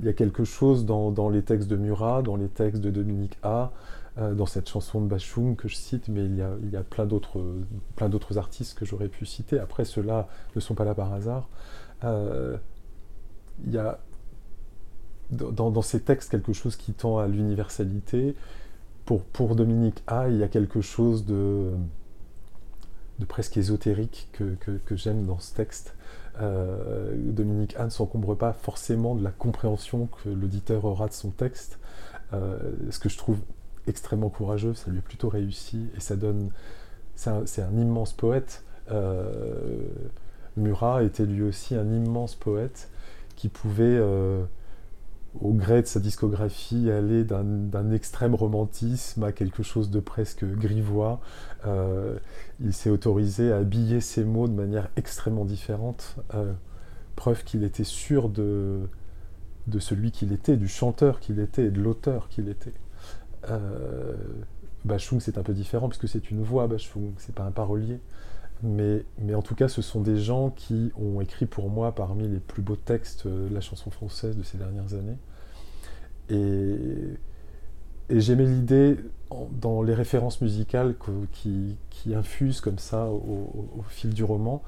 il 0.00 0.06
y 0.06 0.08
a 0.08 0.12
quelque 0.12 0.44
chose 0.44 0.86
dans, 0.86 1.28
les 1.28 1.42
textes 1.42 1.68
de 1.68 1.76
Murat, 1.76 2.22
dans 2.22 2.36
les 2.36 2.48
textes 2.48 2.80
de 2.80 2.90
Dominique 2.90 3.36
A, 3.42 3.70
euh, 4.18 4.34
dans 4.34 4.46
cette 4.46 4.68
chanson 4.68 5.00
de 5.00 5.06
Bachung 5.06 5.56
que 5.56 5.68
je 5.68 5.76
cite, 5.76 6.08
mais 6.08 6.24
il 6.24 6.36
y 6.36 6.76
a, 6.76 6.82
plein 6.82 7.06
d'autres 7.06 8.38
artistes 8.38 8.78
que 8.78 8.86
j'aurais 8.86 9.08
pu 9.08 9.26
citer. 9.26 9.58
Après, 9.58 9.84
ceux-là 9.84 10.26
ne 10.56 10.60
sont 10.60 10.74
pas 10.74 10.84
là 10.84 10.94
par 10.94 11.12
hasard. 11.12 11.48
Euh, 12.04 12.56
il 13.66 13.72
y 13.72 13.78
a 13.78 13.98
dans, 15.30 15.82
ces 15.82 16.00
textes 16.00 16.30
quelque 16.30 16.52
chose 16.52 16.76
qui 16.76 16.92
tend 16.92 17.18
à 17.18 17.28
l'universalité. 17.28 18.34
Pour, 19.04 19.54
Dominique 19.54 20.02
A, 20.06 20.28
il 20.28 20.36
y 20.36 20.42
a 20.42 20.48
quelque 20.48 20.80
chose 20.80 21.26
de, 21.26 21.72
presque 23.28 23.56
ésotérique 23.56 24.28
que, 24.32 24.54
que, 24.60 24.70
que 24.86 24.96
j'aime 24.96 25.26
dans 25.26 25.40
ce 25.40 25.54
texte. 25.54 25.94
Euh, 26.40 27.12
Dominique 27.16 27.74
Anne 27.76 27.86
ne 27.86 27.90
s'encombre 27.90 28.34
pas 28.36 28.52
forcément 28.52 29.14
de 29.14 29.22
la 29.22 29.30
compréhension 29.30 30.06
que 30.06 30.28
l'auditeur 30.28 30.84
aura 30.84 31.08
de 31.08 31.12
son 31.12 31.30
texte, 31.30 31.78
euh, 32.32 32.58
ce 32.90 32.98
que 32.98 33.08
je 33.08 33.18
trouve 33.18 33.38
extrêmement 33.86 34.28
courageux, 34.28 34.74
ça 34.74 34.90
lui 34.90 34.98
est 34.98 35.02
plutôt 35.02 35.28
réussi, 35.28 35.88
et 35.96 36.00
ça 36.00 36.16
donne... 36.16 36.50
C'est 37.16 37.60
un, 37.60 37.76
immense 37.76 38.14
poète. 38.14 38.64
Euh, 38.90 39.82
Murat 40.56 41.02
était 41.02 41.26
lui 41.26 41.42
aussi 41.42 41.74
un 41.74 41.92
immense 41.92 42.34
poète 42.34 42.88
qui 43.36 43.50
pouvait 43.50 44.00
au 45.38 45.52
gré 45.52 45.82
de 45.82 45.86
sa 45.86 46.00
discographie, 46.00 46.90
aller 46.90 47.24
d'un 47.24 47.90
extrême 47.92 48.34
romantisme 48.34 49.22
à 49.22 49.32
quelque 49.32 49.62
chose 49.62 49.90
de 49.90 50.00
presque 50.00 50.44
grivois. 50.44 51.20
Euh, 51.66 52.18
il 52.60 52.72
s'est 52.72 52.90
autorisé 52.90 53.52
à 53.52 53.58
habiller 53.58 54.00
ses 54.00 54.24
mots 54.24 54.48
de 54.48 54.54
manière 54.54 54.88
extrêmement 54.96 55.44
différente, 55.44 56.16
euh, 56.34 56.52
preuve 57.14 57.44
qu'il 57.44 57.62
était 57.62 57.84
sûr 57.84 58.28
de, 58.28 58.88
celui 59.78 60.10
qu'il 60.10 60.32
était, 60.32 60.56
du 60.56 60.68
chanteur 60.68 61.20
qu'il 61.20 61.38
était 61.38 61.66
et 61.66 61.70
de 61.70 61.80
l'auteur 61.80 62.28
qu'il 62.28 62.48
était. 62.48 62.74
Euh, 63.48 64.16
Bachung, 64.84 65.20
c'est 65.20 65.38
un 65.38 65.42
peu 65.42 65.52
différent 65.52 65.88
puisque 65.88 66.08
c'est 66.08 66.30
une 66.30 66.42
voix, 66.42 66.66
Bachung, 66.66 67.12
c'est 67.18 67.34
pas 67.34 67.44
un 67.44 67.52
parolier. 67.52 68.00
Mais, 68.62 69.04
en 69.34 69.42
tout 69.42 69.54
cas, 69.54 69.68
ce 69.68 69.82
sont 69.82 70.00
des 70.00 70.18
gens 70.18 70.50
qui 70.50 70.92
ont 70.96 71.20
écrit 71.20 71.46
pour 71.46 71.70
moi 71.70 71.94
parmi 71.94 72.28
les 72.28 72.40
plus 72.40 72.62
beaux 72.62 72.76
textes 72.76 73.26
de 73.26 73.52
la 73.52 73.60
chanson 73.60 73.90
française 73.90 74.36
de 74.36 74.42
ces 74.42 74.58
dernières 74.58 74.94
années. 74.94 75.16
Et, 76.28 77.18
j'aimais 78.10 78.44
l'idée, 78.44 78.98
dans 79.52 79.82
les 79.82 79.94
références 79.94 80.40
musicales 80.40 80.94
qui, 81.32 81.76
infusent 82.14 82.60
comme 82.60 82.78
ça 82.78 83.06
au, 83.06 83.84
fil 83.88 84.12
du 84.12 84.24
roman, 84.24 84.62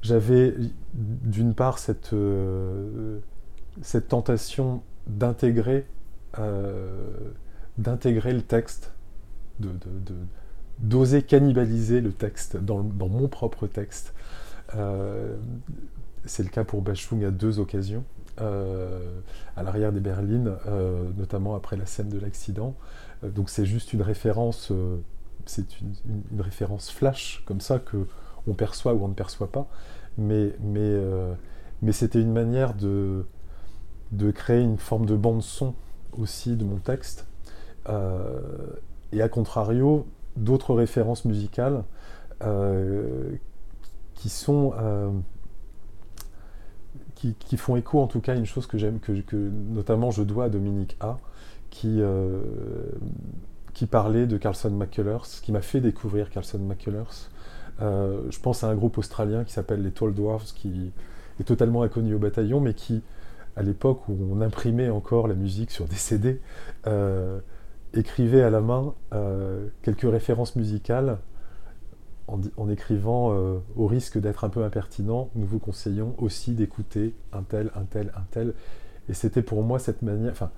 j'avais 0.00 0.54
d'une 0.94 1.54
part 1.54 1.78
cette, 1.78 2.12
euh, 2.12 3.18
tentation 4.08 4.82
d'intégrer 5.06 5.86
euh, 6.38 7.10
d'intégrer 7.78 8.32
le 8.32 8.42
texte, 8.42 8.92
d'oser 10.80 11.22
cannibaliser 11.22 12.00
le 12.00 12.12
texte 12.12 12.56
dans, 12.56 12.82
mon 12.82 13.28
propre 13.28 13.66
texte. 13.66 14.14
Euh, 14.74 15.36
c'est 16.24 16.42
le 16.42 16.48
cas 16.50 16.64
pour 16.64 16.82
Bachung 16.82 17.24
à 17.24 17.30
deux 17.30 17.58
occasions. 17.58 18.04
Euh, 18.40 19.20
à 19.56 19.64
l'arrière 19.64 19.92
des 19.92 19.98
berlines, 19.98 20.54
euh, 20.68 21.02
notamment 21.16 21.56
après 21.56 21.76
la 21.76 21.86
scène 21.86 22.08
de 22.08 22.20
l'accident. 22.20 22.76
donc 23.24 23.50
c'est 23.50 23.66
juste 23.66 23.92
une 23.92 24.02
référence, 24.02 24.72
c'est 25.44 25.66
une, 25.80 26.40
référence 26.40 26.88
flash 26.90 27.42
comme 27.46 27.60
ça 27.60 27.80
que 27.80 28.06
on 28.46 28.54
perçoit 28.54 28.94
ou 28.94 29.04
on 29.04 29.08
ne 29.08 29.14
perçoit 29.14 29.50
pas. 29.50 29.66
Mais, 30.18 30.54
mais, 30.60 31.00
mais 31.82 31.92
c'était 31.92 32.20
une 32.20 32.32
manière 32.32 32.74
de, 32.74 33.26
de 34.12 34.30
créer 34.30 34.62
une 34.62 34.78
forme 34.78 35.06
de 35.06 35.16
bande 35.16 35.42
son 35.42 35.74
aussi 36.16 36.54
de 36.54 36.64
mon 36.64 36.76
texte. 36.78 37.26
et 39.12 39.20
à 39.20 39.28
contrario, 39.28 40.06
d'autres 40.38 40.74
références 40.74 41.24
musicales 41.24 41.84
euh, 42.42 43.32
qui 44.14 44.28
sont 44.28 44.72
euh, 44.78 45.10
qui, 47.14 47.56
font 47.56 47.76
écho 47.76 48.00
en 48.00 48.06
tout 48.06 48.20
cas 48.20 48.32
à 48.32 48.36
une 48.36 48.46
chose 48.46 48.66
que 48.68 48.78
j'aime, 48.78 49.00
que, 49.00 49.12
notamment 49.34 50.12
je 50.12 50.22
dois 50.22 50.44
à 50.44 50.48
Dominique 50.48 50.96
A, 51.00 51.18
qui, 51.68 51.96
euh, 52.00 52.40
qui 53.74 53.86
parlait 53.86 54.26
de 54.26 54.36
Carlson 54.36 54.70
McCullers, 54.70 55.24
qui 55.42 55.50
m'a 55.50 55.62
fait 55.62 55.80
découvrir 55.80 56.30
Carlson 56.30 56.60
McCullers. 56.60 57.28
je 57.80 58.38
pense 58.40 58.62
à 58.62 58.68
un 58.68 58.74
groupe 58.76 58.98
australien 58.98 59.42
qui 59.42 59.52
s'appelle 59.52 59.82
les 59.82 59.90
Tall 59.90 60.14
Dwarfs, 60.14 60.54
qui 60.54 60.92
est 61.40 61.44
totalement 61.44 61.82
inconnu 61.82 62.14
au 62.14 62.20
bataillon, 62.20 62.60
mais 62.60 62.74
qui, 62.74 63.02
à 63.56 63.62
l'époque 63.62 64.08
où 64.08 64.16
on 64.30 64.40
imprimait 64.40 64.90
encore 64.90 65.26
la 65.26 65.34
musique 65.34 65.72
sur 65.72 65.86
des 65.86 65.96
CD, 65.96 66.40
écrivait 67.94 68.42
à 68.42 68.50
la 68.50 68.60
main 68.60 68.94
euh, 69.12 69.68
quelques 69.82 70.10
références 70.10 70.56
musicales 70.56 71.18
en, 72.58 72.68
écrivant 72.68 73.32
euh, 73.32 73.58
au 73.76 73.86
risque 73.86 74.18
d'être 74.18 74.44
un 74.44 74.50
peu 74.50 74.62
impertinent, 74.62 75.30
nous 75.34 75.46
vous 75.46 75.58
conseillons 75.58 76.14
aussi 76.18 76.52
d'écouter 76.52 77.14
un 77.32 77.42
tel, 77.42 77.70
un 77.74 77.84
tel, 77.84 78.12
un 78.14 78.24
tel. 78.30 78.52
Et 79.08 79.14
c'était 79.14 79.40
pour 79.40 79.62
moi 79.62 79.78
cette 79.78 80.02
manière. 80.02 80.32
Enfin, 80.32 80.50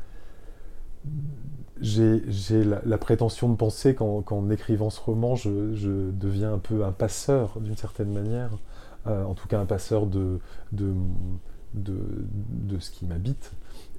j'ai 1.80 2.64
la, 2.64 2.98
prétention 2.98 3.48
de 3.48 3.54
penser 3.54 3.94
qu'en 3.94 4.50
écrivant 4.50 4.90
ce 4.90 5.00
roman, 5.00 5.36
je, 5.36 6.10
deviens 6.10 6.54
un 6.54 6.58
peu 6.58 6.84
un 6.84 6.92
passeur 6.92 7.60
d'une 7.60 7.76
certaine 7.76 8.12
manière, 8.12 8.58
euh, 9.06 9.22
en 9.24 9.34
tout 9.34 9.46
cas 9.46 9.60
un 9.60 9.66
passeur 9.66 10.06
de, 10.06 10.40
de, 10.72 10.92
de, 11.74 12.00
de 12.50 12.78
ce 12.80 12.90
qui 12.90 13.06
m'habite. 13.06 13.52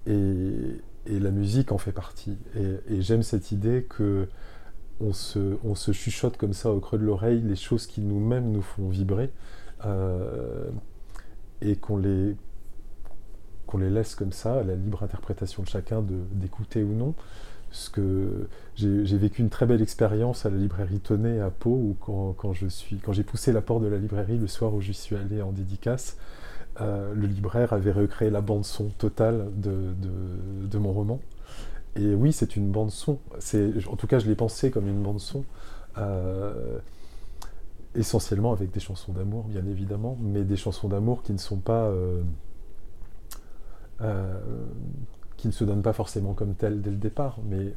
Et, 0.07 0.82
et 1.06 1.20
la 1.20 1.32
musique 1.32 1.72
en 1.72 1.78
fait 1.78 1.91
partie. 1.91 2.38
Et, 2.56 3.02
j'aime 3.02 3.24
cette 3.24 3.52
idée 3.52 3.86
que 3.89 4.28
on 4.99 5.14
se, 5.14 5.91
chuchote 5.91 6.38
comme 6.38 6.54
ça 6.54 6.72
au 6.72 6.80
creux 6.80 6.99
de 6.99 7.04
l'oreille 7.04 7.41
les 7.41 7.56
choses 7.56 7.88
qui 7.88 8.02
nous-mêmes 8.02 8.52
nous 8.52 8.62
font 8.62 8.88
vibrer 8.88 9.32
euh, 9.84 10.70
et 11.62 11.76
qu'on 11.76 11.97
les, 11.97 12.36
qu'on 13.66 13.80
les 13.80 13.89
laisse 13.89 14.14
comme 14.14 14.32
ça 14.32 14.60
à 14.60 14.64
la 14.64 14.76
libre 14.76 15.02
interprétation 15.02 15.64
de 15.64 15.68
chacun 15.68 16.04
d'écouter 16.34 16.84
ou 16.84 16.93
non. 16.93 17.16
Parce 17.70 17.88
que 17.88 18.49
j'ai 18.76 19.18
vécu 19.18 19.41
une 19.41 19.49
très 19.49 19.66
belle 19.66 19.82
expérience 19.82 20.45
à 20.45 20.49
la 20.49 20.58
librairie 20.58 20.99
Tonnet 20.99 21.39
à 21.39 21.49
Pau, 21.49 21.70
où 21.70 21.95
quand, 22.02 22.34
quand 22.34 23.14
j'ai 23.14 23.24
poussé 23.24 23.54
la 23.54 23.62
porte 23.62 23.82
de 23.82 23.88
la 23.88 23.97
librairie 23.97 24.38
le 24.38 24.47
soir 24.47 24.74
où 24.74 24.82
j'y 24.82 24.93
suis 24.93 25.16
allé 25.16 25.41
en 25.41 25.54
dédicace, 25.54 26.18
euh, 26.80 27.13
le 27.13 27.28
libraire 27.28 27.74
avait 27.74 27.91
recréé 27.91 28.30
la 28.30 28.39
bande 28.41 28.63
son 28.63 28.89
totale 28.89 29.49
de, 29.55 30.78
mon 30.78 30.93
roman. 30.93 31.19
Et 31.95 32.13
oui, 32.13 32.32
c'est 32.32 32.55
une 32.55 32.72
bande 32.72 32.91
son. 32.91 33.19
En 33.89 33.95
tout 33.97 34.07
cas, 34.07 34.19
je 34.19 34.28
l'ai 34.28 34.36
pensé 34.36 34.72
comme 34.72 34.88
une 34.88 35.01
bande 35.01 35.19
son, 35.19 35.43
euh, 35.97 36.80
essentiellement 37.95 38.53
avec 38.53 38.72
des 38.72 38.80
chansons 38.80 39.11
d'amour, 39.11 39.43
bien 39.45 39.65
évidemment, 39.65 40.17
mais 40.22 40.43
des 40.43 40.55
chansons 40.55 40.88
d'amour 40.88 41.24
qui 41.24 41.34
ne 41.34 41.38
sont 41.38 41.57
pas 41.57 41.91
euh, 41.91 42.22
qui 45.36 45.47
ne 45.47 45.51
se 45.51 45.65
donne 45.65 45.82
pas 45.82 45.93
forcément 45.93 46.34
comme 46.34 46.55
tel 46.55 46.82
dès 46.82 46.91
le 46.91 46.95
départ, 46.97 47.39
mais, 47.43 47.74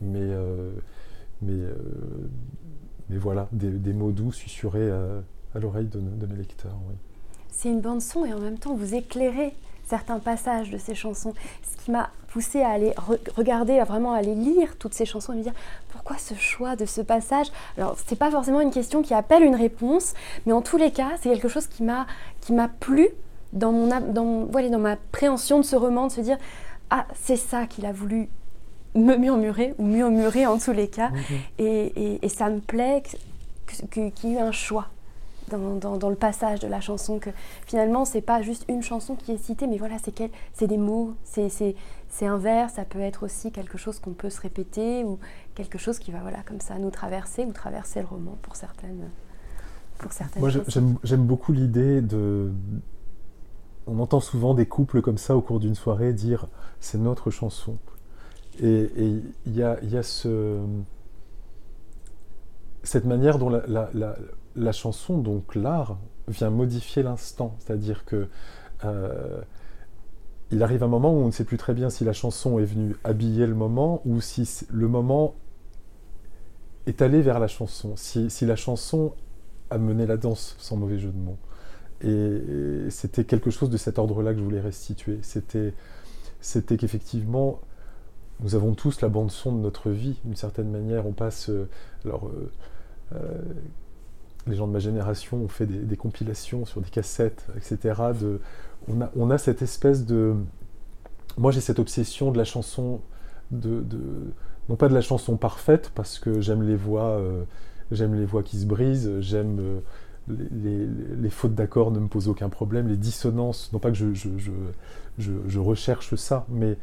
voilà, 3.10 3.48
des, 3.52 3.92
mots 3.92 4.12
doux 4.12 4.32
susurrés 4.32 4.90
à, 4.90 5.58
l'oreille 5.58 5.88
de, 5.88 6.26
mes 6.26 6.36
lecteurs. 6.36 6.78
C'est 7.56 7.68
une 7.68 7.80
bande 7.80 8.02
son 8.02 8.24
et 8.24 8.32
en 8.32 8.38
même 8.38 8.58
temps 8.58 8.74
vous 8.74 8.94
éclairez 8.94 9.54
certains 9.86 10.18
passages 10.18 10.70
de 10.70 10.78
ces 10.78 10.94
chansons, 10.94 11.34
ce 11.62 11.84
qui 11.84 11.90
m'a 11.90 12.10
poussé 12.28 12.62
à 12.62 12.70
aller 12.70 12.92
regarder, 13.36 13.78
à 13.78 13.84
vraiment 13.84 14.12
aller 14.12 14.34
lire 14.34 14.76
toutes 14.78 14.94
ces 14.94 15.04
chansons 15.04 15.32
et 15.34 15.36
me 15.36 15.42
dire 15.42 15.52
pourquoi 15.90 16.16
ce 16.18 16.34
choix 16.34 16.74
de 16.74 16.84
ce 16.84 17.00
passage? 17.00 17.46
Alors 17.78 17.96
c'est 18.06 18.18
pas 18.18 18.30
forcément 18.30 18.60
une 18.60 18.72
question 18.72 19.02
qui 19.02 19.14
appelle 19.14 19.42
une 19.42 19.54
réponse, 19.54 20.14
mais 20.46 20.52
en 20.52 20.62
tous 20.62 20.76
les 20.76 20.90
cas 20.90 21.10
c'est 21.20 21.30
quelque 21.30 21.48
chose 21.48 21.66
qui 21.66 21.82
m'a 21.82 22.06
qui 22.40 22.52
m'a 22.52 22.68
plu 22.68 23.08
dans 23.52 23.72
mon 23.72 23.88
dans 24.12 24.46
voilà, 24.50 24.68
dans 24.68 24.78
ma 24.78 24.96
préhension 24.96 25.58
de 25.58 25.64
ce 25.64 25.76
roman, 25.76 26.08
de 26.08 26.12
se 26.12 26.20
dire 26.20 26.38
ah 26.90 27.06
c'est 27.14 27.36
ça 27.36 27.66
qu'il 27.66 27.86
a 27.86 27.92
voulu 27.92 28.28
me 28.94 29.16
murmurer 29.16 29.74
ou 29.78 29.84
murmurer 29.84 30.46
en 30.46 30.58
tous 30.58 30.72
les 30.72 30.88
cas, 30.88 31.10
mhm. 31.10 31.20
et, 31.58 32.24
et, 32.24 32.28
ça 32.28 32.48
me 32.48 32.60
plaît 32.60 33.02
qu'il 33.90 34.30
y 34.30 34.34
ait 34.34 34.40
un 34.40 34.52
choix 34.52 34.88
dans, 35.48 36.08
le 36.08 36.16
passage 36.16 36.60
de 36.60 36.68
la 36.68 36.80
chanson, 36.80 37.18
que 37.18 37.30
finalement, 37.66 38.04
c'est 38.04 38.20
pas 38.20 38.42
juste 38.42 38.64
une 38.68 38.82
chanson 38.82 39.14
qui 39.16 39.32
est 39.32 39.38
citée, 39.38 39.66
mais 39.66 39.78
voilà, 39.78 39.96
c'est, 40.02 40.30
c'est 40.52 40.66
des 40.66 40.78
mots, 40.78 41.14
c'est, 41.24 41.74
un 42.22 42.38
vers, 42.38 42.70
ça 42.70 42.84
peut 42.84 43.00
être 43.00 43.24
aussi 43.24 43.50
quelque 43.50 43.78
chose 43.78 43.98
qu'on 43.98 44.12
peut 44.12 44.30
se 44.30 44.40
répéter, 44.40 45.04
ou 45.04 45.18
quelque 45.54 45.78
chose 45.78 45.98
qui 45.98 46.12
va, 46.12 46.20
voilà, 46.20 46.38
comme 46.46 46.60
ça, 46.60 46.78
nous 46.78 46.90
traverser, 46.90 47.44
ou 47.44 47.52
traverser 47.52 48.00
le 48.00 48.06
roman 48.06 48.36
pour 48.42 48.56
certaines, 48.56 49.10
pour 49.98 50.12
certaines 50.12 50.40
Moi, 50.40 50.50
j'aime, 51.02 51.24
beaucoup 51.24 51.52
l'idée 51.52 52.00
de... 52.00 52.50
On 53.86 53.98
entend 53.98 54.20
souvent 54.20 54.54
des 54.54 54.64
couples 54.64 55.02
comme 55.02 55.18
ça 55.18 55.36
au 55.36 55.42
cours 55.42 55.60
d'une 55.60 55.74
soirée 55.74 56.14
dire 56.14 56.48
«c'est 56.80 56.96
notre 56.96 57.30
chanson». 57.30 57.76
Et 58.62 58.90
il 59.46 59.54
y 59.54 59.62
a, 59.62 59.82
y 59.82 59.96
a 59.96 60.02
ce 60.02 60.58
cette 62.84 63.06
manière 63.06 63.38
dont 63.38 63.48
la, 63.48 63.90
la 63.92 64.16
chanson, 64.72 65.18
donc 65.18 65.54
l'art, 65.54 65.98
vient 66.28 66.50
modifier 66.50 67.02
l'instant. 67.02 67.56
C'est-à-dire 67.58 68.04
que 68.04 68.28
euh, 68.84 69.40
il 70.50 70.62
arrive 70.62 70.82
un 70.82 70.88
moment 70.88 71.12
où 71.12 71.18
on 71.18 71.26
ne 71.26 71.32
sait 71.32 71.44
plus 71.44 71.56
très 71.56 71.74
bien 71.74 71.90
si 71.90 72.04
la 72.04 72.12
chanson 72.12 72.58
est 72.58 72.64
venue 72.64 72.96
habiller 73.04 73.46
le 73.46 73.54
moment 73.54 74.02
ou 74.04 74.20
si 74.20 74.48
le 74.70 74.88
moment 74.88 75.34
est 76.86 77.02
allé 77.02 77.22
vers 77.22 77.38
la 77.40 77.48
chanson, 77.48 77.94
si, 77.96 78.28
la 78.42 78.56
chanson 78.56 79.14
a 79.70 79.78
mené 79.78 80.06
la 80.06 80.16
danse, 80.16 80.54
sans 80.58 80.76
mauvais 80.76 80.98
jeu 80.98 81.10
de 81.10 81.18
mots. 81.18 81.38
Et, 82.02 82.90
c'était 82.90 83.24
quelque 83.24 83.50
chose 83.50 83.70
de 83.70 83.76
cet 83.76 83.98
ordre-là 83.98 84.32
que 84.32 84.38
je 84.38 84.44
voulais 84.44 84.60
restituer. 84.60 85.18
C'était, 85.22 85.72
c'était 86.40 86.76
qu'effectivement, 86.76 87.60
nous 88.40 88.54
avons 88.54 88.74
tous 88.74 89.00
la 89.00 89.08
bande 89.08 89.30
son 89.30 89.52
de 89.52 89.60
notre 89.60 89.90
vie, 89.90 90.20
d'une 90.24 90.36
certaine 90.36 90.70
manière. 90.70 91.06
On 91.06 91.12
passe, 91.12 91.48
euh, 91.48 91.68
alors, 92.04 92.30
euh, 93.14 93.18
les 94.46 94.56
gens 94.56 94.66
de 94.66 94.72
ma 94.72 94.78
génération 94.78 95.38
ont 95.38 95.48
fait 95.48 95.66
des, 95.66 95.96
compilations 95.96 96.64
sur 96.64 96.80
des 96.80 96.90
cassettes, 96.90 97.46
etc. 97.56 98.00
On, 98.88 99.30
a, 99.30 99.38
cette 99.38 99.62
espèce 99.62 100.04
de... 100.04 100.34
Moi 101.38 101.50
j'ai 101.50 101.60
cette 101.60 101.78
obsession 101.78 102.30
de 102.30 102.38
la 102.38 102.44
chanson, 102.44 103.00
non 103.52 104.76
pas 104.76 104.88
de 104.88 104.94
la 104.94 105.00
chanson 105.00 105.36
parfaite, 105.36 105.90
parce 105.94 106.18
que 106.18 106.40
j'aime 106.40 106.62
les 106.62 106.76
voix, 106.76 107.18
euh, 107.18 107.44
j'aime 107.90 108.14
les 108.14 108.26
voix 108.26 108.42
qui 108.42 108.58
se 108.58 108.66
brisent, 108.66 109.20
j'aime... 109.20 109.58
Euh, 109.60 109.80
les, 110.26 110.86
les, 111.20 111.28
fautes 111.28 111.54
d'accord 111.54 111.90
ne 111.90 111.98
me 111.98 112.08
posent 112.08 112.28
aucun 112.28 112.48
problème, 112.48 112.88
les 112.88 112.96
dissonances, 112.96 113.70
non 113.74 113.78
pas 113.78 113.90
que 113.90 113.96
je, 113.96 115.58
recherche 115.58 116.14
ça, 116.14 116.46
mais, 116.48 116.76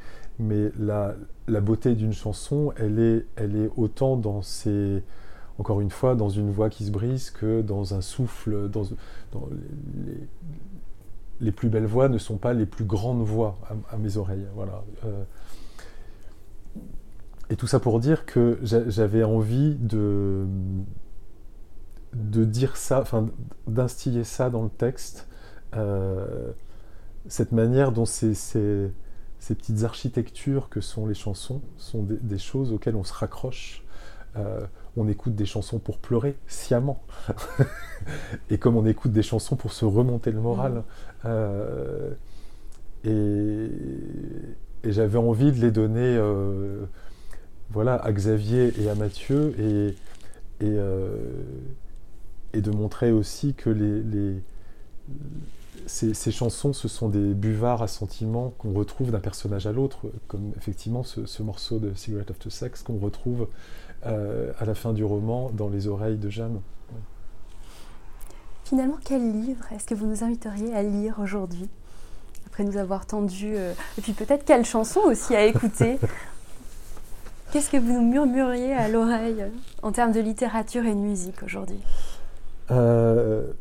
la, 0.80 1.16
beauté 1.60 1.96
d'une 1.96 2.14
chanson, 2.14 2.72
elle 2.78 3.00
est 3.00 3.70
autant 3.78 4.16
dans 4.16 4.44
ses 4.44 5.02
encore 5.60 5.82
une 5.82 5.92
fois, 5.92 6.16
dans 6.16 6.30
une 6.30 6.52
voix 6.52 6.70
qui 6.70 6.86
se 6.86 6.92
brise 6.92 7.30
que 7.30 7.62
dans 7.62 7.94
un 7.94 8.02
souffle. 8.02 8.70
Dans, 8.70 8.84
les, 11.40 11.52
plus 11.52 11.70
belles 11.70 11.86
voix 11.86 12.08
ne 12.08 12.18
sont 12.18 12.38
pas 12.38 12.54
les 12.54 12.66
plus 12.66 12.86
grandes 12.86 13.24
voix 13.24 13.58
à, 13.90 13.98
mes 13.98 14.18
oreilles. 14.18 14.46
Voilà. 14.56 14.84
Euh, 15.06 15.24
et 17.50 17.56
tout 17.56 17.68
ça 17.68 17.80
pour 17.80 18.00
dire 18.00 18.26
que 18.26 18.60
j'avais 18.62 19.24
envie 19.24 19.76
de, 19.76 20.46
de 22.14 22.46
dire 22.46 22.78
ça, 22.78 23.02
enfin, 23.02 23.28
d'instiller 23.68 24.24
ça 24.24 24.50
dans 24.50 24.64
le 24.64 24.70
texte, 24.70 25.28
euh, 25.76 26.52
cette 27.28 27.52
manière 27.52 27.92
dont 27.92 28.06
ces, 28.06 28.34
petites 29.40 29.84
architectures 29.84 30.70
que 30.70 30.82
sont 30.82 31.06
les 31.06 31.14
chansons 31.14 31.62
sont 31.78 32.04
des, 32.04 32.38
choses 32.38 32.72
auxquelles 32.72 32.96
on 32.96 33.04
se 33.04 33.14
raccroche. 33.14 33.84
Euh, 34.36 34.66
on 34.98 35.08
écoute 35.08 35.36
des 35.36 35.46
chansons 35.46 35.80
pour 35.80 35.98
pleurer 35.98 36.36
sciemment. 36.48 37.02
et 38.50 38.58
comme 38.58 38.76
on 38.76 38.86
écoute 38.86 39.12
des 39.12 39.24
chansons 39.24 39.56
pour 39.56 39.74
se 39.74 39.86
remonter 39.86 40.32
le 40.32 40.42
moral. 40.42 40.74
Mm. 40.74 40.84
Euh, 41.26 42.12
et, 43.06 43.70
j'avais 44.84 45.20
envie 45.20 45.52
de 45.52 45.60
les 45.60 45.72
donner 45.72 46.18
euh, 46.18 46.86
voilà, 47.70 47.96
à 47.96 48.12
Xavier 48.12 48.74
et 48.82 48.90
à 48.90 48.96
Mathieu 48.96 49.54
et, 49.60 49.90
et, 50.60 50.64
euh, 50.64 51.16
de 52.54 52.72
montrer 52.72 53.12
aussi 53.12 53.54
que 53.54 53.70
les, 53.70 54.42
ces, 55.86 56.32
chansons, 56.32 56.74
ce 56.74 56.88
sont 56.88 57.10
des 57.10 57.34
buvards 57.36 57.84
à 57.84 57.88
sentiments 57.88 58.54
qu'on 58.58 58.74
retrouve 58.74 59.12
d'un 59.12 59.20
personnage 59.20 59.68
à 59.68 59.72
l'autre, 59.72 60.12
comme 60.28 60.52
effectivement 60.58 61.04
ce, 61.04 61.26
ce 61.26 61.44
morceau 61.44 61.80
de 61.80 61.94
Cigarette 61.94 62.32
After 62.32 62.50
Sex 62.50 62.82
qu'on 62.82 62.98
retrouve 62.98 63.48
euh, 64.08 64.52
à 64.60 64.66
la 64.66 64.74
fin 64.74 64.94
du 64.94 65.04
roman 65.04 65.52
dans 65.54 65.70
les 65.70 65.88
oreilles 65.88 66.18
de 66.18 66.28
Jeanne. 66.28 66.60
Finalement, 68.64 68.98
quel 69.06 69.32
livre 69.32 69.64
est-ce 69.76 69.86
que 69.86 69.94
vous 69.94 70.08
nous 70.08 70.24
inviteriez 70.24 70.74
à 70.74 70.82
lire 70.82 71.20
aujourd'hui 71.22 71.70
Après 72.48 72.64
nous 72.64 72.78
avoir 72.78 73.06
tendu, 73.06 73.54
euh, 73.56 73.74
et 74.00 74.02
puis 74.02 74.14
peut-être 74.14 74.44
quelle 74.44 74.66
chanson 74.66 75.02
aussi 75.02 75.36
à 75.36 75.46
écouter? 75.46 76.00
Qu'est-ce 77.52 77.70
que 77.70 77.78
vous 77.78 77.94
nous 77.94 78.10
murmuriez 78.10 78.74
à 78.74 78.88
l'oreille 78.88 79.44
en 79.84 79.92
termes 79.92 80.14
de 80.14 80.20
littérature 80.22 80.86
et 80.86 80.96
de 80.96 81.00
musique 81.00 81.44
aujourd'hui? 81.44 81.82
Euh, 82.72 83.52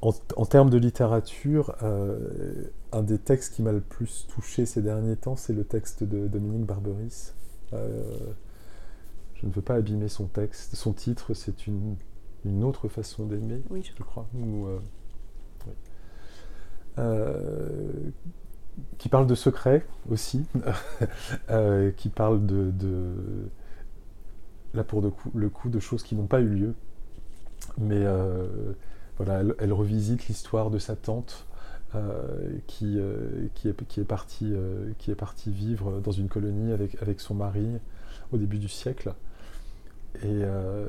en, 0.00 0.46
termes 0.46 0.70
de 0.70 0.78
littérature, 0.78 1.76
un 2.92 3.02
des 3.02 3.18
textes 3.18 3.54
qui 3.54 3.62
m'a 3.62 3.72
le 3.72 3.80
plus 3.80 4.26
touché 4.34 4.66
ces 4.66 4.80
derniers 4.80 5.16
temps, 5.16 5.36
c'est 5.36 5.52
le 5.52 5.64
texte 5.64 6.02
de 6.02 6.26
Dominique 6.26 6.64
Barberis 6.64 7.34
je 9.40 9.46
ne 9.46 9.52
veux 9.52 9.62
pas 9.62 9.74
abîmer 9.74 10.08
son 10.08 10.26
texte. 10.26 10.76
Son 10.76 10.92
titre, 10.92 11.34
c'est 11.34 11.66
une, 11.66 11.96
une, 12.44 12.62
autre 12.62 12.88
façon 12.88 13.24
d'aimer, 13.24 13.62
oui, 13.70 13.82
je, 13.82 14.02
crois. 14.02 14.26
Euh, 14.36 14.78
euh, 16.98 17.92
qui 18.98 19.08
parle 19.08 19.26
de 19.26 19.34
secrets 19.34 19.86
aussi, 20.10 20.46
euh, 21.50 21.90
qui 21.92 22.08
parle 22.10 22.44
de, 22.44 22.72
là 24.74 24.84
pour 24.84 25.02
le 25.02 25.48
coup 25.48 25.68
de 25.70 25.80
choses 25.80 26.02
qui 26.02 26.14
n'ont 26.14 26.26
pas 26.26 26.40
eu 26.40 26.48
lieu. 26.48 26.74
Mais 27.78 28.04
voilà, 29.16 29.42
elle, 29.58 29.72
revisite 29.72 30.28
l'histoire 30.28 30.70
de 30.70 30.78
sa 30.78 30.96
tante 30.96 31.46
qui, 32.66 32.98
qui, 33.54 33.68
est, 33.68 33.84
qui, 33.86 34.00
est 34.00 34.04
partie, 34.04 34.54
qui 34.98 35.10
est 35.10 35.14
partie 35.14 35.50
vivre 35.50 36.00
dans 36.00 36.12
une 36.12 36.28
colonie 36.28 36.72
avec, 36.72 37.00
avec 37.02 37.20
son 37.20 37.34
mari 37.34 37.66
au 38.32 38.38
début 38.38 38.58
du 38.58 38.68
siècle. 38.68 39.14
Et 40.16 40.42
euh, 40.42 40.86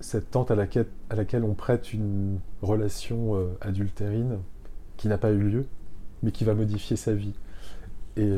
cette 0.00 0.30
tante 0.30 0.50
à 0.50 0.54
laquelle, 0.54 1.44
on 1.44 1.54
prête 1.54 1.92
une 1.92 2.38
relation 2.62 3.34
euh, 3.34 3.48
adultérine 3.60 4.38
qui 4.96 5.08
n'a 5.08 5.18
pas 5.18 5.30
eu 5.30 5.40
lieu, 5.40 5.66
mais 6.22 6.30
qui 6.32 6.44
va 6.44 6.54
modifier 6.54 6.96
sa 6.96 7.14
vie. 7.14 7.34
Et 8.16 8.28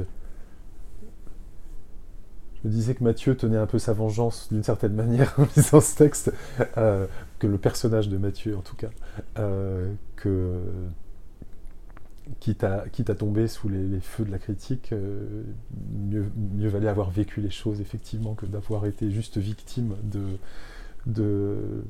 je 2.62 2.68
me 2.68 2.72
disais 2.72 2.94
que 2.94 3.02
Mathieu 3.02 3.36
tenait 3.36 3.56
un 3.56 3.66
peu 3.66 3.78
sa 3.78 3.92
vengeance 3.92 4.48
d'une 4.50 4.62
certaine 4.62 4.94
manière 4.94 5.34
en 5.38 5.46
lisant 5.56 5.80
ce 5.80 5.96
texte, 5.96 6.32
euh, 6.78 7.06
que 7.38 7.46
le 7.46 7.58
personnage 7.58 8.08
de 8.08 8.16
Mathieu 8.16 8.56
en 8.56 8.62
tout 8.62 8.76
cas, 8.76 8.90
que 10.16 10.60
quitte 12.38 12.64
à, 12.64 12.84
à 12.84 13.14
tomber 13.14 13.48
sous 13.48 13.68
les, 13.68 14.00
feux 14.00 14.24
de 14.24 14.30
la 14.30 14.38
critique, 14.38 14.92
euh, 14.92 15.42
mieux, 15.92 16.68
valait 16.68 16.88
avoir 16.88 17.10
vécu 17.10 17.40
les 17.40 17.50
choses 17.50 17.80
effectivement 17.80 18.34
que 18.34 18.46
d'avoir 18.46 18.86
été 18.86 19.10
juste 19.10 19.38
victime 19.38 19.96
de, 20.04 20.22
de 21.06 21.82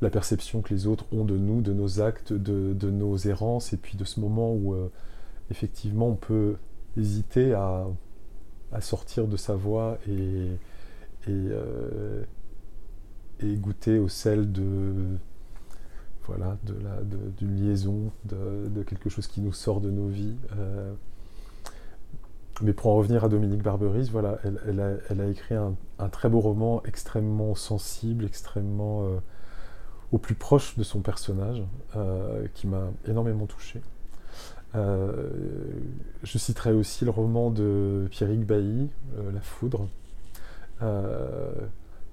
la 0.00 0.10
perception 0.10 0.62
que 0.62 0.72
les 0.72 0.86
autres 0.86 1.06
ont 1.12 1.24
de 1.24 1.36
nous, 1.36 1.62
de 1.62 1.72
nos 1.72 2.00
actes, 2.00 2.32
de, 2.32 2.90
nos 2.90 3.16
errances, 3.16 3.72
et 3.72 3.76
puis 3.76 3.96
de 3.96 4.04
ce 4.04 4.20
moment 4.20 4.52
où 4.52 4.74
euh, 4.74 4.90
effectivement 5.50 6.08
on 6.08 6.16
peut 6.16 6.56
hésiter 6.96 7.52
à, 7.54 7.86
sortir 8.80 9.28
de 9.28 9.36
sa 9.36 9.54
voie 9.54 9.98
et, 10.08 10.46
et, 11.26 11.28
euh, 11.28 12.22
et 13.40 13.56
goûter 13.56 13.98
au 13.98 14.08
sel 14.08 14.50
de 14.50 15.18
voilà, 16.26 16.56
d'une 17.38 17.56
liaison, 17.56 18.12
de, 18.24 18.82
quelque 18.84 19.08
chose 19.08 19.26
qui 19.26 19.40
nous 19.40 19.52
sort 19.52 19.80
de 19.80 19.90
nos 19.90 20.08
vies. 20.08 20.36
Euh, 20.56 20.92
mais 22.60 22.72
pour 22.72 22.92
en 22.92 22.96
revenir 22.96 23.24
à 23.24 23.28
Dominique 23.28 23.62
Barberis, 23.62 24.08
voilà, 24.12 24.38
elle, 24.44 25.20
a, 25.20 25.26
écrit 25.26 25.54
un, 25.54 25.74
très 26.10 26.28
beau 26.28 26.40
roman 26.40 26.82
extrêmement 26.84 27.54
sensible, 27.54 28.24
extrêmement 28.24 29.08
au 30.12 30.18
plus 30.18 30.34
proche 30.34 30.76
de 30.76 30.84
son 30.84 31.00
personnage, 31.00 31.64
qui 32.54 32.68
m'a 32.68 32.90
énormément 33.08 33.46
touché. 33.46 33.80
je 34.74 36.38
citerai 36.38 36.72
aussi 36.72 37.04
le 37.04 37.10
roman 37.10 37.50
de 37.50 38.06
Pierrick 38.10 38.46
Bailly, 38.46 38.90
La 39.32 39.40
Foudre, 39.40 39.88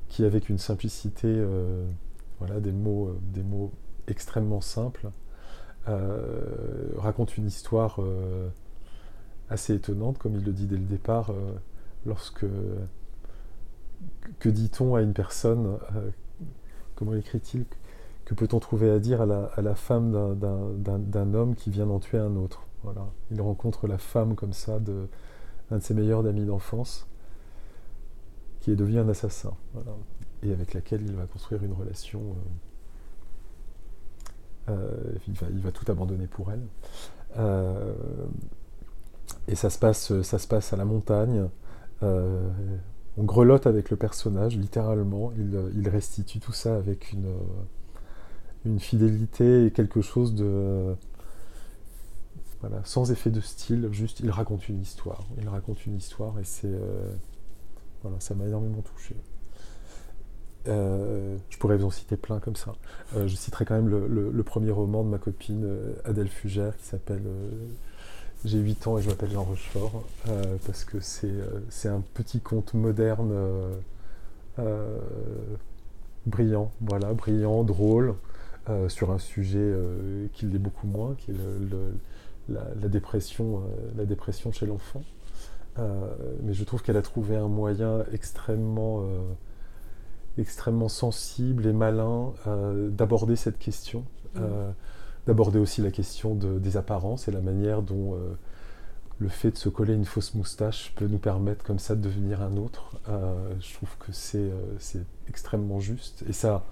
qui 0.08 0.24
avec 0.24 0.50
une 0.50 0.58
simplicité, 0.58 1.44
voilà, 2.40 2.60
des 2.60 2.72
mots, 2.72 3.14
des 3.22 3.44
mots 3.44 3.72
extrêmement 4.10 4.62
simples, 4.62 5.10
raconte 6.98 7.38
une 7.38 7.48
histoire 7.48 8.00
assez 9.50 9.74
étonnante, 9.74 10.18
comme 10.18 10.36
il 10.36 10.44
le 10.44 10.52
dit 10.52 10.68
dès 10.68 10.78
le 10.78 10.86
départ, 10.86 11.32
euh, 11.32 11.54
lorsque... 12.06 12.46
Que 14.40 14.48
dit-on 14.48 14.96
à 14.96 15.02
une 15.02 15.12
personne 15.12 15.78
euh, 15.94 16.10
Comment 16.96 17.16
écrit-il 17.16 17.66
Que 18.24 18.34
peut-on 18.34 18.60
trouver 18.60 18.90
à 18.90 19.00
dire 19.00 19.22
à 19.22 19.26
la, 19.62 19.76
femme 19.76 20.38
d'un 20.40 21.34
homme 21.34 21.56
qui 21.56 21.70
vient 21.70 21.86
d'en 21.86 22.00
tuer 22.00 22.18
un 22.18 22.38
autre? 22.38 22.66
Il 23.30 23.42
rencontre 23.42 23.88
la 23.88 23.98
femme 23.98 24.36
comme 24.36 24.54
ça 24.54 24.80
d'un 24.80 25.08
de, 25.72 25.80
ses 25.82 25.94
meilleurs 25.94 26.26
amis 26.26 26.46
d'enfance, 26.46 27.08
qui 28.62 28.72
est 28.72 28.78
devenu 28.78 29.00
un 29.00 29.10
assassin, 29.10 29.54
et 30.44 30.54
avec 30.54 30.74
laquelle 30.74 31.02
il 31.02 31.16
va 31.16 31.26
construire 31.26 31.62
une 31.66 31.74
relation. 31.74 32.22
Euh, 32.22 32.69
il, 35.28 35.34
va, 35.34 35.48
il, 35.52 35.60
va, 35.60 35.72
tout 35.72 35.90
abandonner 35.92 36.28
pour 36.28 36.52
elle. 36.52 36.62
Et 39.48 39.56
ça 39.56 39.70
se 39.70 39.80
passe, 39.80 40.22
ça 40.22 40.40
se 40.40 40.48
passe 40.48 40.74
à 40.74 40.78
la 40.78 40.86
montagne. 40.86 41.48
Euh, 42.04 42.48
on 43.18 43.24
grelotte 43.24 43.68
avec 43.68 43.90
le 43.90 43.98
personnage, 43.98 44.58
littéralement. 44.58 45.32
Il, 45.38 45.90
restitue 45.90 46.40
tout 46.40 46.54
ça 46.54 46.76
avec 46.76 47.14
une, 47.14 48.80
fidélité 48.80 49.66
et 49.66 49.72
quelque 49.72 50.02
chose 50.02 50.36
de. 50.36 50.96
Voilà, 52.62 52.82
sans 52.84 53.10
effet 53.12 53.30
de 53.30 53.40
style, 53.40 53.88
juste 53.92 54.20
il 54.20 54.30
raconte 54.32 54.68
une 54.68 54.82
histoire. 54.82 55.24
Il 55.42 55.48
raconte 55.48 55.86
une 55.86 55.96
histoire 55.96 56.38
et 56.40 56.44
c'est. 56.44 56.68
Euh, 56.68 57.12
voilà, 58.04 58.20
ça 58.20 58.36
m'a 58.36 58.46
énormément 58.46 58.82
touché. 58.82 59.16
Euh, 60.68 61.38
je 61.50 61.58
pourrais 61.58 61.78
vous 61.78 61.86
en 61.86 61.90
citer 61.90 62.18
plein 62.18 62.40
comme 62.40 62.56
ça. 62.56 62.74
je 63.16 63.34
citerai 63.36 63.66
quand 63.66 63.76
même 63.76 63.90
le, 63.90 64.44
premier 64.44 64.72
roman 64.72 65.04
de 65.04 65.10
ma 65.10 65.18
copine 65.18 65.68
Adèle 66.04 66.28
Fugère 66.28 66.76
qui 66.78 66.86
s'appelle 66.86 67.24
j'ai 68.46 68.60
8 68.60 68.88
ans 68.88 68.98
et 68.98 69.02
je 69.02 69.10
m'appelle 69.10 69.32
Jean 69.32 69.44
Rochefort 69.44 70.04
euh, 70.30 70.56
parce 70.66 70.86
que 70.86 71.00
c'est, 71.02 71.28
euh, 71.28 71.94
un 71.94 72.02
petit 72.14 72.40
conte 72.40 72.74
moderne 72.74 73.34
euh, 74.60 74.98
brillant, 76.26 76.72
voilà, 76.82 77.14
brillant, 77.14 77.64
drôle, 77.64 78.16
sur 78.88 79.10
un 79.10 79.18
sujet 79.18 79.74
qui 80.34 80.46
l'est 80.46 80.60
beaucoup 80.60 80.86
moins, 80.86 81.16
qui 81.16 81.32
est 81.32 81.36
la, 82.50 82.88
dépression, 82.88 83.64
la 83.98 84.06
dépression 84.06 84.52
chez 84.52 84.68
l'enfant. 84.68 85.02
mais 86.44 86.54
je 86.54 86.64
trouve 86.66 86.84
qu'elle 86.84 86.98
a 86.98 87.02
trouvé 87.02 87.36
un 87.36 87.48
moyen 87.48 88.06
extrêmement, 88.14 89.04
extrêmement 90.40 90.90
sensible 90.90 91.68
et 91.68 91.74
malin 91.74 92.34
d'aborder 92.90 93.36
cette 93.36 93.60
question. 93.60 94.04
Mmh 94.36 94.40
d'aborder 95.30 95.60
aussi 95.60 95.82
la 95.82 95.92
question 95.92 96.34
des 96.34 96.76
apparences 96.76 97.28
et 97.28 97.32
la 97.32 97.42
manière 97.42 97.84
dont 97.84 98.16
euh, 98.16 98.34
le 99.20 99.30
fait 99.30 99.52
de 99.52 99.58
se 99.58 99.70
coller 99.70 99.94
une 99.94 100.06
fausse 100.06 100.34
moustache 100.34 100.92
peut 100.96 101.06
nous 101.06 101.20
permettre 101.20 101.64
comme 101.64 101.78
ça 101.78 101.96
de 101.96 102.02
devenir 102.02 102.42
un 102.42 102.58
autre. 102.58 103.00
Euh, 103.10 103.54
je 103.60 103.74
trouve 103.76 103.90
que 104.00 104.12
euh, 104.36 104.52
c'est 104.80 105.04
extrêmement 105.28 105.80
juste. 105.80 106.24
Et 106.28 106.34
ça, 106.34 106.66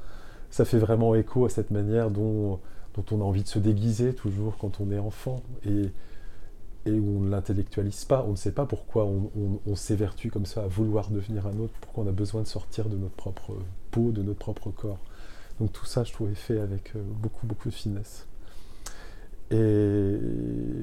ça 0.50 0.66
fait 0.66 0.80
vraiment 0.80 1.14
écho 1.14 1.46
à 1.46 1.50
cette 1.50 1.70
manière 1.70 2.10
dont, 2.10 2.60
dont 2.96 3.06
on 3.12 3.22
a 3.22 3.24
envie 3.24 3.44
de 3.44 3.48
se 3.48 3.60
déguiser 3.60 4.16
toujours 4.16 4.58
quand 4.58 4.80
on 4.80 4.90
est 4.92 5.00
enfant 5.00 5.44
et, 5.64 5.92
et 6.88 7.00
où 7.00 7.18
on 7.18 7.22
ne 7.22 7.30
l'intellectualise 7.30 8.06
pas. 8.06 8.24
On 8.28 8.32
ne 8.32 8.36
sait 8.36 8.52
pas 8.52 8.66
pourquoi 8.66 9.06
on, 9.06 9.76
s'évertue 9.76 10.32
comme 10.32 10.46
ça 10.46 10.64
à 10.64 10.68
vouloir 10.68 11.10
devenir 11.10 11.46
un 11.46 11.60
autre, 11.60 11.74
pourquoi 11.82 12.04
on 12.06 12.08
a 12.08 12.12
besoin 12.12 12.42
de 12.42 12.48
sortir 12.48 12.90
de 12.90 12.98
notre 12.98 13.16
propre 13.16 13.54
peau, 13.92 14.12
de 14.12 14.24
notre 14.24 14.40
propre 14.40 14.72
corps. 14.72 15.00
Donc 15.60 15.72
tout 15.74 15.86
ça, 15.86 16.04
je 16.04 16.14
trouvais 16.14 16.36
fait 16.36 16.60
avec 16.60 16.94
beaucoup, 16.96 17.46
beaucoup 17.46 17.70
de 17.70 17.74
finesse. 17.74 18.28
Et 19.52 20.18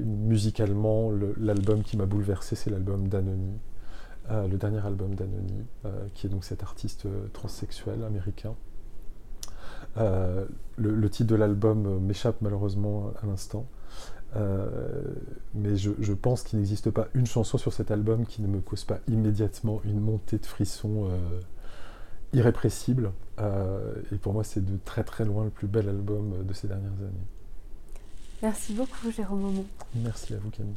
musicalement, 0.05 1.11
l'album 1.37 1.83
qui 1.83 1.97
m'a 1.97 2.05
bouleversé, 2.05 2.55
c'est 2.55 2.69
l'album 2.69 3.07
d'Anony, 3.07 3.59
euh, 4.31 4.47
le 4.47 4.57
dernier 4.57 4.83
album 4.83 5.13
d'Anony, 5.13 5.65
euh, 5.85 6.07
qui 6.15 6.25
est 6.25 6.29
donc 6.29 6.43
cet 6.43 6.63
artiste 6.63 7.05
euh, 7.05 7.27
transsexuel 7.33 8.03
américain. 8.03 8.55
Le, 9.97 11.07
titre 11.09 11.29
de 11.29 11.35
l'album 11.35 11.99
m'échappe 11.99 12.41
malheureusement 12.41 13.13
à 13.21 13.27
l'instant, 13.27 13.65
mais 15.53 15.75
je, 15.75 16.13
pense 16.13 16.43
qu'il 16.43 16.59
n'existe 16.59 16.91
pas 16.91 17.07
une 17.13 17.25
chanson 17.25 17.57
sur 17.57 17.73
cet 17.73 17.91
album 17.91 18.25
qui 18.25 18.41
ne 18.41 18.47
me 18.47 18.59
cause 18.59 18.83
pas 18.83 18.99
immédiatement 19.07 19.81
une 19.85 19.99
montée 19.99 20.37
de 20.37 20.45
frissons 20.45 21.09
irrépressible. 22.33 23.11
et 23.39 24.17
pour 24.17 24.33
moi, 24.33 24.43
c'est 24.43 24.63
de 24.63 24.77
très 24.83 25.03
très 25.03 25.25
loin 25.25 25.45
le 25.45 25.49
plus 25.49 25.67
bel 25.67 25.87
album 25.89 26.43
de 26.43 26.53
ces 26.53 26.67
dernières 26.67 26.91
années. 26.91 27.27
Merci 28.41 28.73
beaucoup, 28.73 29.11
Jérôme 29.11 29.63
Merci 29.95 30.33
à 30.33 30.37
vous, 30.37 30.49
Camille. 30.49 30.75